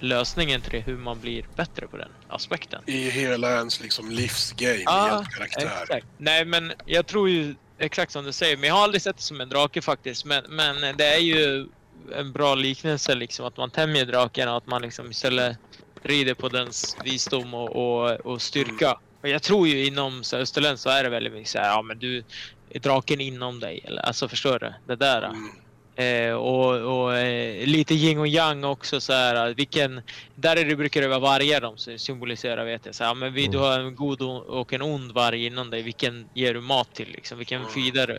lösningen 0.00 0.62
till 0.62 0.70
det, 0.72 0.80
hur 0.80 0.96
man 0.96 1.20
blir 1.20 1.46
bättre 1.56 1.88
på 1.88 1.96
den 1.96 2.12
aspekten. 2.26 2.82
I 2.86 3.10
hela 3.10 3.56
ens 3.56 3.80
liksom 3.80 4.10
livsgame, 4.10 4.82
Ja, 4.84 5.22
i 5.22 5.34
karaktär. 5.34 5.82
Exakt. 5.82 6.06
Nej, 6.18 6.44
men 6.44 6.72
jag 6.84 7.06
tror 7.06 7.28
ju 7.28 7.56
exakt 7.78 8.12
som 8.12 8.24
du 8.24 8.32
säger, 8.32 8.56
men 8.56 8.68
jag 8.68 8.74
har 8.74 8.82
aldrig 8.82 9.02
sett 9.02 9.16
det 9.16 9.22
som 9.22 9.40
en 9.40 9.48
drake 9.48 9.82
faktiskt. 9.82 10.24
Men, 10.24 10.44
men 10.48 10.96
det 10.96 11.04
är 11.06 11.18
ju 11.18 11.66
en 12.14 12.32
bra 12.32 12.54
liknelse 12.54 13.14
liksom, 13.14 13.46
att 13.46 13.56
man 13.56 13.70
tämjer 13.70 14.06
draken 14.06 14.48
och 14.48 14.56
att 14.56 14.66
man 14.66 14.82
liksom 14.82 15.10
istället 15.10 15.58
rider 16.02 16.34
på 16.34 16.48
dens 16.48 16.96
visdom 17.00 17.54
och, 17.54 17.76
och, 17.76 18.10
och 18.10 18.42
styrka. 18.42 18.94
Och 19.26 19.30
jag 19.32 19.42
tror 19.42 19.68
ju 19.68 19.86
inom 19.86 20.24
så 20.24 20.36
här, 20.36 20.76
så 20.76 20.90
är 20.90 21.04
det 21.04 21.10
väldigt 21.10 21.32
mycket 21.32 21.48
så 21.48 21.58
här, 21.58 21.68
ja 21.68 21.82
men 21.82 21.98
du 21.98 22.24
är 22.70 22.78
draken 22.80 23.20
inom 23.20 23.60
dig, 23.60 23.80
eller 23.84 24.02
alltså 24.02 24.28
förstår 24.28 24.58
du? 24.58 24.72
Det 24.86 24.96
där. 24.96 25.22
Mm. 25.22 25.50
Eh, 25.96 26.34
och 26.34 26.74
och 27.02 27.16
eh, 27.16 27.66
lite 27.66 27.94
yin 27.94 28.18
och 28.18 28.28
yang 28.28 28.64
också 28.64 29.00
så 29.00 29.12
här. 29.12 29.54
Vilken, 29.54 30.00
där 30.34 30.56
är 30.56 30.64
det, 30.64 30.76
brukar 30.76 31.00
det 31.00 31.08
vara 31.08 31.18
vargar 31.18 31.60
de 31.60 31.98
symboliserar 31.98 32.64
vet 32.64 32.86
jag. 32.86 32.94
Så 32.94 33.04
här, 33.04 33.14
men 33.14 33.32
vi, 33.32 33.46
du 33.46 33.56
Mm. 33.58 33.60
har 33.60 33.78
en 33.80 33.94
god 33.94 34.22
och 34.22 34.72
en 34.72 34.82
ond 34.82 35.12
varg 35.12 35.46
inom 35.46 35.70
dig. 35.70 35.82
Vilken 35.82 36.28
ger 36.34 36.54
du 36.54 36.60
mat 36.60 36.94
till 36.94 37.08
liksom? 37.08 37.38
Vilken 37.38 37.60
Mm. 37.60 37.72
feedar 37.72 38.06
du? 38.06 38.18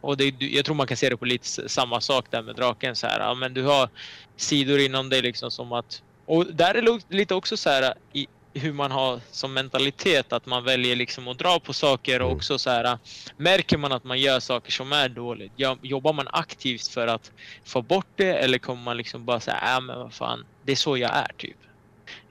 Och 0.00 0.16
det, 0.16 0.30
du- 0.30 0.54
jag 0.54 0.64
tror 0.64 0.74
man 0.74 0.86
kan 0.86 0.96
se 0.96 1.08
det 1.10 1.16
på 1.16 1.24
lite 1.24 1.68
samma 1.68 2.00
sak 2.00 2.26
där 2.30 2.42
med 2.42 2.56
draken. 2.56 2.96
Så 2.96 3.06
här, 3.06 3.20
ja, 3.20 3.34
men 3.34 3.54
du 3.54 3.62
har 3.62 3.88
sidor 4.36 4.80
inom 4.80 5.08
dig 5.08 5.22
liksom 5.22 5.50
som 5.50 5.72
att... 5.72 6.02
Och 6.26 6.46
där 6.46 6.74
är 6.74 6.82
det 6.82 7.16
lite 7.16 7.34
också 7.34 7.56
så 7.56 7.70
här 7.70 7.94
i 8.12 8.26
hur 8.58 8.72
man 8.72 8.90
har 8.90 9.20
som 9.30 9.52
mentalitet 9.54 10.32
att 10.32 10.46
man 10.46 10.64
väljer 10.64 10.96
liksom 10.96 11.28
att 11.28 11.38
dra 11.38 11.60
på 11.60 11.72
saker 11.72 12.20
och 12.20 12.26
Mm. 12.26 12.36
också 12.36 12.58
så 12.58 12.70
här 12.70 12.98
märker 13.36 13.78
man 13.78 13.92
att 13.92 14.04
man 14.04 14.18
gör 14.20 14.40
saker 14.40 14.72
som 14.72 14.92
är 14.92 15.08
dåligt. 15.08 15.52
Ja, 15.56 15.78
jobbar 15.82 16.12
man 16.12 16.28
aktivt 16.32 16.86
för 16.88 17.06
att 17.06 17.30
få 17.64 17.82
bort 17.82 18.06
det 18.16 18.34
eller 18.34 18.58
kommer 18.58 18.82
man 18.82 18.96
liksom 18.96 19.24
bara 19.24 19.40
säga, 19.40 19.74
äh, 19.74 19.80
men 19.80 19.98
vad 19.98 20.14
fan, 20.14 20.44
det 20.64 20.72
är 20.72 20.76
så 20.76 20.96
jag 20.96 21.10
är 21.16 21.30
typ. 21.36 21.56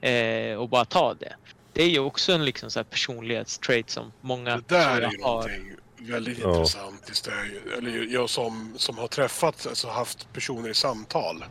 Eh, 0.00 0.58
och 0.58 0.68
bara 0.68 0.84
ta 0.84 1.14
det. 1.14 1.34
Det 1.72 1.82
är 1.82 1.88
ju 1.88 1.98
också 1.98 2.32
en 2.32 2.44
liksom 2.44 2.70
så 2.70 2.78
här 2.78 2.84
personlighetstrait 2.84 3.90
som 3.90 4.12
många 4.20 4.56
Det 4.56 4.62
där 4.68 5.00
är 5.00 5.10
ju 5.10 5.22
har. 5.22 5.28
någonting 5.32 5.72
väldigt 6.00 6.38
Ja. 6.38 6.48
intressant. 6.54 7.04
Just 7.08 7.24
det, 7.24 7.32
eller 7.78 8.06
jag 8.12 8.30
som, 8.30 8.74
som 8.76 8.98
har 8.98 9.08
träffat, 9.08 9.66
alltså 9.66 9.88
haft 9.88 10.32
personer 10.32 10.68
i 10.68 10.74
samtal 10.74 11.44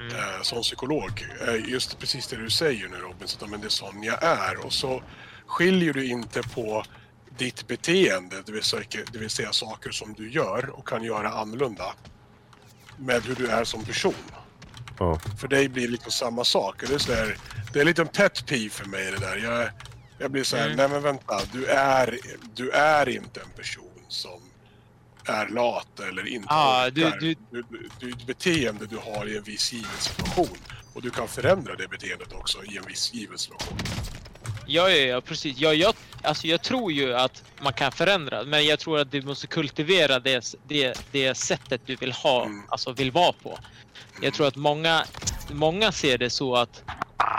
Mm. 0.00 0.16
eh, 0.16 0.42
som 0.42 0.62
psykolog. 0.62 1.26
Eh, 1.48 1.68
just 1.70 1.98
precis 1.98 2.26
det 2.26 2.36
du 2.36 2.50
säger 2.50 2.88
nu 2.88 2.96
Robin, 2.96 3.28
så 3.28 3.44
att, 3.44 3.50
men 3.50 3.60
det 3.60 3.66
är 3.66 3.70
sån 3.70 4.02
jag 4.02 4.22
är. 4.22 4.66
Och 4.66 4.72
så 4.72 5.02
skiljer 5.46 5.92
du 5.92 6.06
inte 6.06 6.42
på 6.42 6.84
ditt 7.38 7.66
beteende, 7.66 8.42
det 8.46 8.52
vill, 8.52 8.62
säga, 8.62 8.82
det 9.12 9.18
vill 9.18 9.30
säga 9.30 9.52
saker 9.52 9.90
som 9.90 10.12
du 10.14 10.30
gör 10.30 10.70
och 10.70 10.88
kan 10.88 11.02
göra 11.04 11.30
annorlunda 11.30 11.94
med 12.96 13.22
hur 13.22 13.34
du 13.34 13.46
är 13.46 13.64
som 13.64 13.84
person. 13.84 14.14
Ja. 14.98 15.18
För 15.40 15.48
dig 15.48 15.68
blir 15.68 15.82
det 15.86 15.92
liksom 15.92 16.12
samma 16.12 16.44
sak. 16.44 16.82
Det 16.88 16.94
är, 16.94 16.98
så 16.98 17.12
där, 17.12 17.36
det 17.72 17.78
är 17.78 17.80
en 17.80 17.86
liten 17.86 18.08
pet 18.08 18.46
peeve 18.46 18.70
för 18.70 18.84
mig 18.84 19.10
det 19.10 19.18
där. 19.18 19.36
Jag, 19.36 19.68
jag 20.18 20.30
blir 20.30 20.44
så 20.44 20.56
här, 20.56 20.64
Mm. 20.64 20.76
nej 20.76 20.88
men 20.88 21.02
vänta, 21.02 21.40
du 21.52 21.66
är, 21.66 22.18
du 22.54 22.70
är 22.70 23.08
inte 23.08 23.40
en 23.40 23.50
person 23.50 24.02
som 24.08 24.40
är 25.30 25.48
lat 25.48 26.00
eller 26.08 26.28
inte 26.28 26.46
Ah, 26.50 26.90
du- 26.90 27.12
du- 27.20 27.34
Du, 27.50 27.64
du, 28.00 28.14
beteende 28.26 28.86
du 28.86 28.96
har 28.96 29.26
i 29.28 29.36
en 29.36 29.42
viss 29.42 29.72
given 29.72 29.90
situation. 29.98 30.58
Och 30.94 31.02
du 31.02 31.10
kan 31.10 31.28
förändra 31.28 31.74
det 31.76 31.88
beteendet 31.88 32.32
också 32.32 32.64
i 32.64 32.76
en 32.76 32.84
viss 32.86 33.14
given 33.14 33.38
situation. 33.38 33.78
Ja, 34.66 34.90
ja, 34.90 34.96
ja 34.96 35.20
precis. 35.20 35.58
Ja, 35.58 35.72
jag, 35.74 35.94
alltså, 36.22 36.46
jag 36.46 36.62
tror 36.62 36.92
ju 36.92 37.14
att 37.14 37.42
man 37.62 37.72
kan 37.72 37.92
förändra, 37.92 38.44
men 38.44 38.66
jag 38.66 38.78
tror 38.78 38.98
att 39.00 39.10
du 39.10 39.22
måste 39.22 39.46
kultivera 39.46 40.18
det, 40.18 40.54
det, 40.68 40.98
det 41.12 41.34
sättet 41.34 41.80
du 41.86 41.96
vill 41.96 42.12
ha, 42.12 42.44
Mm. 42.44 42.62
alltså 42.68 42.92
vill 42.92 43.10
vara 43.10 43.32
på. 43.32 43.58
Jag 44.22 44.34
tror 44.34 44.46
att 44.46 44.56
många, 44.56 45.04
många 45.50 45.92
ser 45.92 46.18
det 46.18 46.30
så 46.30 46.56
att 46.56 46.82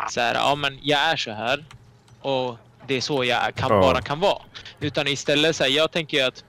så 0.10 0.22
här, 0.22 0.36
ja, 0.36 0.56
men 0.56 0.80
jag 0.82 1.00
är 1.00 1.18
så 1.18 1.32
här 1.32 1.66
och 2.22 2.58
det 2.88 2.94
är 2.96 3.02
så 3.02 3.24
jag 3.24 3.56
kan, 3.56 3.72
Ja. 3.72 3.82
bara 3.82 4.02
kan 4.02 4.20
vara. 4.20 4.42
Utan 4.80 5.08
istället 5.08 5.56
så 5.56 5.64
här, 5.64 5.72
jag 5.72 5.92
tänker 5.92 6.18
ju 6.18 6.24
att 6.24 6.44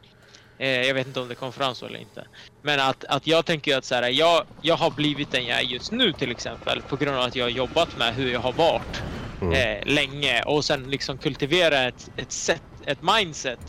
eh, 0.62 0.68
jag 0.88 0.94
vet 0.94 1.08
inte 1.08 1.20
om 1.20 1.28
det 1.28 1.36
kom 1.36 1.52
fram 1.54 1.74
så 1.76 1.86
eller 1.86 2.00
inte. 2.00 2.28
Men 2.62 2.80
att, 2.80 3.04
att 3.04 3.28
jag 3.28 3.46
tänker 3.46 3.78
att 3.78 3.86
så 3.86 3.96
här, 3.96 4.10
jag, 4.10 4.44
jag 4.60 4.76
har 4.76 4.90
blivit 4.92 5.30
den 5.30 5.46
jag 5.46 5.58
är 5.58 5.62
just 5.64 5.92
nu 5.92 6.14
till 6.14 6.32
exempel 6.32 6.82
på 6.84 6.96
grund 6.98 7.16
av 7.18 7.24
att 7.24 7.36
jag 7.36 7.46
har 7.46 7.50
jobbat 7.50 7.96
med 7.96 8.14
hur 8.16 8.32
jag 8.32 8.40
har 8.40 8.54
varit 8.54 9.04
Mm. 9.42 9.54
eh, 9.54 9.94
länge 9.94 10.42
och 10.42 10.64
sen 10.66 10.90
liksom 10.90 11.18
kultivera 11.18 11.82
ett, 11.88 12.08
ett 12.16 12.32
sätt, 12.32 12.62
ett 12.86 13.02
mindset 13.02 13.60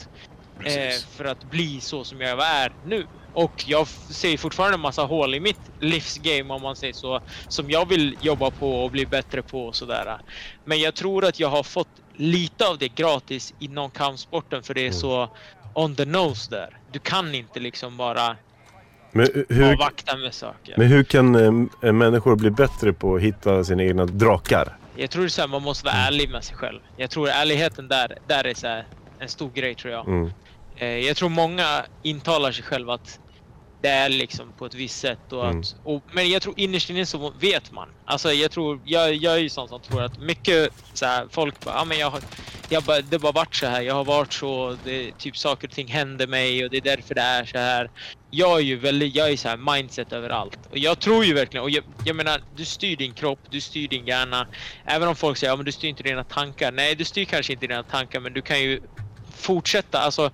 eh, 0.65 1.03
för 1.07 1.25
att 1.25 1.43
bli 1.43 1.81
så 1.81 2.05
som 2.05 2.21
jag 2.21 2.45
är 2.47 2.75
nu. 2.81 3.07
Och 3.33 3.53
jag 3.67 3.87
ser 3.89 4.37
fortfarande 4.37 4.75
en 4.75 4.81
massa 4.81 5.03
hål 5.03 5.35
i 5.35 5.39
mitt 5.39 5.69
livsgame 5.79 6.53
om 6.53 6.61
man 6.61 6.75
säger 6.75 6.93
så, 6.93 7.21
som 7.47 7.71
jag 7.71 7.89
vill 7.89 8.15
jobba 8.19 8.51
på 8.51 8.83
och 8.85 8.91
bli 8.91 9.05
bättre 9.07 9.43
på 9.43 9.65
och 9.67 9.75
sådär. 9.75 10.19
Men 10.65 10.81
jag 10.81 10.95
tror 10.95 11.25
att 11.25 11.39
jag 11.39 11.49
har 11.49 11.63
fått 11.63 11.99
lite 12.15 12.67
av 12.67 12.77
det 12.77 12.89
gratis 12.89 13.53
inom 13.59 13.91
kampsporten 13.91 14.63
för 14.63 14.73
det 14.73 14.81
är 14.81 14.85
Mm. 14.85 14.93
så 14.93 15.29
on 15.73 15.95
the 15.95 16.05
nose 16.05 16.51
där. 16.51 16.77
Du 16.91 16.99
kan 16.99 17.35
inte 17.35 17.59
liksom 17.59 17.97
bara 17.97 18.35
Men, 19.11 19.45
hur, 19.49 19.71
avvakta 19.71 20.17
med 20.17 20.33
saker. 20.33 20.73
men 20.77 20.87
hur 20.87 21.03
kan 21.03 21.35
eh, 21.83 21.91
människor 21.93 22.35
bli 22.35 22.49
bättre 22.51 22.93
på 22.93 23.15
att 23.15 23.21
hitta 23.21 23.63
sina 23.63 23.83
egna 23.83 24.05
drakar? 24.05 24.77
Jag 24.95 25.09
tror 25.09 25.27
så 25.27 25.41
här, 25.41 25.47
man 25.47 25.61
måste 25.61 25.85
vara 25.85 25.95
ärlig 25.95 26.29
med 26.29 26.43
sig 26.43 26.55
själv. 26.57 26.79
Jag 26.97 27.09
tror 27.09 27.29
ärligheten 27.29 27.87
där, 27.87 28.17
där 28.27 28.43
är 28.43 28.53
så 28.53 28.67
här, 28.67 28.85
en 29.19 29.29
stor 29.29 29.49
grej 29.49 29.75
tror 29.75 29.93
jag. 29.93 30.07
Mm. 30.07 30.31
Eh, 30.75 30.87
jag 30.87 31.17
tror 31.17 31.29
många 31.29 31.85
intalar 32.03 32.51
sig 32.51 32.63
själva 32.63 32.93
att 32.93 33.19
det 33.83 33.89
är 33.89 34.09
liksom 34.09 34.53
på 34.57 34.65
ett 34.65 34.73
visst 34.73 34.99
sätt. 34.99 35.33
Och 35.33 35.45
Mm. 35.45 35.59
att, 35.59 35.75
och, 35.83 36.03
men 36.11 36.29
jag 36.29 36.41
tror 36.41 36.59
innerst 36.59 36.89
inne 36.89 37.05
så 37.05 37.33
vet 37.39 37.71
man. 37.71 37.89
Alltså 38.05 38.31
jag 38.33 38.51
tror, 38.51 38.79
jag, 38.85 39.15
jag 39.15 39.33
är 39.33 39.37
ju 39.37 39.49
sån 39.49 39.67
som 39.67 39.81
tror 39.81 40.01
att 40.01 40.19
mycket 40.19 40.69
så 40.93 41.05
här, 41.05 41.27
folk 41.31 41.63
bara, 41.65 41.81
ah, 41.81 41.85
men 41.85 41.97
jag 41.99 42.09
har, 42.09 42.21
jag 42.69 42.83
bara, 42.83 43.01
det 43.01 43.19
bara 43.19 43.31
varit 43.31 43.55
så 43.55 43.67
här, 43.67 43.81
jag 43.81 43.93
har 43.93 44.05
varit 44.05 44.33
så, 44.33 44.77
det, 44.83 45.11
typ 45.17 45.37
saker 45.37 45.67
och 45.67 45.73
ting 45.73 45.87
händer 45.87 46.27
mig 46.27 46.63
och 46.63 46.69
det 46.69 46.77
är 46.77 46.81
därför 46.81 47.15
det 47.15 47.21
är 47.21 47.45
så 47.45 47.57
här. 47.57 47.91
Jag 48.31 48.57
är 48.57 48.63
ju 48.63 48.75
väldigt, 48.75 49.15
jag 49.15 49.31
är 49.31 49.37
så 49.37 49.49
här 49.49 49.57
mindset 49.57 50.13
överallt. 50.13 50.59
Och 50.71 50.77
jag 50.77 50.99
tror 50.99 51.25
ju 51.25 51.33
verkligen, 51.33 51.63
och 51.63 51.69
jag, 51.69 51.83
jag 52.05 52.15
menar, 52.15 52.41
du 52.55 52.65
styr 52.65 52.97
din 52.97 53.13
kropp, 53.13 53.39
du 53.49 53.61
styr 53.61 53.87
din 53.87 54.07
hjärna. 54.07 54.47
Även 54.85 55.07
om 55.07 55.15
folk 55.15 55.37
säger, 55.37 55.51
ja 55.51 55.55
men 55.55 55.65
du 55.65 55.71
styr 55.71 55.89
inte 55.89 56.03
dina 56.03 56.23
tankar. 56.23 56.71
Nej, 56.71 56.95
du 56.95 57.03
styr 57.03 57.25
kanske 57.25 57.53
inte 57.53 57.67
dina 57.67 57.83
tankar, 57.83 58.19
men 58.19 58.33
du 58.33 58.41
kan 58.41 58.61
ju 58.61 58.81
fortsätta, 59.35 59.99
alltså 59.99 60.31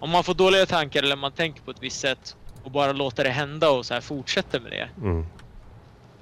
om 0.00 0.10
man 0.10 0.24
får 0.24 0.34
dåliga 0.34 0.66
tankar 0.66 1.02
eller 1.02 1.16
man 1.16 1.32
tänker 1.32 1.62
på 1.62 1.70
ett 1.70 1.82
visst 1.82 2.00
sätt 2.00 2.36
och 2.64 2.70
bara 2.70 2.92
låter 2.92 3.24
det 3.24 3.30
hända 3.30 3.70
och 3.70 3.86
så 3.86 3.94
här 3.94 4.00
fortsätter 4.00 4.60
med 4.60 4.72
det. 4.72 4.88
Mm. 5.00 5.26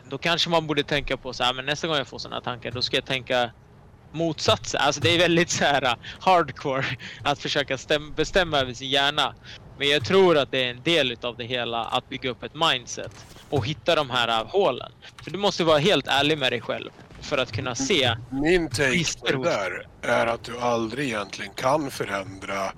Då 0.09 0.18
kanske 0.18 0.51
man 0.51 0.66
borde 0.66 0.82
tänka 0.82 1.16
på 1.16 1.32
så 1.32 1.45
här, 1.45 1.55
men 1.55 1.64
nästa 1.66 1.86
gång 1.86 1.97
jag 1.97 2.07
får 2.07 2.18
sådana 2.18 2.40
tankar 2.40 2.70
då 2.70 2.82
ska 2.82 2.97
jag 2.97 3.05
tänka 3.05 3.51
motsatsen. 4.12 4.80
Alltså 4.80 5.01
det 5.01 5.14
är 5.14 5.18
väldigt 5.18 5.51
så 5.51 5.64
här 5.64 5.84
uh, 5.84 5.95
hardcore 6.20 6.84
att 7.24 7.38
försöka 7.38 7.76
stäm- 7.76 8.14
bestämma 8.14 8.59
över 8.59 8.74
sin 8.74 8.90
hjärna. 8.90 9.34
Men 9.78 9.88
jag 9.88 10.05
tror 10.05 10.38
att 10.38 10.51
det 10.51 10.64
är 10.64 10.70
en 10.70 10.82
del 10.82 11.12
utav 11.12 11.36
det 11.36 11.45
hela 11.45 11.84
att 11.84 12.09
bygga 12.09 12.30
upp 12.30 12.43
ett 12.43 12.55
mindset 12.55 13.26
och 13.51 13.66
hitta 13.66 13.95
de 13.95 14.11
här 14.11 14.43
uh, 14.43 14.51
hålen. 14.51 14.93
För 15.22 15.30
du 15.30 15.38
måste 15.38 15.64
vara 15.64 15.78
helt 15.78 16.07
ärlig 16.07 16.38
med 16.38 16.53
dig 16.53 16.61
själv 16.61 16.90
för 17.20 17.38
att 17.38 17.53
kunna 17.53 17.74
se. 17.74 18.16
Min 18.30 18.68
take 18.68 19.18
på 19.20 19.43
det 19.43 19.51
där 19.51 19.86
är 20.03 20.26
att 20.26 20.45
du 20.45 20.59
aldrig 20.59 21.07
egentligen 21.07 21.53
kan 21.55 21.90
förändra 21.90 22.72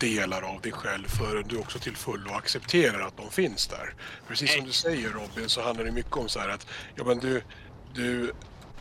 delar 0.00 0.42
av 0.42 0.60
dig 0.60 0.72
själv 0.72 1.08
förrän 1.08 1.48
du 1.48 1.58
också 1.58 1.78
till 1.78 1.96
fullo 1.96 2.32
accepterar 2.32 3.00
att 3.00 3.16
de 3.16 3.30
finns 3.30 3.66
där. 3.66 3.94
Precis 4.28 4.54
som 4.54 4.64
du 4.64 4.72
säger 4.72 5.08
Robin 5.08 5.48
så 5.48 5.62
handlar 5.62 5.84
det 5.84 5.92
mycket 5.92 6.16
om 6.16 6.28
så 6.28 6.40
här 6.40 6.48
att 6.48 6.66
ja, 6.94 7.04
men 7.04 7.18
du, 7.18 7.42
du, 7.94 8.32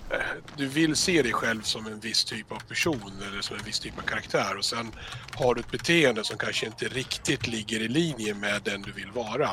eh, 0.10 0.18
du 0.58 0.68
vill 0.68 0.96
se 0.96 1.22
dig 1.22 1.34
själv 1.34 1.62
som 1.62 1.86
en 1.86 2.00
viss 2.00 2.26
typ 2.26 2.52
av 2.52 2.60
person 2.60 3.12
eller 3.28 3.42
som 3.42 3.58
en 3.58 3.64
viss 3.64 3.80
typ 3.80 3.98
av 3.98 4.02
karaktär 4.02 4.58
och 4.58 4.66
sen 4.66 4.92
har 5.36 5.56
du 5.56 5.62
ett 5.62 5.72
beteende 5.72 6.24
som 6.24 6.38
kanske 6.38 6.66
inte 6.66 6.86
riktigt 6.86 7.48
ligger 7.48 7.80
i 7.80 7.88
linje 7.88 8.34
med 8.34 8.62
den 8.64 8.82
du 8.82 8.92
vill 8.92 9.12
vara. 9.12 9.50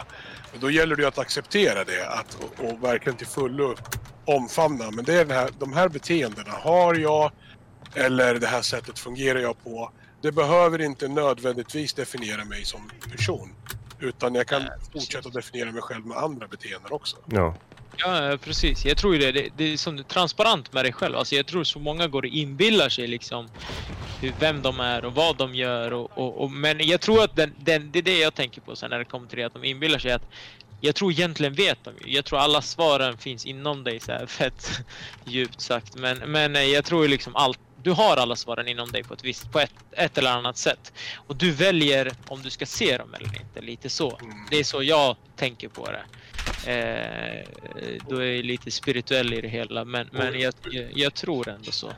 Och 0.54 0.60
då 0.60 0.70
gäller 0.70 0.96
det 0.96 1.08
att 1.08 1.18
acceptera 1.18 1.84
det 1.84 2.08
att, 2.08 2.34
och, 2.34 2.64
och 2.64 2.84
verkligen 2.84 3.18
till 3.18 3.26
fullo 3.26 3.76
omfamna. 4.24 4.90
Men 4.90 5.04
det 5.04 5.14
är 5.14 5.24
den 5.24 5.36
här, 5.36 5.50
de 5.58 5.72
här 5.72 5.88
beteendena 5.88 6.52
har 6.52 6.94
jag 6.94 7.32
eller 7.94 8.34
det 8.34 8.46
här 8.46 8.62
sättet 8.62 8.98
fungerar 8.98 9.38
jag 9.38 9.64
på. 9.64 9.92
Det 10.20 10.32
behöver 10.32 10.80
inte 10.80 11.08
nödvändigtvis 11.08 11.92
definiera 11.92 12.44
mig 12.44 12.64
som 12.64 12.90
person. 13.10 13.52
Utan 14.00 14.34
jag 14.34 14.46
kan 14.46 14.62
fortsätta 14.92 15.28
definiera 15.28 15.72
mig 15.72 15.82
själv 15.82 16.06
med 16.06 16.16
andra 16.16 16.48
beteenden 16.48 16.92
också. 16.92 17.16
Ja. 17.26 17.54
Ja, 17.96 18.38
precis. 18.40 18.84
Jag 18.84 18.96
tror 18.96 19.14
ju 19.14 19.20
det. 19.20 19.32
Det, 19.32 19.48
det 19.56 19.72
är 19.72 19.76
som 19.76 20.04
transparent 20.04 20.72
med 20.72 20.84
dig 20.84 20.92
själv. 20.92 21.16
Alltså 21.16 21.34
jag 21.34 21.46
tror 21.46 21.64
så 21.64 21.78
många 21.78 22.06
går 22.06 22.22
och 22.22 22.28
inbillar 22.28 22.88
sig 22.88 23.06
liksom 23.06 23.48
hur, 24.20 24.32
vem 24.40 24.62
de 24.62 24.80
är 24.80 25.04
och 25.04 25.14
vad 25.14 25.36
de 25.36 25.54
gör. 25.54 25.92
Och, 25.92 26.18
och, 26.18 26.42
och, 26.42 26.50
men 26.50 26.86
jag 26.86 27.00
tror 27.00 27.24
att 27.24 27.36
den, 27.36 27.52
den, 27.58 27.90
det 27.92 27.98
är 27.98 28.02
det 28.02 28.18
jag 28.18 28.34
tänker 28.34 28.60
på 28.60 28.76
sen 28.76 28.90
när 28.90 28.98
det 28.98 29.04
kommer 29.04 29.28
till 29.28 29.38
det 29.38 29.44
att 29.44 29.54
de 29.54 29.64
inbillar 29.64 29.98
sig 29.98 30.12
att 30.12 30.22
jag 30.80 30.94
tror 30.94 31.12
egentligen 31.12 31.54
vet 31.54 31.84
de 31.84 31.90
ju. 32.00 32.14
Jag 32.14 32.24
tror 32.24 32.38
alla 32.38 32.62
svaren 32.62 33.18
finns 33.18 33.46
inom 33.46 33.84
dig 33.84 34.00
så 34.00 34.12
här 34.12 34.26
fett 34.26 34.70
djupt 35.24 35.60
sagt. 35.60 35.96
Men, 35.96 36.18
men 36.18 36.56
eh, 36.56 36.62
jag 36.62 36.84
tror 36.84 37.02
ju 37.02 37.08
liksom 37.08 37.36
allt. 37.36 37.58
Du 37.86 37.92
har 37.92 38.16
alla 38.16 38.36
svaren 38.36 38.68
inom 38.68 38.92
dig 38.92 39.02
på 39.02 39.14
ett 39.14 39.24
visst, 39.24 39.52
på 39.52 39.60
ett, 39.60 39.72
ett 39.92 40.18
eller 40.18 40.30
annat 40.30 40.56
sätt. 40.56 40.92
Och 41.16 41.36
du 41.36 41.50
väljer 41.50 42.12
om 42.28 42.42
du 42.42 42.50
ska 42.50 42.66
se 42.66 42.98
dem 42.98 43.14
eller 43.14 43.26
inte. 43.26 43.60
Lite 43.60 43.88
så. 43.88 44.18
Mm. 44.22 44.36
Det 44.50 44.58
är 44.58 44.64
så 44.64 44.82
jag 44.82 45.16
tänker 45.36 45.68
på 45.68 45.88
det. 45.90 46.04
Eh, 46.72 47.46
då 48.08 48.16
är 48.16 48.24
jag 48.24 48.44
lite 48.44 48.70
spirituell 48.70 49.34
i 49.34 49.40
det 49.40 49.48
hela, 49.48 49.84
men, 49.84 50.08
men 50.12 50.40
jag, 50.40 50.54
jag, 50.70 50.88
jag 50.94 51.14
tror 51.14 51.48
ändå 51.48 51.72
så. 51.72 51.92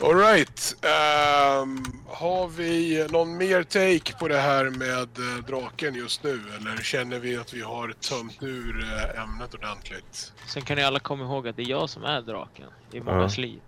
Alright. 0.00 0.76
Um, 0.82 2.02
har 2.08 2.48
vi 2.48 3.06
någon 3.10 3.36
mer 3.36 3.62
take 3.62 4.18
på 4.18 4.28
det 4.28 4.38
här 4.38 4.64
med 4.64 5.18
eh, 5.18 5.44
draken 5.46 5.94
just 5.94 6.22
nu? 6.22 6.40
Eller 6.58 6.82
känner 6.82 7.18
vi 7.18 7.36
att 7.36 7.52
vi 7.52 7.60
har 7.60 7.92
tömt 7.92 8.42
ur 8.42 8.82
eh, 8.82 9.22
ämnet 9.22 9.54
ordentligt? 9.54 10.32
Sen 10.46 10.62
kan 10.62 10.76
ni 10.76 10.84
alla 10.84 10.98
komma 10.98 11.24
ihåg 11.24 11.48
att 11.48 11.56
det 11.56 11.62
är 11.62 11.70
jag 11.70 11.90
som 11.90 12.04
är 12.04 12.22
draken 12.22 12.66
i 12.92 13.00
mångas 13.00 13.38
liv. 13.38 13.60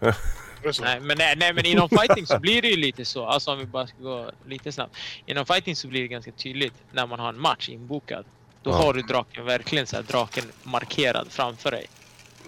Nej 0.80 1.00
men, 1.00 1.18
nej, 1.18 1.34
nej, 1.36 1.52
men 1.52 1.66
inom 1.66 1.88
fighting 1.88 2.26
så 2.26 2.38
blir 2.38 2.62
det 2.62 2.68
ju 2.68 2.76
lite 2.76 3.04
så. 3.04 3.26
Alltså 3.26 3.50
om 3.52 3.58
vi 3.58 3.66
bara 3.66 3.86
ska 3.86 3.96
gå 3.98 4.30
lite 4.46 4.72
snabbt. 4.72 4.96
Inom 5.26 5.46
fighting 5.46 5.76
så 5.76 5.88
blir 5.88 6.00
det 6.02 6.08
ganska 6.08 6.32
tydligt 6.32 6.74
när 6.92 7.06
man 7.06 7.18
har 7.18 7.28
en 7.28 7.40
match 7.40 7.68
inbokad. 7.68 8.24
Då 8.62 8.70
Ja. 8.70 8.76
har 8.76 8.94
du 8.94 9.02
draken 9.02 9.44
verkligen 9.44 9.86
så 9.86 9.96
här, 9.96 10.02
draken 10.02 10.44
markerad 10.62 11.26
framför 11.30 11.70
dig. 11.70 11.86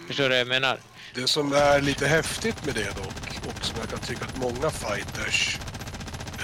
Förstår 0.07 0.25
du 0.25 0.29
vad 0.29 0.39
jag 0.39 0.49
menar? 0.49 0.79
Det 1.15 1.27
som 1.29 1.53
är 1.53 1.81
lite 1.81 2.07
häftigt 2.07 2.67
med 2.67 2.75
det 2.75 2.97
dock, 2.97 3.47
och 3.57 3.65
som 3.65 3.77
jag 3.81 3.89
kan 3.91 3.99
tycka 3.99 4.25
att 4.25 4.37
många 4.37 4.71
fighters 4.71 5.59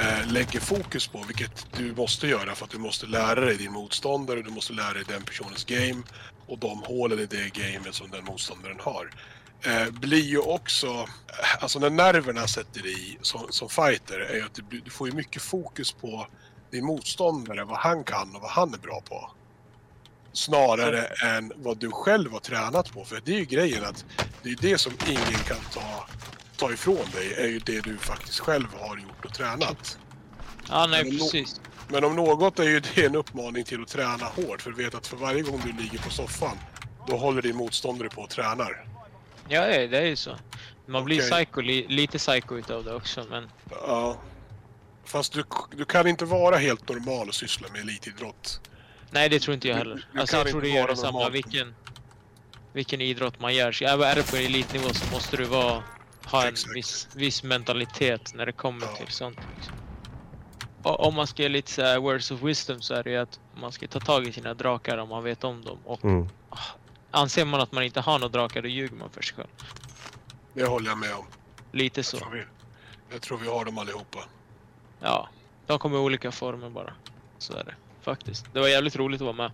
eh, 0.00 0.32
lägger 0.32 0.60
fokus 0.60 1.06
på, 1.06 1.24
vilket 1.26 1.66
du 1.76 1.94
måste 1.94 2.26
göra 2.26 2.54
för 2.54 2.64
att 2.64 2.70
du 2.70 2.78
måste 2.78 3.06
lära 3.06 3.40
dig 3.40 3.56
din 3.56 3.72
motståndare, 3.72 4.42
du 4.42 4.50
måste 4.50 4.72
lära 4.72 4.92
dig 4.92 5.04
den 5.08 5.22
personens 5.22 5.64
game 5.64 6.02
och 6.46 6.58
de 6.58 6.82
hålen 6.82 7.18
i 7.18 7.26
det 7.26 7.52
gamet 7.52 7.94
som 7.94 8.10
den 8.10 8.24
motståndaren 8.24 8.76
har. 8.80 9.10
Eh, 9.66 9.90
blir 9.90 10.22
ju 10.22 10.38
också, 10.38 11.08
alltså 11.60 11.78
när 11.78 11.90
nerverna 11.90 12.46
sätter 12.46 12.86
i 12.86 13.18
som, 13.22 13.46
som 13.50 13.68
fighter, 13.68 14.20
är 14.20 14.34
ju 14.34 14.42
att 14.42 14.54
du, 14.54 14.80
du 14.80 14.90
får 14.90 15.08
ju 15.08 15.14
mycket 15.14 15.42
fokus 15.42 15.92
på 15.92 16.26
din 16.70 16.84
motståndare, 16.84 17.64
vad 17.64 17.78
han 17.78 18.04
kan 18.04 18.36
och 18.36 18.42
vad 18.42 18.50
han 18.50 18.74
är 18.74 18.78
bra 18.78 19.02
på. 19.08 19.30
Snarare 20.32 21.04
än 21.04 21.52
vad 21.56 21.78
du 21.78 21.90
själv 21.90 22.32
har 22.32 22.40
tränat 22.40 22.92
på. 22.92 23.04
För 23.04 23.22
det 23.24 23.34
är 23.34 23.38
ju 23.38 23.44
grejen 23.44 23.84
att 23.84 24.04
det 24.42 24.50
är 24.50 24.56
det 24.60 24.78
som 24.78 24.92
ingen 25.06 25.40
kan 25.46 25.60
ta, 25.72 26.06
ta 26.56 26.72
ifrån 26.72 27.10
dig, 27.14 27.34
är 27.34 27.46
ju 27.46 27.58
det 27.58 27.80
du 27.80 27.98
faktiskt 27.98 28.40
själv 28.40 28.66
har 28.80 28.96
gjort 28.96 29.24
och 29.24 29.34
tränat. 29.34 29.98
Ja, 30.68 30.86
nej 30.86 31.04
Men 31.04 31.18
precis. 31.18 31.60
Men 31.88 32.04
om 32.04 32.16
något 32.16 32.58
är 32.58 32.64
ju 32.64 32.80
det 32.80 33.04
en 33.04 33.14
uppmaning 33.14 33.64
till 33.64 33.82
att 33.82 33.88
träna 33.88 34.26
hårt. 34.26 34.62
För 34.62 34.70
du 34.70 34.84
vet 34.84 34.94
att 34.94 35.06
för 35.06 35.16
varje 35.16 35.42
gång 35.42 35.62
du 35.64 35.82
ligger 35.82 35.98
på 35.98 36.10
soffan, 36.10 36.56
då 37.08 37.16
håller 37.16 37.42
din 37.42 37.56
motståndare 37.56 38.08
på 38.08 38.22
och 38.22 38.30
tränar. 38.30 38.93
Ja, 39.48 39.60
det 39.66 39.98
är 39.98 40.06
ju 40.06 40.16
så. 40.16 40.36
Man 40.86 41.04
blir 41.04 41.18
Okej. 41.18 41.30
psycho, 41.30 41.60
li, 41.60 41.86
lite 41.88 42.18
psycho 42.18 42.54
utav 42.58 42.84
det 42.84 42.94
också, 42.94 43.24
men 43.30 43.50
Ja. 43.70 44.16
Fast 45.04 45.32
du, 45.32 45.44
du 45.76 45.84
kan 45.84 46.06
inte 46.06 46.24
vara 46.24 46.56
helt 46.56 46.88
normal 46.88 47.28
och 47.28 47.34
syssla 47.34 47.68
med 47.72 47.80
elitidrott. 47.80 48.60
Nej, 49.10 49.28
det 49.28 49.40
tror 49.40 49.54
inte 49.54 49.68
jag 49.68 49.74
Du- 49.76 49.78
heller. 49.78 50.06
du 50.12 50.20
alltså, 50.20 50.36
kan 50.36 50.40
jag 50.40 50.50
tror 50.50 50.60
det 50.62 50.68
gör 50.68 50.82
vara 50.82 50.90
detsamma 50.90 51.10
normal. 51.12 51.32
vilken, 51.32 51.74
vilken 52.72 53.00
idrott 53.00 53.40
man 53.40 53.54
gör. 53.54 53.72
Så 53.72 53.84
är 53.84 54.14
det 54.14 54.30
på 54.30 54.36
elitnivå 54.36 54.88
så 54.88 55.12
måste 55.14 55.36
du 55.36 55.44
vara, 55.44 55.82
ha 56.24 56.46
en 56.46 56.54
viss, 56.74 57.08
viss 57.14 57.42
mentalitet 57.42 58.34
när 58.34 58.46
det 58.46 58.52
kommer 58.52 58.86
Ja. 58.86 58.96
till 58.96 59.08
sånt. 59.14 59.38
liksom. 59.56 59.74
Och 60.82 61.06
om 61.06 61.14
man 61.14 61.26
ska 61.26 61.42
ge 61.42 61.48
lite 61.48 61.70
så 61.70 61.82
här 61.82 61.98
words 61.98 62.30
of 62.30 62.42
wisdom 62.42 62.82
så 62.82 62.94
är 62.94 63.02
det 63.02 63.10
ju 63.10 63.16
att 63.16 63.40
man 63.56 63.72
ska 63.72 63.86
ta 63.88 64.00
tag 64.00 64.26
i 64.26 64.32
sina 64.32 64.54
drakar 64.54 64.98
om 64.98 65.08
man 65.08 65.24
vet 65.24 65.44
om 65.44 65.64
dem. 65.64 65.78
Och 65.84 66.04
Mm. 66.04 66.28
Anser 67.14 67.44
man 67.44 67.60
att 67.60 67.72
man 67.72 67.82
inte 67.84 68.00
har 68.00 68.18
några 68.18 68.28
drakar, 68.32 68.62
då 68.62 68.68
ljuger 68.68 68.96
man 68.96 69.10
för 69.10 69.22
sig 69.22 69.36
själv. 69.36 69.48
Det 70.54 70.64
håller 70.64 70.88
jag 70.88 70.98
med 70.98 71.14
om. 71.14 71.24
Lite 71.72 72.02
så. 72.02 72.16
Jag 72.16 72.22
tror 72.22 72.32
vi, 72.32 72.42
jag 73.12 73.22
tror 73.22 73.38
vi 73.38 73.48
har 73.48 73.64
dem 73.64 73.78
allihopa. 73.78 74.18
Ja, 75.00 75.28
de 75.66 75.78
kommer 75.78 75.96
i 75.96 76.00
olika 76.00 76.32
former 76.32 76.70
bara. 76.70 76.92
Så 77.38 77.52
är 77.56 77.64
det 77.64 77.74
faktiskt. 78.02 78.46
Det 78.52 78.60
var 78.60 78.68
jävligt 78.68 78.96
roligt 78.96 79.20
att 79.20 79.24
vara 79.24 79.36
med. 79.36 79.50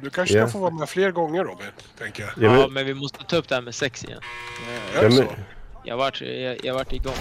Du 0.00 0.10
kanske 0.10 0.34
Ja. 0.38 0.46
ska 0.46 0.52
få 0.52 0.58
vara 0.58 0.70
med 0.70 0.88
fler 0.88 1.10
gånger 1.10 1.44
Robin, 1.44 1.66
tänker 1.98 2.22
jag. 2.22 2.30
Ja, 2.36 2.42
Ja, 2.42 2.50
men, 2.62 2.72
men 2.72 2.86
vi 2.86 2.94
måste 2.94 3.24
ta 3.24 3.36
upp 3.36 3.48
det 3.48 3.54
här 3.54 3.62
med 3.62 3.74
sex 3.74 4.04
igen. 4.04 4.20
Eh, 4.68 4.98
Är 4.98 5.02
ja, 5.02 5.08
det 5.08 5.14
men, 5.14 5.26
så? 5.28 5.34
Jag 5.84 5.96
vart, 5.96 6.20
jag, 6.20 6.64
jag 6.64 6.74
vart 6.74 6.92
igång. 6.92 7.14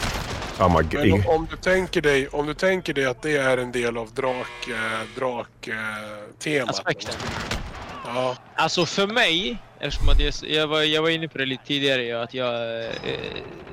oh 0.60 0.78
my 0.78 0.88
Men 0.92 1.14
om, 1.14 1.28
om, 1.28 1.48
du 1.52 1.58
tänker 1.58 2.02
dig, 2.02 2.28
om 2.28 2.48
du 2.48 2.54
tänker 2.54 2.94
dig 2.94 3.06
att 3.06 3.22
det 3.22 3.38
är 3.38 3.58
en 3.58 3.72
del 3.72 3.98
av 3.98 4.12
drak, 4.14 4.68
eh, 4.68 5.08
drak 5.16 5.68
eh, 5.68 5.76
temat. 6.40 6.70
Aspekten. 6.70 7.16
Ja, 8.16 8.36
Alltså 8.56 8.86
för 8.86 9.08
mig, 9.08 9.58
eftersom 9.80 10.10
att 10.10 10.20
jag, 10.20 10.34
jag, 10.42 10.68
var, 10.68 10.82
jag 10.82 11.02
var 11.02 11.10
inne 11.10 11.28
på 11.28 11.38
det 11.38 11.46
lite 11.46 11.66
tidigare, 11.66 12.24
att 12.24 12.34
jag 12.34 12.54
eh, 12.86 12.92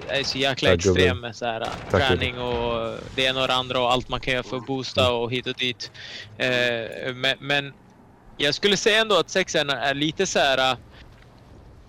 är 0.08 0.22
så 0.22 0.38
jäkla 0.38 0.68
Tack, 0.68 0.76
extrem 0.76 1.20
med 1.20 1.36
så 1.36 1.44
här, 1.44 1.68
Tack, 1.90 2.08
träning 2.08 2.38
och 2.38 2.98
det 3.14 3.22
ena 3.22 3.42
och 3.42 3.48
det 3.48 3.54
andra 3.54 3.80
och 3.80 3.92
allt 3.92 4.08
man 4.08 4.20
kan 4.20 4.34
göra 4.34 4.42
för 4.42 4.56
att 4.56 4.66
boosta 4.66 5.12
och 5.12 5.32
hit 5.32 5.46
och 5.46 5.54
dit. 5.54 5.90
Eh, 6.38 7.14
men, 7.14 7.36
men 7.40 7.72
jag 8.36 8.54
skulle 8.54 8.76
säga 8.76 9.00
ändå 9.00 9.18
att 9.18 9.30
sexen 9.30 9.70
är 9.70 9.94
lite 9.94 10.26
så 10.26 10.38
här 10.38 10.58
eh, 10.58 10.78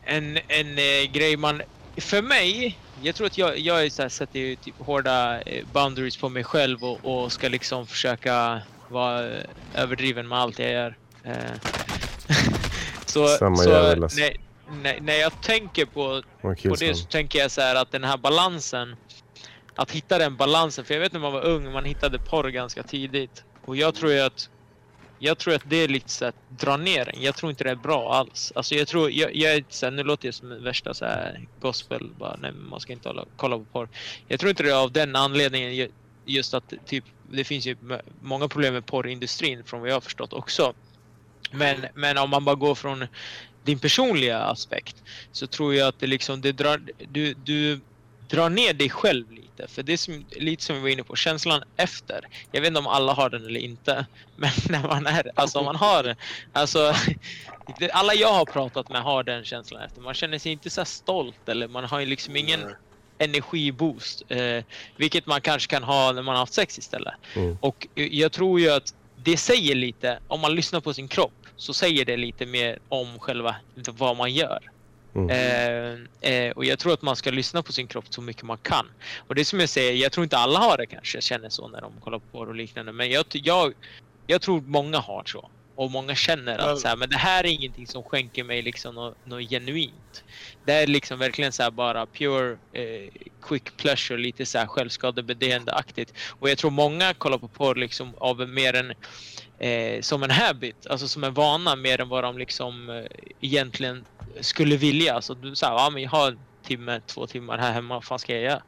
en, 0.04 0.38
en 0.48 0.78
eh, 0.78 1.12
grej 1.12 1.38
man... 1.38 1.62
För 1.98 2.22
mig, 2.22 2.78
jag 3.02 3.16
tror 3.16 3.28
att 3.28 3.38
jag, 3.38 3.60
jag 3.60 3.86
är 3.86 3.90
så 3.90 4.02
här, 4.02 4.10
sätter 4.10 4.40
ju 4.40 4.56
typ 4.56 4.76
hårda 4.80 5.42
eh, 5.42 5.66
boundaries 5.74 6.18
på 6.18 6.30
mig 6.30 6.44
själv 6.44 6.84
och, 6.84 7.00
och 7.04 7.32
ska 7.32 7.48
liksom 7.50 7.88
försöka 7.88 8.62
vara 8.90 9.28
eh, 9.28 9.44
överdriven 9.76 10.28
med 10.28 10.40
allt 10.40 10.60
jag 10.60 10.72
gör. 10.72 10.98
Eh, 11.24 11.77
så 13.18 13.28
Samma 13.28 13.56
så 13.58 13.76
alltså. 13.76 14.20
när, 14.20 14.34
när, 14.84 15.00
när 15.02 15.14
jag 15.16 15.42
tänker 15.42 15.86
på 15.86 16.24
på 16.42 16.76
det 16.80 16.96
så. 16.96 17.08
tänker 17.08 17.40
jag 17.40 17.52
så 17.52 17.62
här 17.62 17.76
att 17.76 17.92
den 17.92 18.04
här 18.04 18.18
balansen, 18.18 18.96
att 19.76 19.92
hitta 19.92 20.18
den 20.18 20.38
balansen, 20.38 20.86
för 20.86 20.94
jag 20.94 21.02
vet 21.02 21.14
när 21.14 21.20
man 21.20 21.34
var 21.34 21.46
ung, 21.46 21.72
man 21.72 21.86
hittade 21.86 22.20
porr 22.20 22.50
ganska 22.50 22.84
tidigt. 22.84 23.44
Och 23.66 23.76
jag 23.76 23.96
tror 23.96 24.12
ju 24.12 24.20
att 24.20 24.50
jag 25.20 25.38
tror 25.38 25.54
att 25.54 25.62
det 25.66 25.76
är 25.76 25.88
lite 25.88 26.12
så 26.12 26.26
att 26.26 26.36
dra 26.48 26.78
ner 26.78 27.10
en. 27.10 27.22
Jag 27.22 27.36
tror 27.36 27.50
inte 27.50 27.64
det 27.64 27.72
är 27.72 27.76
bra 27.76 28.14
alls. 28.14 28.52
Alltså 28.56 28.76
jag 28.76 28.88
tror, 28.88 29.12
jag, 29.12 29.36
jag 29.36 29.54
är 29.54 29.66
så 29.70 29.86
här, 29.86 29.92
nu 29.92 30.04
låter 30.04 30.28
jag 30.28 30.36
som 30.36 30.64
värsta 30.64 30.94
så 30.94 31.06
här 31.06 31.48
gospel, 31.60 32.14
bara 32.16 32.36
nej 32.38 32.52
man 32.52 32.80
ska 32.80 32.94
inte 32.94 33.10
hålla, 33.10 33.26
kolla 33.36 33.58
på 33.58 33.66
porr. 33.66 33.90
Jag 34.28 34.40
tror 34.40 34.50
inte 34.50 34.64
det 34.64 34.70
är 34.70 34.84
av 34.84 34.92
den 34.92 35.16
anledningen 35.16 35.76
ju- 35.76 35.92
just 36.26 36.54
att 36.54 36.74
typ, 36.86 37.06
det 37.22 37.44
finns 37.44 37.66
ju 37.66 37.78
många 38.22 38.48
problem 38.48 38.74
med 38.74 38.86
porrindustrin 38.86 39.64
från 39.64 39.80
vad 39.80 39.90
jag 39.90 39.96
har 39.96 40.02
förstått 40.02 40.34
också. 40.34 40.74
Men, 41.52 41.86
men 41.94 42.18
om 42.18 42.30
man 42.30 42.46
bara 42.46 42.56
går 42.56 42.76
från 42.76 43.08
din 43.64 43.80
personliga 43.80 44.40
aspekt 44.40 44.96
så 45.32 45.48
tror 45.48 45.76
jag 45.76 45.88
att 45.88 46.00
det 46.00 46.08
liksom, 46.08 46.42
det 46.42 46.52
drar, 46.52 46.82
du, 47.12 47.34
du 47.34 47.80
drar 48.30 48.50
ner 48.50 48.74
dig 48.74 48.90
själv 48.90 49.32
lite. 49.32 49.68
För 49.68 49.84
det 49.84 49.94
är 49.94 49.98
som, 49.98 50.26
lite 50.32 50.64
som 50.64 50.76
vi 50.76 50.82
var 50.82 50.90
inne 50.90 51.04
på, 51.04 51.16
känslan 51.16 51.64
efter. 51.78 52.28
Jag 52.52 52.62
vet 52.62 52.68
inte 52.68 52.80
om 52.80 52.88
alla 52.88 53.14
har 53.14 53.30
den 53.30 53.46
eller 53.46 53.60
inte. 53.60 54.06
Men 54.36 54.52
när 54.70 54.88
man 54.88 55.08
är, 55.08 55.32
alltså 55.36 55.60
om 55.60 55.66
man 55.66 55.76
har. 55.76 56.16
Alltså, 56.54 56.94
alla 57.92 58.14
jag 58.14 58.34
har 58.34 58.46
pratat 58.46 58.90
med 58.90 59.02
har 59.02 59.24
den 59.24 59.44
känslan 59.44 59.82
efter. 59.82 60.02
Man 60.02 60.14
känner 60.14 60.40
sig 60.40 60.52
inte 60.52 60.70
så 60.70 60.82
här 60.82 60.86
stolt 60.86 61.50
eller 61.50 61.68
man 61.68 61.84
har 61.84 62.00
ju 62.00 62.06
liksom 62.06 62.36
ingen 62.36 62.60
Nej. 62.60 62.76
energiboost. 63.18 64.24
Eh, 64.28 64.64
vilket 64.98 65.26
man 65.26 65.42
kanske 65.42 65.70
kan 65.70 65.84
ha 65.84 66.12
när 66.12 66.22
man 66.22 66.36
har 66.36 66.40
haft 66.40 66.54
sex 66.54 66.78
istället. 66.78 67.14
Mm. 67.36 67.58
Och 67.62 67.88
eh, 67.96 68.06
jag 68.06 68.32
tror 68.32 68.60
ju 68.60 68.70
att 68.70 68.94
det 69.28 69.38
säger 69.38 69.76
lite, 69.76 70.20
om 70.28 70.40
man 70.42 70.56
lyssnar 70.56 70.82
på 70.82 70.94
sin 70.94 71.08
kropp, 71.08 71.46
så 71.56 71.74
säger 71.74 72.06
det 72.06 72.18
lite 72.18 72.46
mer 72.46 72.80
om 72.90 73.20
själva 73.20 73.56
vad 73.76 74.18
man 74.18 74.34
gör. 74.34 74.60
Mm. 75.16 75.30
Eh, 75.30 76.32
eh, 76.32 76.52
och 76.52 76.66
jag 76.66 76.80
tror 76.80 76.94
att 76.94 77.02
man 77.02 77.16
ska 77.16 77.32
lyssna 77.32 77.64
på 77.64 77.74
sin 77.74 77.88
kropp 77.88 78.06
så 78.10 78.22
mycket 78.22 78.44
man 78.44 78.58
kan. 78.58 78.86
Och 79.28 79.36
det 79.36 79.46
som 79.46 79.60
jag 79.60 79.70
säger, 79.70 79.94
jag 79.94 80.12
tror 80.12 80.24
inte 80.24 80.38
alla 80.38 80.60
har 80.60 80.78
det 80.78 80.86
kanske, 80.86 81.22
känner 81.22 81.50
så 81.50 81.68
när 81.68 81.82
de 81.82 81.92
kollar 82.02 82.20
på 82.20 82.26
porr 82.32 82.48
och 82.48 82.56
liknande. 82.56 82.92
Men 82.92 83.10
jag, 83.10 83.26
jag, 83.32 83.74
jag 84.28 84.42
tror 84.42 84.62
många 84.62 84.98
har 84.98 85.24
så. 85.26 85.50
Och 85.78 85.92
många 85.92 86.16
känner 86.16 86.58
att 86.58 86.80
så 86.80 86.88
här, 86.88 86.96
men 86.96 87.10
det 87.10 87.18
här 87.18 87.44
är 87.44 87.50
ingenting 87.50 87.88
som 87.88 88.04
skänker 88.04 88.44
mig 88.44 88.62
liksom 88.62 88.96
något, 88.96 89.26
något 89.26 89.50
genuint. 89.50 90.24
Det 90.66 90.74
är 90.74 90.88
liksom 90.88 91.20
verkligen 91.20 91.52
så 91.52 91.72
bara 91.72 92.06
pure 92.06 92.58
eh, 92.74 93.10
quick 93.42 93.78
pleasure, 93.78 94.18
lite 94.18 94.46
så 94.46 94.58
här 94.58 94.68
självskadebeteendeaktigt. 94.68 96.14
Och 96.40 96.50
jag 96.50 96.58
tror 96.58 96.72
många 96.72 97.14
kollar 97.14 97.38
på 97.38 97.48
porr 97.48 97.76
liksom 97.76 98.14
av 98.18 98.50
mer 98.50 98.74
en 98.74 98.94
eh, 99.60 100.02
som 100.02 100.24
en 100.24 100.32
habit, 100.32 100.88
alltså 100.88 101.08
som 101.08 101.24
en 101.24 101.34
vana 101.34 101.76
mer 101.76 102.02
än 102.02 102.10
vad 102.10 102.24
de 102.24 102.38
liksom 102.38 102.90
eh, 102.90 103.06
egentligen 103.42 104.06
skulle 104.42 104.78
vilja. 104.78 105.14
Alltså 105.14 105.34
du 105.34 105.56
säger, 105.56 105.74
ja 105.74 105.90
men 105.90 106.04
jag 106.04 106.10
har 106.10 106.28
en 106.28 106.40
timme, 106.64 107.02
två 107.06 107.28
timmar 107.28 107.58
här 107.58 107.74
hemma, 107.74 107.94
vad 107.94 108.06
fan 108.06 108.20
ska 108.20 108.34
jag 108.34 108.44
göra? 108.44 108.62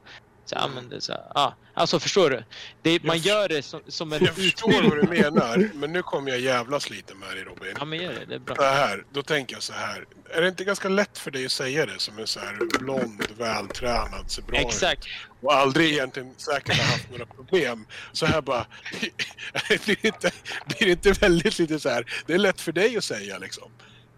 Så, 0.50 0.56
ja, 0.56 0.68
men 0.74 0.88
det 0.88 1.00
så 1.00 1.12
ja. 1.34 1.54
Alltså 1.74 2.00
förstår 2.00 2.30
du? 2.30 2.44
Det, 2.82 3.02
man 3.02 3.18
gör 3.18 3.48
det 3.48 3.62
som, 3.62 3.80
som 3.88 4.12
en 4.12 4.24
Jag 4.24 4.34
förstår 4.34 4.82
vad 4.90 4.98
du 4.98 5.22
menar, 5.22 5.70
men 5.74 5.92
nu 5.92 6.02
kommer 6.02 6.30
jag 6.30 6.40
jävlas 6.40 6.90
lite 6.90 7.14
med 7.14 7.28
dig 7.28 7.44
Robin. 7.44 7.74
Ja 7.78 7.84
men 7.84 7.98
gör 8.02 8.12
det, 8.12 8.24
det 8.24 8.34
är 8.34 8.38
bra. 8.38 8.56
Så 8.56 8.62
här, 8.62 9.04
då 9.12 9.22
tänker 9.22 9.56
jag 9.56 9.62
så 9.62 9.72
här. 9.72 10.04
Är 10.30 10.42
det 10.42 10.48
inte 10.48 10.64
ganska 10.64 10.88
lätt 10.88 11.18
för 11.18 11.30
dig 11.30 11.44
att 11.46 11.52
säga 11.52 11.86
det 11.86 11.98
som 11.98 12.18
en 12.18 12.26
så 12.26 12.40
här 12.40 12.78
blond, 12.78 13.26
vältränad, 13.38 14.30
ser 14.30 14.42
bra 14.42 14.60
ut 14.60 14.66
Exakt. 14.66 15.06
och 15.42 15.54
aldrig 15.54 15.92
egentligen 15.92 16.34
säkert 16.36 16.76
har 16.76 16.84
haft 16.84 17.10
några 17.10 17.26
problem. 17.26 17.86
Så 18.12 18.26
här 18.26 18.40
bara, 18.40 18.66
blir 19.68 19.96
det 20.02 20.04
inte, 20.04 20.30
blir 20.66 20.86
det 20.86 20.90
inte 20.90 21.12
väldigt 21.12 21.58
lite 21.58 21.80
så 21.80 21.88
här, 21.88 22.04
det 22.26 22.34
är 22.34 22.38
lätt 22.38 22.60
för 22.60 22.72
dig 22.72 22.96
att 22.96 23.04
säga 23.04 23.38
liksom. 23.38 23.70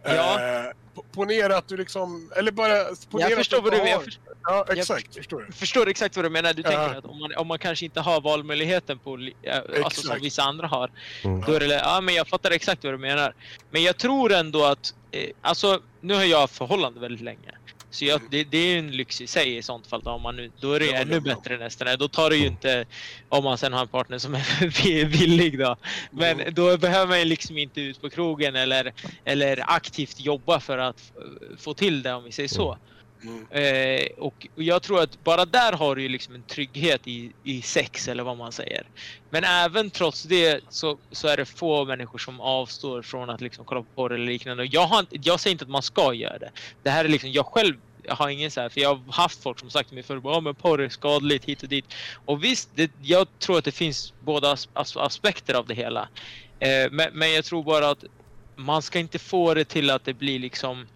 Ja. 0.04 0.38
Po- 0.38 0.72
ponera 1.12 1.56
att 1.56 1.68
du 1.68 1.76
liksom, 1.76 2.32
eller 2.36 2.52
bara 2.52 2.84
ponera 3.10 3.28
Jag 3.28 3.38
förstår 3.38 3.56
att 3.58 3.64
vad 3.64 3.72
du 3.72 3.76
menar. 3.78 4.04
Ja, 4.42 4.64
jag 4.68 4.78
exakt. 4.78 5.14
Förstår 5.14 5.38
du? 5.38 5.44
Jag 5.46 5.54
förstår 5.54 5.88
exakt 5.88 6.16
vad 6.16 6.24
du 6.24 6.30
menar. 6.30 6.52
Du 6.52 6.62
Ja. 6.62 6.68
tänker 6.70 6.98
att 6.98 7.04
om 7.04 7.20
man, 7.20 7.34
om 7.36 7.46
man 7.46 7.58
kanske 7.58 7.84
inte 7.84 8.00
har 8.00 8.20
valmöjligheten 8.20 8.98
på, 8.98 9.18
eh, 9.42 9.84
alltså 9.84 10.02
som 10.02 10.20
vissa 10.20 10.42
andra 10.42 10.66
har. 10.66 10.90
Mm. 11.24 11.40
Då 11.40 11.52
är 11.52 11.60
det, 11.60 11.66
ja 11.66 12.00
men 12.00 12.14
jag 12.14 12.28
fattar 12.28 12.50
exakt 12.50 12.84
vad 12.84 12.92
du 12.92 12.98
menar. 12.98 13.34
Men 13.70 13.82
jag 13.82 13.96
tror 13.96 14.32
ändå 14.32 14.64
att, 14.64 14.94
eh, 15.10 15.30
alltså 15.40 15.80
nu 16.00 16.14
har 16.14 16.24
jag 16.24 16.50
förhållande 16.50 17.00
väldigt 17.00 17.20
länge. 17.24 17.50
Så 17.92 18.04
jag, 18.04 18.20
det, 18.30 18.44
det 18.44 18.58
är 18.58 18.66
ju 18.72 18.78
en 18.78 18.90
lyx 18.90 19.20
i 19.20 19.26
sig 19.26 19.56
i 19.56 19.62
sånt 19.62 19.86
fall. 19.86 20.00
Då, 20.04 20.10
om 20.10 20.22
man 20.22 20.36
nu, 20.36 20.52
då 20.60 20.72
är 20.72 20.80
det 20.80 20.86
håller 20.86 21.00
ännu 21.00 21.16
om. 21.16 21.22
bättre 21.24 21.58
nästan. 21.58 21.98
Då 21.98 22.08
tar 22.08 22.30
det 22.30 22.36
ju 22.36 22.46
inte, 22.46 22.86
om 23.28 23.44
man 23.44 23.58
sen 23.58 23.72
har 23.72 23.82
en 23.82 23.88
partner 23.88 24.18
som 24.18 24.34
är 24.34 25.04
villig 25.04 25.58
då. 25.58 25.76
Men 26.12 26.40
Mm. 26.40 26.54
då 26.54 26.78
behöver 26.78 27.06
man 27.06 27.18
ju 27.18 27.24
liksom 27.24 27.58
inte 27.58 27.80
ut 27.80 28.00
på 28.00 28.10
krogen 28.10 28.56
eller, 28.56 28.92
eller 29.24 29.64
aktivt 29.70 30.20
jobba 30.20 30.60
för 30.60 30.78
att 30.78 31.12
få 31.58 31.74
till 31.74 32.02
det 32.02 32.12
om 32.12 32.24
vi 32.24 32.32
säger 32.32 32.48
så. 32.48 32.78
Mm. 33.22 33.46
Eh, 33.50 34.06
och 34.18 34.46
och 34.56 34.62
jag 34.62 34.82
tror 34.82 35.02
att 35.02 35.24
bara 35.24 35.44
där 35.44 35.72
har 35.72 35.96
du 35.96 36.02
ju 36.02 36.08
liksom 36.08 36.34
en 36.34 36.42
trygghet 36.42 37.08
i, 37.08 37.32
i 37.44 37.62
sex 37.62 38.08
eller 38.08 38.22
vad 38.22 38.36
man 38.36 38.52
säger. 38.52 38.86
Men 39.30 39.44
även 39.44 39.90
trots 39.90 40.22
det 40.22 40.64
så, 40.68 40.98
så 41.10 41.28
är 41.28 41.36
det 41.36 41.44
få 41.44 41.84
människor 41.84 42.18
som 42.18 42.40
avstår 42.40 43.02
från 43.02 43.30
att 43.30 43.40
liksom 43.40 43.64
kolla 43.64 43.80
på 43.80 43.86
porr 43.94 44.14
eller 44.14 44.26
liknande. 44.26 44.62
Och 44.62 44.68
jag, 44.72 44.86
har 44.86 45.00
inte, 45.00 45.16
jag 45.22 45.40
säger 45.40 45.52
inte 45.52 45.64
att 45.64 45.70
man 45.70 45.82
ska 45.82 46.14
göra 46.14 46.38
det. 46.38 46.50
Det 46.82 46.90
här 46.90 47.04
är 47.04 47.08
liksom, 47.08 47.32
jag 47.32 47.46
själv 47.46 47.76
jag 48.04 48.14
har 48.14 48.28
ingen 48.28 48.50
så 48.50 48.60
här, 48.60 48.68
för 48.68 48.80
jag 48.80 48.94
har 48.94 49.12
haft 49.12 49.42
folk 49.42 49.58
som 49.58 49.70
sagt 49.70 49.88
till 49.88 49.94
mig 49.94 50.04
förr, 50.04 50.20
ja 50.24 50.40
men 50.40 50.54
porr 50.54 50.80
är 50.80 50.88
skadligt 50.88 51.44
hit 51.44 51.62
och 51.62 51.68
dit. 51.68 51.84
Och 52.24 52.44
visst, 52.44 52.70
det, 52.74 52.90
jag 53.02 53.26
tror 53.38 53.58
att 53.58 53.64
det 53.64 53.72
finns 53.72 54.12
båda 54.20 54.52
as, 54.52 54.68
as, 54.72 54.96
aspekter 54.96 55.54
av 55.54 55.66
det 55.66 55.74
hela. 55.74 56.08
Eh, 56.58 56.90
men, 56.90 57.08
men 57.12 57.32
jag 57.32 57.44
tror 57.44 57.62
bara 57.62 57.90
att 57.90 58.04
man 58.56 58.82
ska 58.82 58.98
inte 58.98 59.18
få 59.18 59.54
det 59.54 59.64
till 59.64 59.90
att 59.90 60.04
det 60.04 60.14
blir 60.14 60.38
liksom 60.38 60.86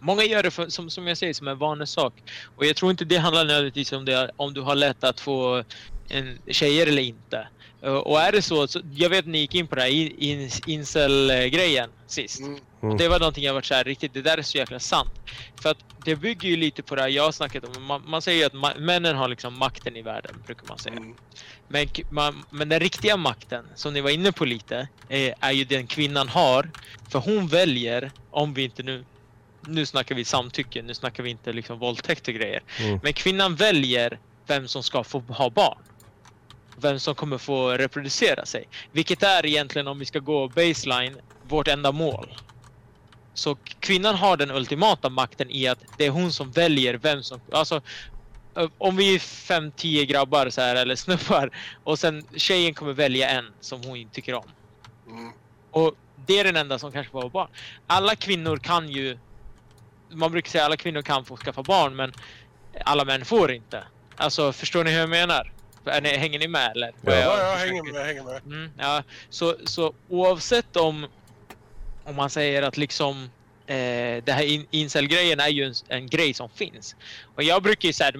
Många 0.00 0.24
gör 0.24 0.42
det 0.42 0.50
för, 0.50 0.68
som, 0.68 0.90
som 0.90 1.06
jag 1.06 1.18
säger 1.18 1.34
som 1.34 1.48
en 1.48 1.58
vanesak. 1.58 2.12
Och 2.56 2.66
jag 2.66 2.76
tror 2.76 2.90
inte 2.90 3.04
det 3.04 3.16
handlar 3.16 3.44
nödvändigtvis 3.44 3.92
om 3.92 4.04
det, 4.04 4.30
om 4.36 4.54
du 4.54 4.60
har 4.60 4.74
lätt 4.74 5.04
att 5.04 5.20
få 5.20 5.64
en 6.08 6.38
tjejer 6.46 6.86
eller 6.86 7.02
inte. 7.02 7.48
Uh, 7.84 7.92
Och 7.92 8.20
är 8.20 8.32
det 8.32 8.42
så, 8.42 8.68
så 8.68 8.80
jag 8.94 9.10
vet 9.10 9.18
att 9.18 9.26
ni 9.26 9.38
gick 9.38 9.54
in 9.54 9.66
på 9.66 9.74
det 9.74 9.82
här 9.82 9.88
in, 9.88 10.12
in, 10.18 10.50
incel-grejen 10.66 11.90
sist. 12.06 12.40
Mm. 12.40 12.58
Mm. 12.82 12.92
Och 12.92 12.98
det 12.98 13.08
var 13.08 13.18
någonting 13.18 13.44
jag 13.44 13.54
varit 13.54 13.66
så 13.66 13.74
här 13.74 13.84
riktigt, 13.84 14.14
det 14.14 14.22
där 14.22 14.38
är 14.38 14.42
så 14.42 14.58
jäkla 14.58 14.80
sant. 14.80 15.10
För 15.62 15.70
att 15.70 15.78
det 16.04 16.16
bygger 16.16 16.48
ju 16.48 16.56
lite 16.56 16.82
på 16.82 16.94
det 16.94 17.02
här 17.02 17.08
jag 17.08 17.22
har 17.22 17.32
snackat 17.32 17.76
om. 17.76 17.82
Man, 17.84 18.02
man 18.06 18.22
säger 18.22 18.38
ju 18.38 18.44
att 18.44 18.52
ma- 18.52 18.78
männen 18.78 19.16
har 19.16 19.28
liksom 19.28 19.58
makten 19.58 19.96
i 19.96 20.02
världen, 20.02 20.42
brukar 20.46 20.66
man 20.68 20.78
säga. 20.78 20.96
Mm. 20.96 21.14
Men, 21.68 21.88
man, 22.10 22.44
men 22.50 22.68
den 22.68 22.80
riktiga 22.80 23.16
makten, 23.16 23.64
som 23.74 23.92
ni 23.94 24.00
var 24.00 24.10
inne 24.10 24.32
på 24.32 24.44
lite, 24.44 24.88
är, 25.08 25.34
är 25.40 25.52
ju 25.52 25.64
den 25.64 25.86
kvinnan 25.86 26.28
har. 26.28 26.70
För 27.10 27.18
hon 27.18 27.48
väljer, 27.48 28.10
om 28.30 28.54
vi 28.54 28.64
inte 28.64 28.82
nu... 28.82 29.04
Nu 29.68 29.86
snackar 29.86 30.14
vi 30.14 30.24
samtycke, 30.24 30.82
nu 30.82 30.94
snackar 30.94 31.22
vi 31.22 31.30
inte 31.30 31.52
liksom 31.52 31.78
våldtäkt 31.78 32.28
och 32.28 32.34
grejer. 32.34 32.62
Mm. 32.80 33.00
Men 33.02 33.12
kvinnan 33.12 33.54
väljer 33.54 34.18
vem 34.46 34.68
som 34.68 34.82
ska 34.82 35.04
få 35.04 35.20
ha 35.20 35.50
barn. 35.50 35.78
vem 36.80 36.98
som 36.98 37.14
kommer 37.14 37.38
få 37.38 37.70
reproducera 37.70 38.46
sig. 38.46 38.68
Vilket 38.92 39.22
är 39.22 39.46
egentligen, 39.46 39.88
om 39.88 39.98
vi 39.98 40.04
ska 40.04 40.18
gå 40.18 40.48
baseline, 40.48 41.16
vårt 41.48 41.68
enda 41.68 41.92
mål. 41.92 42.34
Så 43.34 43.56
kvinnan 43.80 44.14
har 44.14 44.36
den 44.36 44.50
ultimata 44.50 45.08
makten 45.10 45.50
i 45.50 45.68
att 45.68 45.78
det 45.96 46.06
är 46.06 46.10
hon 46.10 46.32
som 46.32 46.50
väljer 46.50 46.94
vem 46.94 47.22
som... 47.22 47.40
Alltså, 47.52 47.80
om 48.78 48.96
vi 48.96 49.14
är 49.14 49.18
fem, 49.18 49.72
tio 49.76 50.06
grabbar 50.06 50.50
så 50.50 50.60
här, 50.60 50.76
eller 50.76 50.96
snubbar 50.96 51.50
och 51.84 51.98
sen 51.98 52.24
tjejen 52.36 52.74
kommer 52.74 52.92
välja 52.92 53.28
en 53.28 53.52
som 53.60 53.82
hon 53.84 54.08
tycker 54.12 54.34
om. 54.34 54.48
Mm. 55.06 55.32
Och 55.70 55.94
det 56.26 56.38
är 56.38 56.44
den 56.44 56.56
enda 56.56 56.78
som 56.78 56.92
kanske 56.92 57.12
får 57.12 57.30
barn. 57.30 57.48
Alla 57.86 58.16
kvinnor 58.16 58.56
kan 58.56 58.88
ju... 58.88 59.18
Man 60.10 60.32
brukar 60.32 60.50
säga 60.50 60.62
att 60.62 60.66
alla 60.66 60.76
kvinnor 60.76 61.02
kan 61.02 61.24
få 61.24 61.36
skaffa 61.36 61.62
barn 61.62 61.96
men 61.96 62.12
alla 62.84 63.04
män 63.04 63.24
får 63.24 63.52
inte. 63.52 63.84
Alltså 64.16 64.52
förstår 64.52 64.84
ni 64.84 64.90
hur 64.90 64.98
jag 64.98 65.08
menar? 65.08 65.52
Är 65.84 66.00
ni, 66.00 66.16
hänger 66.16 66.38
ni 66.38 66.48
med 66.48 66.70
eller? 66.70 66.92
Ja. 67.02 67.12
Jag 67.12 67.58
försöker- 67.58 67.74
hänger 67.74 67.92
med, 67.92 68.00
jag 68.00 68.06
hänger 68.06 68.22
med. 68.22 68.42
Mm, 68.46 68.70
ja, 68.78 69.02
så, 69.30 69.56
så 69.64 69.94
oavsett 70.08 70.76
om, 70.76 71.06
om 72.04 72.16
man 72.16 72.30
säger 72.30 72.62
att 72.62 72.76
liksom 72.76 73.22
eh, 73.66 73.76
det 74.24 74.32
här 74.32 74.42
in, 74.42 74.66
incel-grejen 74.70 75.40
är 75.40 75.48
ju 75.48 75.64
en, 75.64 75.74
en 75.88 76.06
grej 76.06 76.34
som 76.34 76.50
finns. 76.50 76.96
Och 77.34 77.42
jag 77.42 77.62
brukar 77.62 77.86
ju 77.86 77.92
säga, 77.92 78.10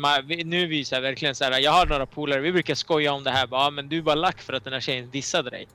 nu 0.45 0.62
är 0.62 0.66
vi 0.66 0.84
så 0.84 0.95
här, 0.95 1.03
verkligen 1.03 1.34
så 1.34 1.45
här, 1.45 1.59
jag 1.61 1.72
har 1.72 1.86
några 1.86 2.07
polare, 2.07 2.41
vi 2.41 2.53
brukar 2.53 2.74
skoja 2.74 3.12
om 3.12 3.24
det 3.24 3.30
här, 3.30 3.47
bara, 3.47 3.62
"Ja, 3.64 3.70
men 3.70 3.89
du 3.89 3.99
är 3.99 4.03
bara 4.03 4.14
lack 4.14 4.41
för 4.43 4.53
att 4.53 4.64
den 4.64 4.72
här 4.72 4.80
tjejen 4.80 5.11
dissade 5.11 5.51
dig. 5.51 5.68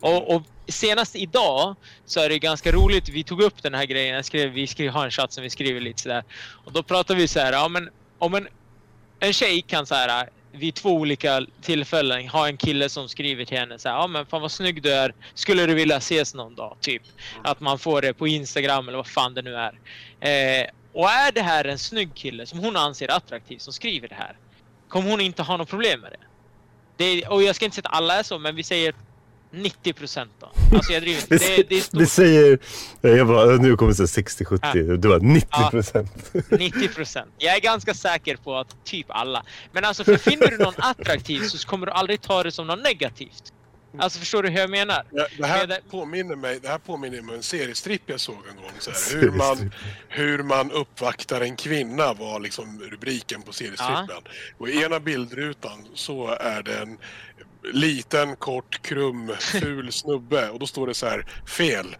Och, 0.00 0.34
och 0.34 0.42
senast 0.68 1.16
idag 1.16 1.76
så 2.06 2.20
är 2.20 2.28
det 2.28 2.38
ganska 2.38 2.72
roligt, 2.72 3.08
vi 3.08 3.24
tog 3.24 3.42
upp 3.42 3.62
den 3.62 3.74
här 3.74 3.84
grejen, 3.84 4.14
jag 4.14 4.24
skrev, 4.24 4.50
vi 4.50 4.66
skrev, 4.66 4.92
har 4.92 5.04
en 5.04 5.10
chatt 5.10 5.32
som 5.32 5.42
vi 5.42 5.50
skriver 5.50 5.80
lite 5.80 6.02
sådär. 6.02 6.24
Och 6.64 6.72
då 6.72 6.82
pratar 6.82 7.14
vi 7.14 7.28
så 7.28 7.40
här, 7.40 7.52
ja 7.52 7.68
men 7.68 7.90
om 8.18 8.34
en, 8.34 8.48
en 9.20 9.32
tjej 9.32 9.62
kan 9.62 9.86
så 9.86 9.94
här 9.94 10.28
vid 10.52 10.74
två 10.74 10.90
olika 10.90 11.46
tillfällen 11.62 12.28
ha 12.28 12.48
en 12.48 12.56
kille 12.56 12.88
som 12.88 13.08
skriver 13.08 13.44
till 13.44 13.58
henne 13.58 13.78
så 13.78 13.88
här, 13.88 13.96
ja 13.96 14.06
men 14.06 14.26
fan 14.26 14.42
vad 14.42 14.52
snygg 14.52 14.82
du 14.82 14.92
är, 14.92 15.14
skulle 15.34 15.66
du 15.66 15.74
vilja 15.74 15.96
ses 15.96 16.34
någon 16.34 16.54
dag? 16.54 16.76
Typ. 16.80 17.02
Att 17.44 17.60
man 17.60 17.78
får 17.78 18.02
det 18.02 18.14
på 18.14 18.28
Instagram 18.28 18.88
eller 18.88 18.96
vad 18.96 19.06
fan 19.06 19.34
det 19.34 19.42
nu 19.42 19.54
är. 19.54 19.78
Eh, 20.20 20.66
och 20.92 21.10
är 21.10 21.32
det 21.32 21.42
här 21.42 21.64
en 21.64 21.78
snygg 21.78 22.14
kille 22.14 22.46
som 22.46 22.58
hon 22.58 22.76
anser 22.76 23.10
attraktiv 23.10 23.58
som 23.58 23.72
skriver 23.72 24.08
det 24.08 24.14
här, 24.14 24.36
kommer 24.88 25.10
hon 25.10 25.20
inte 25.20 25.42
ha 25.42 25.56
något 25.56 25.68
problem 25.68 26.00
med 26.00 26.10
det. 26.10 26.26
det 26.96 27.04
är, 27.04 27.32
och 27.32 27.42
jag 27.42 27.56
ska 27.56 27.64
inte 27.64 27.74
säga 27.74 27.88
att 27.88 27.96
alla 27.96 28.18
är 28.18 28.22
så, 28.22 28.38
men 28.38 28.56
vi 28.56 28.62
säger 28.62 28.94
90 29.52 29.92
procent 29.92 30.30
då. 30.40 30.50
Alltså 30.76 30.92
jag 30.92 31.02
driver 31.02 31.20
inte. 31.20 31.36
Det, 31.38 31.68
det 31.68 31.76
är 31.76 31.80
stort. 31.80 32.08
Säger, 32.08 32.58
jag 33.00 33.26
bara, 33.26 33.44
nu 33.44 33.76
kommer 33.76 33.92
det 33.92 34.04
60-70, 34.04 34.96
du 34.96 35.08
var 35.08 35.20
90 35.20 35.70
procent. 35.70 36.32
90 36.50 36.88
procent. 36.88 37.34
Jag 37.38 37.56
är 37.56 37.60
ganska 37.60 37.94
säker 37.94 38.36
på 38.36 38.56
att 38.58 38.84
typ 38.84 39.06
alla. 39.08 39.44
Men 39.72 39.84
alltså 39.84 40.04
för 40.04 40.16
finner 40.16 40.46
du 40.46 40.58
någon 40.58 40.74
attraktiv 40.78 41.40
så 41.40 41.68
kommer 41.68 41.86
du 41.86 41.92
aldrig 41.92 42.20
ta 42.20 42.42
det 42.42 42.52
som 42.52 42.66
något 42.66 42.82
negativt. 42.82 43.52
Alltså 43.98 44.18
förstår 44.18 44.42
du 44.42 44.48
hur 44.48 44.58
jag 44.58 44.70
menar? 44.70 45.04
Ja, 45.10 45.26
det, 45.38 45.46
här 45.46 45.66
Med- 45.66 45.90
påminner 45.90 46.36
mig, 46.36 46.60
det 46.62 46.68
här 46.68 46.78
påminner 46.78 47.22
mig 47.22 47.30
om 47.30 47.36
en 47.36 47.42
seriestripp 47.42 48.02
jag 48.06 48.20
såg 48.20 48.36
en 48.50 48.56
gång. 48.56 48.72
Så 48.78 48.90
här, 48.90 49.20
hur, 49.20 49.30
man, 49.30 49.72
hur 50.08 50.42
man 50.42 50.70
uppvaktar 50.70 51.40
en 51.40 51.56
kvinna 51.56 52.12
var 52.14 52.40
liksom 52.40 52.80
rubriken 52.90 53.42
på 53.42 53.52
seriestrippen. 53.52 54.22
Och 54.58 54.68
i 54.68 54.82
ena 54.82 55.00
bildrutan 55.00 55.84
så 55.94 56.28
är 56.28 56.62
det 56.62 56.78
en 56.78 56.98
liten, 57.72 58.36
kort, 58.36 58.82
krum, 58.82 59.32
ful 59.40 59.92
snubbe 59.92 60.48
och 60.50 60.58
då 60.58 60.66
står 60.66 60.86
det 60.86 60.94
så 60.94 61.06
här 61.06 61.26
fel. 61.46 61.96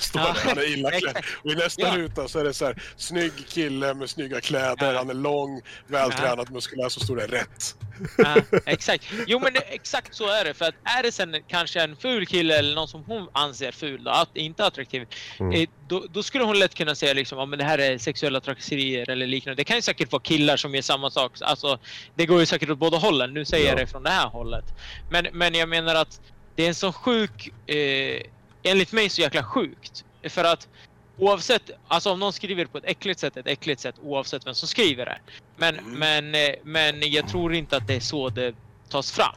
Står 0.00 0.20
Ja, 0.22 0.34
han 0.44 0.58
är 0.58 0.72
illa 0.72 0.90
klädd. 0.90 1.24
Och 1.44 1.50
i 1.50 1.54
nästa 1.54 1.82
Ja. 1.82 1.96
ruta 1.96 2.28
så 2.28 2.38
är 2.38 2.44
det 2.44 2.54
så 2.54 2.64
här 2.64 2.82
snygg 2.96 3.32
kille 3.48 3.94
med 3.94 4.10
snygga 4.10 4.40
kläder, 4.40 4.92
Ja. 4.92 4.98
han 4.98 5.10
är 5.10 5.14
lång, 5.14 5.60
vältränad, 5.86 6.50
muskulös 6.50 6.92
så 6.92 7.00
står 7.00 7.16
det 7.16 7.26
rätt. 7.26 7.74
Ja, 8.18 8.36
exakt. 8.66 9.04
Jo 9.26 9.38
men 9.40 9.52
det, 9.52 9.58
exakt 9.60 10.14
så 10.14 10.28
är 10.28 10.44
det. 10.44 10.54
För 10.54 10.64
att 10.64 10.74
är 10.98 11.02
det 11.02 11.12
sen 11.12 11.36
kanske 11.48 11.80
en 11.82 11.96
ful 11.96 12.26
kille 12.26 12.58
eller 12.58 12.74
någon 12.74 12.88
som 12.88 13.04
hon 13.04 13.28
anser 13.32 13.72
ful, 13.72 14.04
då, 14.04 14.26
inte 14.34 14.66
attraktiv. 14.66 15.06
Mm. 15.40 15.52
Eh, 15.52 15.68
då, 15.88 16.04
då 16.12 16.22
skulle 16.22 16.44
hon 16.44 16.58
lätt 16.58 16.74
kunna 16.74 16.94
säga 16.94 17.14
liksom, 17.14 17.38
ja, 17.38 17.46
men 17.46 17.58
det 17.58 17.64
här 17.64 17.78
är 17.78 17.98
sexuella 17.98 18.40
trakasserier 18.40 19.10
eller 19.10 19.26
liknande. 19.26 19.56
Det 19.60 19.64
kan 19.64 19.76
ju 19.76 19.82
säkert 19.82 20.12
vara 20.12 20.22
killar 20.22 20.56
som 20.56 20.74
gör 20.74 20.82
samma 20.82 21.10
sak. 21.10 21.32
Alltså, 21.40 21.78
det 22.14 22.26
går 22.26 22.40
ju 22.40 22.46
säkert 22.46 22.70
åt 22.70 22.78
båda 22.78 22.98
hållen. 22.98 23.34
Nu 23.34 23.44
säger 23.44 23.66
jag 23.66 23.74
Ja. 23.78 23.80
det 23.84 23.86
från 23.86 24.02
det 24.02 24.10
här 24.10 24.28
hållet. 24.28 24.64
Men, 25.10 25.26
men 25.32 25.54
jag 25.54 25.68
menar 25.68 25.94
att 25.94 26.20
det 26.56 26.64
är 26.64 26.68
en 26.68 26.74
så 26.74 26.92
sjuk, 26.92 27.48
eh, 27.70 28.22
enligt 28.64 28.92
mig 28.92 29.08
så 29.08 29.20
jäkla 29.20 29.42
sjukt. 29.44 30.04
För 30.28 30.44
att 30.44 30.68
oavsett, 31.18 31.70
alltså 31.88 32.10
om 32.12 32.20
någon 32.20 32.32
skriver 32.32 32.64
på 32.64 32.78
ett 32.78 32.84
äckligt 32.86 33.20
sätt, 33.20 33.36
ett 33.36 33.46
äckligt 33.46 33.80
sätt 33.80 33.94
oavsett 34.02 34.46
vem 34.46 34.54
som 34.54 34.68
skriver 34.68 35.04
det. 35.06 35.18
Men, 35.56 35.78
Mm. 35.78 35.92
men, 35.98 36.34
eh, 36.34 36.54
men 36.62 37.12
jag 37.12 37.28
tror 37.28 37.54
inte 37.54 37.76
att 37.76 37.86
det 37.86 37.94
är 37.94 38.00
så 38.00 38.28
det 38.28 38.54
tas 38.88 39.12
fram. 39.12 39.34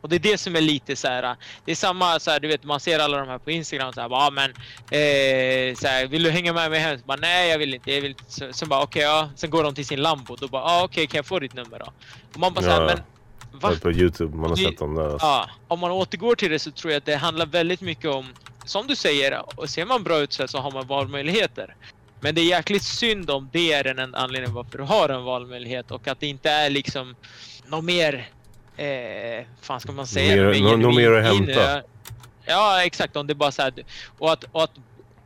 Och 0.00 0.08
det 0.08 0.16
är 0.16 0.20
det 0.20 0.38
som 0.38 0.56
är 0.56 0.60
lite 0.60 0.96
så 0.96 1.08
här. 1.08 1.36
Det 1.64 1.70
är 1.72 1.76
samma 1.76 2.20
så 2.20 2.30
här, 2.30 2.40
du 2.40 2.48
vet 2.48 2.64
man 2.64 2.80
ser 2.80 2.98
alla 2.98 3.18
de 3.18 3.28
här 3.28 3.38
på 3.38 3.50
Instagram 3.50 3.92
så 3.92 4.00
här, 4.00 4.08
bara, 4.08 4.26
"Ah, 4.26 4.30
men 4.30 4.50
eh, 4.50 5.74
så 5.74 5.86
här, 5.88 6.06
vill 6.06 6.22
du 6.22 6.30
hänga 6.30 6.52
med 6.52 6.70
mig 6.70 6.80
hem? 6.80 6.98
Så 6.98 7.04
bara, 7.04 7.18
nej 7.20 7.50
jag 7.50 7.58
vill 7.58 7.74
inte. 7.74 7.92
Jag 7.92 8.00
vill 8.00 8.10
inte. 8.10 8.24
Så, 8.28 8.52
sen 8.52 8.68
bara 8.68 8.82
okej 8.82 9.02
ja. 9.02 9.30
Sen 9.36 9.50
går 9.50 9.62
de 9.64 9.74
till 9.74 9.86
sin 9.86 10.02
Lambo. 10.02 10.36
Då 10.36 10.48
bara 10.48 10.62
ah, 10.62 10.84
okej 10.84 11.06
kan 11.06 11.18
jag 11.18 11.26
få 11.26 11.38
ditt 11.38 11.54
nummer 11.54 11.78
då? 11.78 11.92
Och 12.34 12.38
man 12.40 12.54
bara 12.54 12.64
så 12.64 12.70
här, 12.70 12.80
Ja. 12.80 12.86
men 12.86 13.60
va? 13.60 13.72
På 13.82 13.92
Youtube, 13.92 14.36
man 14.36 14.50
har 14.50 14.56
sett 14.56 14.78
dem 14.78 14.94
där. 14.94 15.02
Alltså. 15.12 15.26
Ja, 15.26 15.50
om 15.68 15.78
man 15.80 15.90
återgår 15.90 16.34
till 16.34 16.50
det 16.50 16.58
så 16.58 16.70
tror 16.70 16.92
jag 16.92 16.98
att 16.98 17.04
det 17.06 17.16
handlar 17.16 17.46
väldigt 17.46 17.80
mycket 17.80 18.10
om, 18.10 18.26
som 18.68 18.86
du 18.86 18.96
säger, 18.96 19.42
och 19.60 19.70
ser 19.70 19.84
man 19.84 20.02
bra 20.02 20.18
ut 20.18 20.32
så 20.32 20.58
har 20.58 20.70
man 20.70 20.86
valmöjligheter. 20.86 21.74
Men 22.20 22.34
det 22.34 22.40
är 22.40 22.44
jäkligt 22.44 22.82
synd 22.82 23.30
om 23.30 23.48
det 23.52 23.72
är 23.72 23.84
en 23.98 24.14
anledning 24.14 24.52
varför 24.52 24.78
du 24.78 24.84
har 24.84 25.08
en 25.08 25.24
valmöjlighet 25.24 25.90
och 25.90 26.08
att 26.08 26.20
det 26.20 26.26
inte 26.26 26.50
är 26.50 26.70
liksom 26.70 27.16
något 27.66 27.84
mer, 27.84 28.28
eh, 28.76 29.46
fan 29.62 29.80
ska 29.80 29.92
man 29.92 30.06
säga? 30.06 30.42
Mer- 30.42 30.60
nå- 30.60 30.76
något 30.76 30.96
mer 30.96 31.12
att 31.12 31.24
hämta. 31.24 31.82
Ja, 32.46 32.84
exakt. 32.84 33.16
Om 33.16 33.26
det 33.26 33.34
bara 33.34 33.52
så 33.52 33.62
här, 33.62 33.72
och, 34.18 34.32
att, 34.32 34.44
och, 34.52 34.62
att, 34.62 34.70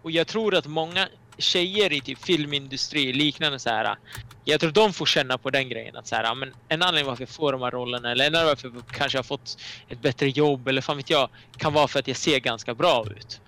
och 0.03 0.11
jag 0.11 0.26
tror 0.26 0.55
att 0.55 0.66
många 0.66 1.09
tjejer 1.43 1.93
i 1.93 2.01
typ 2.01 2.24
filmindustri 2.24 3.12
liknande 3.12 3.59
så 3.59 3.70
här. 3.70 3.97
Jag 4.45 4.61
tror 4.61 4.70
de 4.70 4.93
får 4.93 5.07
känna 5.07 5.38
på 5.38 5.51
den 5.51 5.68
grejen 5.68 5.97
att 5.97 6.07
så 6.07 6.16
här, 6.16 6.34
men 6.34 6.53
en 6.68 6.82
anledning 6.82 7.07
varför 7.09 7.22
jag 7.22 7.28
får 7.28 7.53
de 7.53 7.62
här 7.62 7.70
rollerna 7.70 8.11
eller 8.12 8.24
en 8.24 8.34
anledning 8.34 8.49
varför 8.49 8.70
jag 8.74 8.97
kanske 8.99 9.18
har 9.18 9.22
fått 9.22 9.59
ett 9.88 10.03
bättre 10.03 10.28
jobb 10.28 10.68
eller 10.68 10.80
fan 10.80 10.97
vet 10.97 11.11
jag 11.11 11.28
kan 11.57 11.72
vara 11.72 11.88
för 11.88 11.99
att 11.99 12.09
jag 12.09 12.16
ser 12.16 12.38
ganska 12.40 12.74
bra 12.74 13.05
ut. 13.16 13.40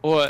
Och 0.00 0.28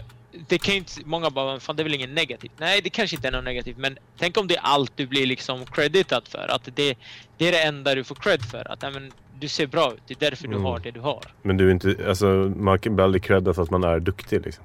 det 0.49 0.59
kan 0.59 0.75
ju 0.75 0.79
inte, 0.79 0.93
många 1.05 1.31
bara, 1.31 1.51
"Men 1.51 1.61
fan 1.61 1.77
det 1.77 1.83
är 1.83 1.85
väl 1.85 1.95
inget 1.95 2.11
negativt? 2.11 2.53
Nej, 2.59 2.81
det 2.85 2.91
kanske 2.91 3.17
inte 3.17 3.29
är 3.29 3.33
något 3.33 3.45
negativt, 3.45 3.77
men 3.79 3.99
tänk 4.19 4.37
om 4.37 4.47
det 4.47 4.57
är 4.57 4.61
allt 4.63 4.93
du 4.97 5.07
blir 5.07 5.27
liksom 5.27 5.67
creditad 5.67 6.23
för. 6.29 6.51
Att 6.51 6.69
det, 6.75 6.95
det 7.39 7.49
är 7.49 7.53
det 7.53 7.63
enda 7.63 7.95
du 7.95 8.05
får 8.05 8.15
cred 8.15 8.43
för. 8.43 8.73
Att 8.73 8.83
men, 8.83 9.13
du 9.41 9.49
ser 9.49 9.67
bra 9.67 9.93
ut, 9.95 10.01
det 10.07 10.15
är 10.23 10.31
därför 10.31 10.49
du 10.49 10.55
Mm. 10.55 10.65
har 10.65 10.79
det 10.79 10.91
du 10.91 11.01
har. 11.01 11.23
Men 11.43 11.57
du 11.57 11.67
är 11.69 11.73
inte, 11.73 11.97
alltså 12.09 12.27
man 12.57 12.79
kan 12.79 12.95
bli 12.97 13.05
aldrig 13.05 13.25
credda 13.25 13.55
för 13.55 13.63
att 13.63 13.71
man 13.71 13.85
är 13.85 14.01
duktig 14.01 14.45
liksom. 14.45 14.65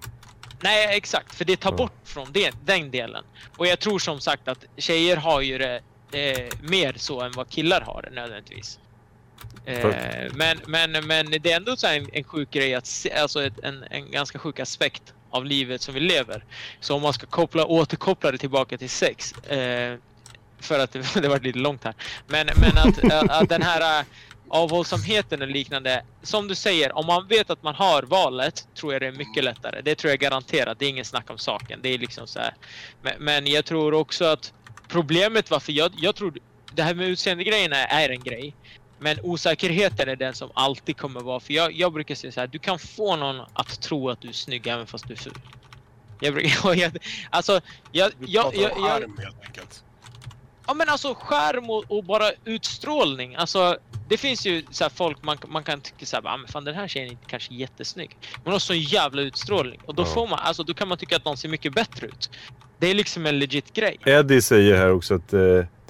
Nej, 0.61 0.97
exakt. 0.97 1.35
För 1.35 1.45
det 1.45 1.57
tar 1.57 1.71
bort 1.71 1.93
från 2.03 2.31
det, 2.31 2.53
den 2.65 2.91
delen. 2.91 3.23
Och 3.57 3.67
jag 3.67 3.79
tror 3.79 3.99
som 3.99 4.19
sagt 4.19 4.47
att 4.47 4.65
tjejer 4.77 5.17
har 5.17 5.41
ju 5.41 5.57
det 5.57 5.81
eh, 6.11 6.47
mer 6.61 6.93
så 6.97 7.21
än 7.21 7.31
vad 7.31 7.49
killar 7.49 7.81
har 7.81 8.01
det 8.01 8.15
nödvändigtvis. 8.15 8.79
Eh, 9.65 9.95
men, 10.33 10.57
men, 10.67 10.91
men 10.91 11.31
det 11.31 11.51
är 11.51 11.55
ändå 11.55 11.75
så 11.75 11.87
här 11.87 11.97
en, 11.97 12.09
en 12.13 12.23
sjuk 12.23 12.51
grej, 12.51 12.75
att 12.75 12.85
se, 12.85 13.13
alltså 13.13 13.43
ett, 13.43 13.59
en, 13.63 13.83
en 13.89 14.11
ganska 14.11 14.39
sjuk 14.39 14.59
aspekt 14.59 15.13
av 15.29 15.45
livet 15.45 15.81
som 15.81 15.93
vi 15.93 15.99
lever. 15.99 16.43
Så 16.79 16.95
om 16.95 17.01
man 17.01 17.13
ska 17.13 17.27
koppla, 17.27 17.65
återkoppla 17.65 18.31
det 18.31 18.37
tillbaka 18.37 18.77
till 18.77 18.89
sex. 18.89 19.31
Eh, 19.31 19.97
för 20.59 20.79
att 20.79 20.91
det, 21.13 21.21
det 21.21 21.27
var 21.27 21.39
lite 21.39 21.59
långt 21.59 21.83
här. 21.83 21.93
Men, 22.27 22.49
men 22.55 22.77
att, 22.77 23.29
att 23.29 23.49
den 23.49 23.61
här 23.61 24.05
avhållsamheten 24.49 25.41
och 25.41 25.47
liknande. 25.47 26.03
Som 26.21 26.47
du 26.47 26.55
säger, 26.55 26.97
om 26.97 27.05
man 27.05 27.27
vet 27.27 27.49
att 27.49 27.63
man 27.63 27.75
har 27.75 28.03
valet 28.03 28.67
tror 28.75 28.93
jag 28.93 29.01
det 29.01 29.07
är 29.07 29.11
mycket 29.11 29.43
lättare. 29.43 29.81
Det 29.81 29.95
tror 29.95 30.11
jag 30.11 30.19
garanterat. 30.19 30.79
Det 30.79 30.85
är 30.85 30.89
ingen 30.89 31.05
snack 31.05 31.29
om 31.29 31.37
saken. 31.37 31.79
Det 31.83 31.89
är 31.89 31.97
liksom 31.97 32.27
så 32.27 32.39
här. 32.39 32.53
Men, 33.01 33.13
men 33.19 33.47
jag 33.47 33.65
tror 33.65 33.93
också 33.93 34.25
att 34.25 34.53
problemet 34.87 35.51
varför 35.51 35.71
jag, 35.71 35.91
jag 35.97 36.15
tror 36.15 36.33
det 36.73 36.83
här 36.83 36.93
med 36.93 37.07
utseendegrejerna 37.07 37.75
är 37.75 38.09
en 38.09 38.23
grej. 38.23 38.55
Men 38.99 39.17
osäkerheten 39.23 40.09
är 40.09 40.15
den 40.15 40.33
som 40.33 40.51
alltid 40.53 40.97
kommer 40.97 41.21
vara. 41.21 41.39
För 41.39 41.53
jag, 41.53 41.73
jag 41.73 41.93
brukar 41.93 42.15
säga 42.15 42.31
så 42.31 42.39
här, 42.39 42.47
du 42.47 42.59
kan 42.59 42.79
få 42.79 43.15
någon 43.15 43.45
att 43.53 43.81
tro 43.81 44.09
att 44.09 44.21
du 44.21 44.27
är 44.27 44.33
snygg 44.33 44.67
även 44.67 44.87
fast 44.87 45.07
du 45.07 45.13
är 45.13 45.17
ful. 45.17 45.33
Jag 46.19 46.33
brukar, 46.33 46.73
jag, 46.75 46.97
alltså, 47.29 47.61
jag, 47.91 48.11
jag, 48.19 48.55
jag, 48.55 48.71
jag, 48.77 49.19
helt 49.19 49.45
enkelt. 49.45 49.83
Ja 50.67 50.73
men 50.73 50.89
alltså 50.89 51.15
skärm 51.19 51.69
och, 51.69 51.85
och 51.87 52.03
bara 52.03 52.31
utstrålning. 52.45 53.35
Alltså 53.35 53.77
det 54.09 54.17
finns 54.17 54.45
ju 54.45 54.63
så 54.71 54.83
här 54.83 54.89
folk 54.89 55.23
man, 55.23 55.37
man 55.47 55.63
kan 55.63 55.81
tycka 55.81 56.05
så 56.05 56.15
här, 56.15 56.23
ah, 56.27 56.37
men 56.37 56.47
fan 56.47 56.63
den 56.63 56.75
här 56.75 56.87
tjejen 56.87 57.07
är 57.07 57.11
inte 57.11 57.25
kanske 57.25 57.53
jättesnygg. 57.53 58.17
Men 58.43 58.53
har 58.53 58.59
så 58.59 58.73
en 58.73 58.81
jävla 58.81 59.21
utstrålning. 59.21 59.79
Och 59.85 59.95
då 59.95 60.01
Ja. 60.03 60.05
får 60.05 60.27
man, 60.27 60.39
alltså 60.39 60.63
då 60.63 60.73
kan 60.73 60.87
man 60.87 60.97
tycka 60.97 61.15
att 61.15 61.25
någon 61.25 61.37
ser 61.37 61.49
mycket 61.49 61.73
bättre 61.73 62.07
ut. 62.07 62.29
Det 62.79 62.87
är 62.87 62.93
liksom 62.93 63.25
en 63.25 63.39
legit 63.39 63.73
grej. 63.73 63.97
Eddie 64.05 64.41
säger 64.41 64.75
här 64.77 64.91
också 64.91 65.15
att 65.15 65.33
eh, 65.33 65.39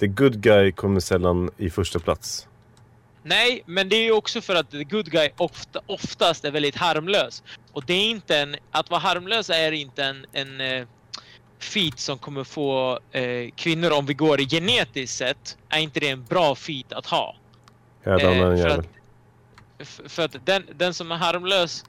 the 0.00 0.06
good 0.06 0.40
guy 0.42 0.72
kommer 0.72 1.00
sällan 1.00 1.50
i 1.56 1.70
första 1.70 1.98
plats. 1.98 2.46
Nej, 3.22 3.62
men 3.66 3.88
det 3.88 3.96
är 3.96 4.02
ju 4.04 4.12
också 4.12 4.40
för 4.40 4.54
att 4.54 4.70
the 4.70 4.84
good 4.84 5.10
guy 5.10 5.28
ofta, 5.36 5.80
oftast 5.86 6.44
är 6.44 6.50
väldigt 6.50 6.76
harmlös. 6.76 7.42
Och 7.72 7.84
det 7.86 7.94
är 7.94 8.10
inte 8.10 8.38
en, 8.38 8.56
att 8.70 8.90
vara 8.90 9.00
harmlös 9.00 9.50
är 9.50 9.72
inte 9.72 10.04
en, 10.04 10.26
en 10.32 10.60
eh, 10.60 10.86
feat 11.58 11.98
som 11.98 12.18
kommer 12.18 12.44
få 12.44 12.98
eh, 13.12 13.50
kvinnor, 13.56 13.90
om 13.92 14.06
vi 14.06 14.14
går 14.14 14.38
genetiskt 14.38 15.16
sett, 15.18 15.56
är 15.68 15.78
inte 15.78 16.00
det 16.00 16.08
en 16.08 16.24
bra 16.24 16.54
feat 16.54 16.92
att 16.92 17.06
ha. 17.06 17.36
Jag 18.04 18.20
är 18.22 18.26
Eh, 18.26 18.38
en 18.38 18.56
för 18.56 18.56
jävel. 18.56 18.80
att- 18.80 18.86
F- 19.78 20.00
För 20.06 20.24
att 20.24 20.46
den, 20.46 20.66
den 20.74 20.94
som 20.94 21.12
är 21.12 21.16
harmlös 21.16 21.84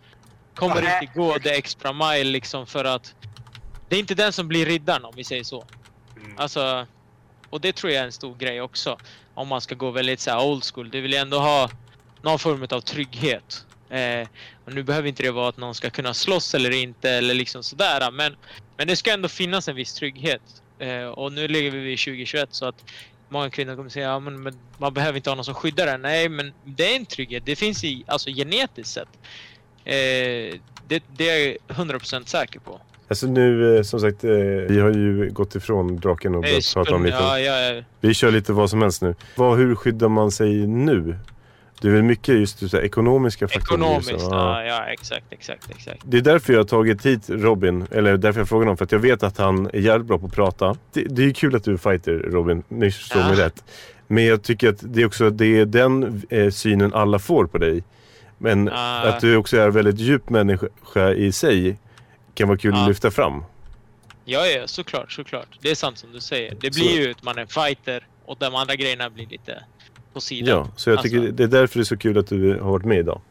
kommer 0.55 0.81
inte 0.81 1.19
gå 1.19 1.37
det 1.37 1.49
extra 1.57 1.93
mile 1.93 2.23
liksom 2.23 2.67
för 2.67 2.85
att... 2.85 3.15
Det 3.89 3.95
är 3.95 3.99
inte 3.99 4.15
den 4.15 4.33
som 4.33 4.47
blir 4.47 4.65
riddaren 4.65 5.05
om 5.05 5.13
vi 5.15 5.23
säger 5.23 5.43
så. 5.43 5.65
Mm. 6.17 6.37
Alltså, 6.37 6.87
och 7.49 7.61
det 7.61 7.75
tror 7.75 7.91
jag 7.93 8.01
är 8.01 8.05
en 8.05 8.11
stor 8.11 8.35
grej 8.35 8.61
också. 8.61 8.97
Om 9.33 9.47
man 9.47 9.61
ska 9.61 9.75
gå 9.75 9.91
väldigt 9.91 10.19
så 10.19 10.31
här 10.31 10.45
old 10.45 10.63
school. 10.73 10.89
Du 10.89 11.01
vill 11.01 11.11
ju 11.11 11.17
ändå 11.17 11.39
ha 11.39 11.69
någon 12.21 12.39
form 12.39 12.67
av 12.71 12.81
trygghet. 12.81 13.65
Eh, 13.89 14.27
och 14.65 14.73
nu 14.73 14.83
behöver 14.83 15.07
inte 15.09 15.23
det 15.23 15.31
vara 15.31 15.49
att 15.49 15.57
någon 15.57 15.75
ska 15.75 15.89
kunna 15.89 16.13
slåss 16.13 16.55
eller 16.55 16.71
inte 16.71 17.09
eller 17.09 17.33
liksom 17.33 17.63
sådär. 17.63 18.11
Men, 18.11 18.35
men 18.77 18.87
det 18.87 18.95
ska 18.95 19.13
ändå 19.13 19.27
finnas 19.29 19.67
en 19.67 19.75
viss 19.75 19.93
trygghet. 19.93 20.41
Eh, 20.79 21.03
och 21.05 21.31
nu 21.33 21.47
lever 21.47 21.77
vi 21.77 21.91
i 21.93 21.97
2021 21.97 22.47
så 22.53 22.65
att 22.65 22.85
många 23.31 23.49
kvinnor 23.49 23.75
kommer 23.75 23.89
säga 23.89 24.07
ja, 24.07 24.19
men, 24.19 24.43
men 24.43 24.53
man 24.77 24.93
behöver 24.93 25.17
inte 25.17 25.29
ha 25.29 25.35
någon 25.35 25.45
som 25.45 25.53
skyddar 25.53 25.87
en. 25.87 26.01
Nej, 26.01 26.29
men 26.29 26.53
det 26.63 26.91
är 26.91 26.95
en 26.95 27.05
trygghet. 27.05 27.43
Det 27.45 27.55
finns 27.55 27.83
i, 27.83 28.03
alltså 28.07 28.29
genetiskt 28.29 28.93
sett. 28.93 29.09
Eh, 29.85 30.59
det, 30.87 31.03
det 31.17 31.29
är 31.29 31.57
jag 31.67 31.77
100% 31.77 32.25
säker 32.25 32.59
på. 32.59 32.81
Alltså 33.07 33.27
nu 33.27 33.77
eh, 33.77 33.83
som 33.83 33.99
sagt, 33.99 34.23
eh, 34.23 34.31
vi 34.69 34.79
har 34.79 34.89
ju 34.89 35.29
gått 35.33 35.55
ifrån 35.55 35.95
draken 35.95 36.35
och 36.35 36.41
börjat 36.41 36.73
prata 36.73 36.95
om 36.95 37.03
lite. 37.05 37.17
ja, 37.17 37.39
ja, 37.39 37.83
Vi 37.99 38.13
kör 38.13 38.31
lite 38.31 38.53
vad 38.53 38.69
som 38.69 38.81
helst 38.81 39.01
nu. 39.01 39.15
Vad, 39.35 39.57
hur 39.57 39.75
skyddar 39.75 40.09
man 40.09 40.31
sig 40.31 40.67
nu? 40.67 41.17
Det 41.81 41.87
är 41.87 41.91
väl 41.91 42.03
mycket 42.03 42.35
just 42.35 42.69
så 42.69 42.77
här, 42.77 42.83
ekonomiska 42.83 43.47
faktorer. 43.47 43.77
Ekonomiskt, 43.79 44.09
så, 44.21 44.29
ja, 44.31 44.63
ja 44.63 44.83
exakt, 44.85 45.25
exakt, 45.29 45.69
exakt. 45.69 46.01
Det 46.05 46.17
är 46.17 46.21
därför 46.21 46.53
jag 46.53 46.59
har 46.59 46.65
tagit 46.65 47.05
hit 47.05 47.29
Robin, 47.29 47.87
eller 47.91 48.17
därför 48.17 48.39
jag 48.39 48.49
frågar 48.49 48.65
honom, 48.65 48.77
för 48.77 48.85
att 48.85 48.91
jag 48.91 48.99
vet 48.99 49.23
att 49.23 49.37
han 49.37 49.65
är 49.73 49.79
jävligt 49.79 50.07
bra 50.07 50.17
på 50.17 50.25
att 50.25 50.33
prata. 50.33 50.75
Det, 50.93 51.03
det 51.03 51.21
är 51.21 51.25
ju 51.25 51.33
kul 51.33 51.55
att 51.55 51.63
du 51.63 51.73
är 51.73 51.77
fighter 51.77 52.11
Robin, 52.13 52.63
ni 52.67 52.91
förstår 52.91 53.21
Ja. 53.21 53.27
mig 53.27 53.37
rätt. 53.37 53.63
Men 54.07 54.25
jag 54.25 54.43
tycker 54.43 54.69
att 54.69 54.77
det 54.93 55.01
är 55.01 55.05
också 55.05 55.29
det 55.29 55.45
är 55.59 55.65
den 55.65 56.21
eh, 56.29 56.49
synen 56.51 56.93
alla 56.93 57.19
får 57.19 57.45
på 57.45 57.57
dig. 57.57 57.83
Men 58.37 58.69
Ah. 58.69 59.01
att 59.01 59.19
du 59.21 59.35
också 59.35 59.57
är 59.57 59.65
en 59.65 59.71
väldigt 59.71 59.99
djup 59.99 60.29
människa 60.29 61.09
i 61.11 61.31
sig 61.31 61.77
kan 62.33 62.47
vara 62.47 62.57
kul 62.57 62.71
Ja. 62.75 62.81
att 62.81 62.87
lyfta 62.87 63.11
fram. 63.11 63.43
Ja, 64.25 64.45
ja, 64.45 64.67
såklart, 64.67 65.11
såklart. 65.11 65.47
Det 65.61 65.71
är 65.71 65.75
sant 65.75 65.97
som 65.97 66.11
du 66.11 66.19
säger. 66.19 66.55
Det 66.61 66.73
Så- 66.73 66.79
blir 66.79 67.01
ju 67.01 67.11
att 67.11 67.23
man 67.23 67.37
är 67.37 67.45
fighter 67.45 68.07
och 68.25 68.37
de 68.39 68.55
andra 68.55 68.75
grejerna 68.75 69.09
blir 69.09 69.27
lite 69.27 69.63
på 70.13 70.21
sidan. 70.21 70.49
Ja, 70.57 70.67
så 70.75 70.89
jag 70.89 71.03
tycker 71.03 71.17
Alltså. 71.17 71.33
det 71.33 71.43
är 71.43 71.47
därför 71.47 71.79
det 71.79 71.83
är 71.83 71.85
så 71.85 71.97
kul 71.97 72.17
att 72.17 72.27
du 72.27 72.59
har 72.59 72.71
varit 72.71 72.85
med 72.85 72.97
idag. 72.99 73.21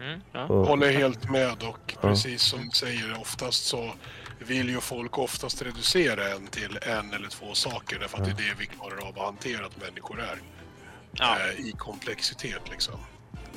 Mm, 0.00 0.20
ja. 0.32 0.44
Och, 0.44 0.66
Håller 0.66 0.92
helt 0.92 1.30
med 1.30 1.52
och 1.62 1.94
Ja. 2.02 2.08
precis 2.08 2.42
som 2.42 2.60
du 2.64 2.70
säger 2.70 3.16
oftast 3.20 3.64
så 3.66 3.90
vill 4.38 4.68
ju 4.68 4.80
folk 4.80 5.18
oftast 5.18 5.62
reducera 5.62 6.28
en 6.28 6.46
till 6.46 6.78
en 6.82 7.12
eller 7.14 7.28
två 7.28 7.54
saker 7.54 7.98
därför 8.00 8.18
att 8.18 8.24
det 8.24 8.30
är 8.30 8.34
det 8.48 8.54
vi 8.58 8.66
klarar 8.66 9.08
av 9.08 9.18
att 9.18 9.24
hantera 9.24 9.66
att 9.66 9.80
människor 9.82 10.20
är. 10.20 10.38
Ja. 11.12 11.36
Eh, 11.58 11.66
I 11.66 11.72
komplexitet 11.78 12.60
liksom. 12.70 12.94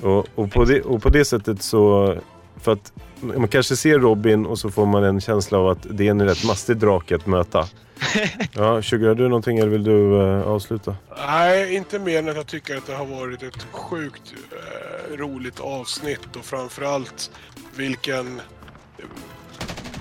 och, 0.02 0.28
och, 0.36 0.52
på 0.52 0.66
det, 0.66 0.82
och 0.82 1.02
på 1.02 1.10
det 1.10 1.26
sättet 1.26 1.62
så... 1.62 2.16
För 2.62 2.72
att 2.72 2.94
man 3.22 3.48
kanske 3.48 3.76
ser 3.76 4.00
Robin 4.00 4.46
och 4.46 4.60
så 4.60 4.72
får 4.72 4.86
man 4.86 5.04
en 5.04 5.22
känsla 5.22 5.58
av 5.58 5.68
att 5.68 5.86
det 5.90 6.08
är 6.08 6.12
en 6.12 6.26
rätt 6.26 6.46
mastig 6.46 6.78
drake 6.78 7.16
att 7.16 7.26
möta. 7.26 7.68
Ja, 8.54 8.82
Sugar, 8.82 9.08
har 9.08 9.16
du 9.16 9.24
någonting 9.24 9.58
eller 9.58 9.70
vill 9.70 9.84
du 9.84 10.22
eh, 10.22 10.48
avsluta? 10.48 10.96
Nej, 11.18 11.76
inte 11.76 12.00
mer 12.00 12.20
än 12.20 12.30
att 12.30 12.36
jag 12.36 12.48
tycker 12.48 12.78
att 12.78 12.88
det 12.88 12.94
har 12.94 13.06
varit 13.06 13.44
ett 13.44 13.64
sjukt 13.72 14.34
eh, 14.52 15.18
roligt 15.18 15.60
avsnitt 15.60 16.36
och 16.36 16.46
framförallt 16.46 17.32
vilken 17.76 18.40
eh, 18.40 19.06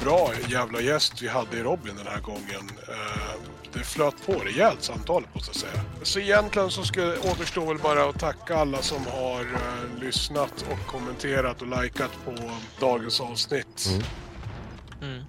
bra 0.05 0.31
jävla 0.49 0.81
gäst 0.81 1.23
vi 1.23 1.29
hade 1.29 1.57
i 1.57 1.63
Robin 1.63 1.95
den 1.97 2.07
här 2.07 2.21
gången. 2.21 2.71
Eh, 2.89 3.62
det 3.73 3.85
flöt 3.85 4.27
på 4.27 4.33
rejält 4.33 4.83
samtalet 4.83 5.35
måste 5.35 5.49
jag 5.49 5.57
säga. 5.57 5.85
Så 6.03 6.21
egentligen 6.21 6.71
så 6.71 6.83
ska, 6.83 7.03
återstår 7.03 7.67
väl 7.67 7.79
bara 7.79 8.09
att 8.09 8.19
tacka 8.19 8.57
alla 8.57 8.83
som 8.83 9.07
har 9.07 9.41
eh, 9.41 10.01
lyssnat 10.01 10.67
och 10.71 10.87
kommenterat 10.87 11.63
och 11.63 11.83
likat 11.83 12.11
på 12.25 12.35
dagens 12.81 13.21
avsnitt. 13.21 13.89
Mm. 13.91 15.13
Mm. 15.15 15.25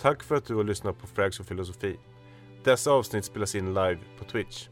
Tack 0.00 0.22
för 0.22 0.34
att 0.34 0.46
du 0.46 0.54
har 0.54 0.64
lyssnat 0.64 1.00
på 1.00 1.06
Frags 1.06 1.40
och 1.40 1.46
filosofi. 1.46 1.96
Dessa 2.64 2.90
avsnitt 2.90 3.24
spelas 3.24 3.54
in 3.54 3.74
live 3.74 3.98
på 4.18 4.24
Twitch. 4.24 4.68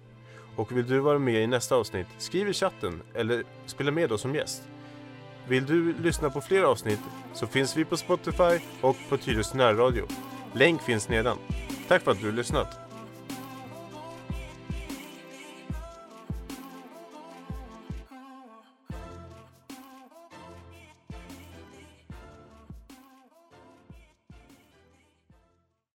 Och 0.56 0.76
vill 0.76 0.86
du 0.86 0.98
vara 0.98 1.18
med 1.18 1.42
i 1.42 1.46
nästa 1.46 1.76
avsnitt, 1.76 2.06
skriv 2.18 2.48
i 2.48 2.52
chatten 2.52 3.02
eller 3.14 3.44
spela 3.66 3.90
med 3.90 4.12
oss 4.12 4.20
som 4.20 4.34
gäst. 4.34 4.62
Vill 5.48 5.66
du 5.66 5.94
lyssna 5.98 6.30
på 6.30 6.40
fler 6.40 6.62
avsnitt 6.62 7.00
så 7.34 7.46
finns 7.46 7.76
vi 7.76 7.84
på 7.84 7.96
Spotify 7.96 8.58
och 8.80 8.96
på 9.08 9.16
Tyresö 9.16 9.56
närradio. 9.56 10.06
Länk 10.52 10.82
finns 10.82 11.08
nedan. 11.08 11.38
Tack 11.88 12.02
för 12.02 12.10
att 12.10 12.20
du 12.20 12.26
har 12.26 12.32
lyssnat. 12.32 12.85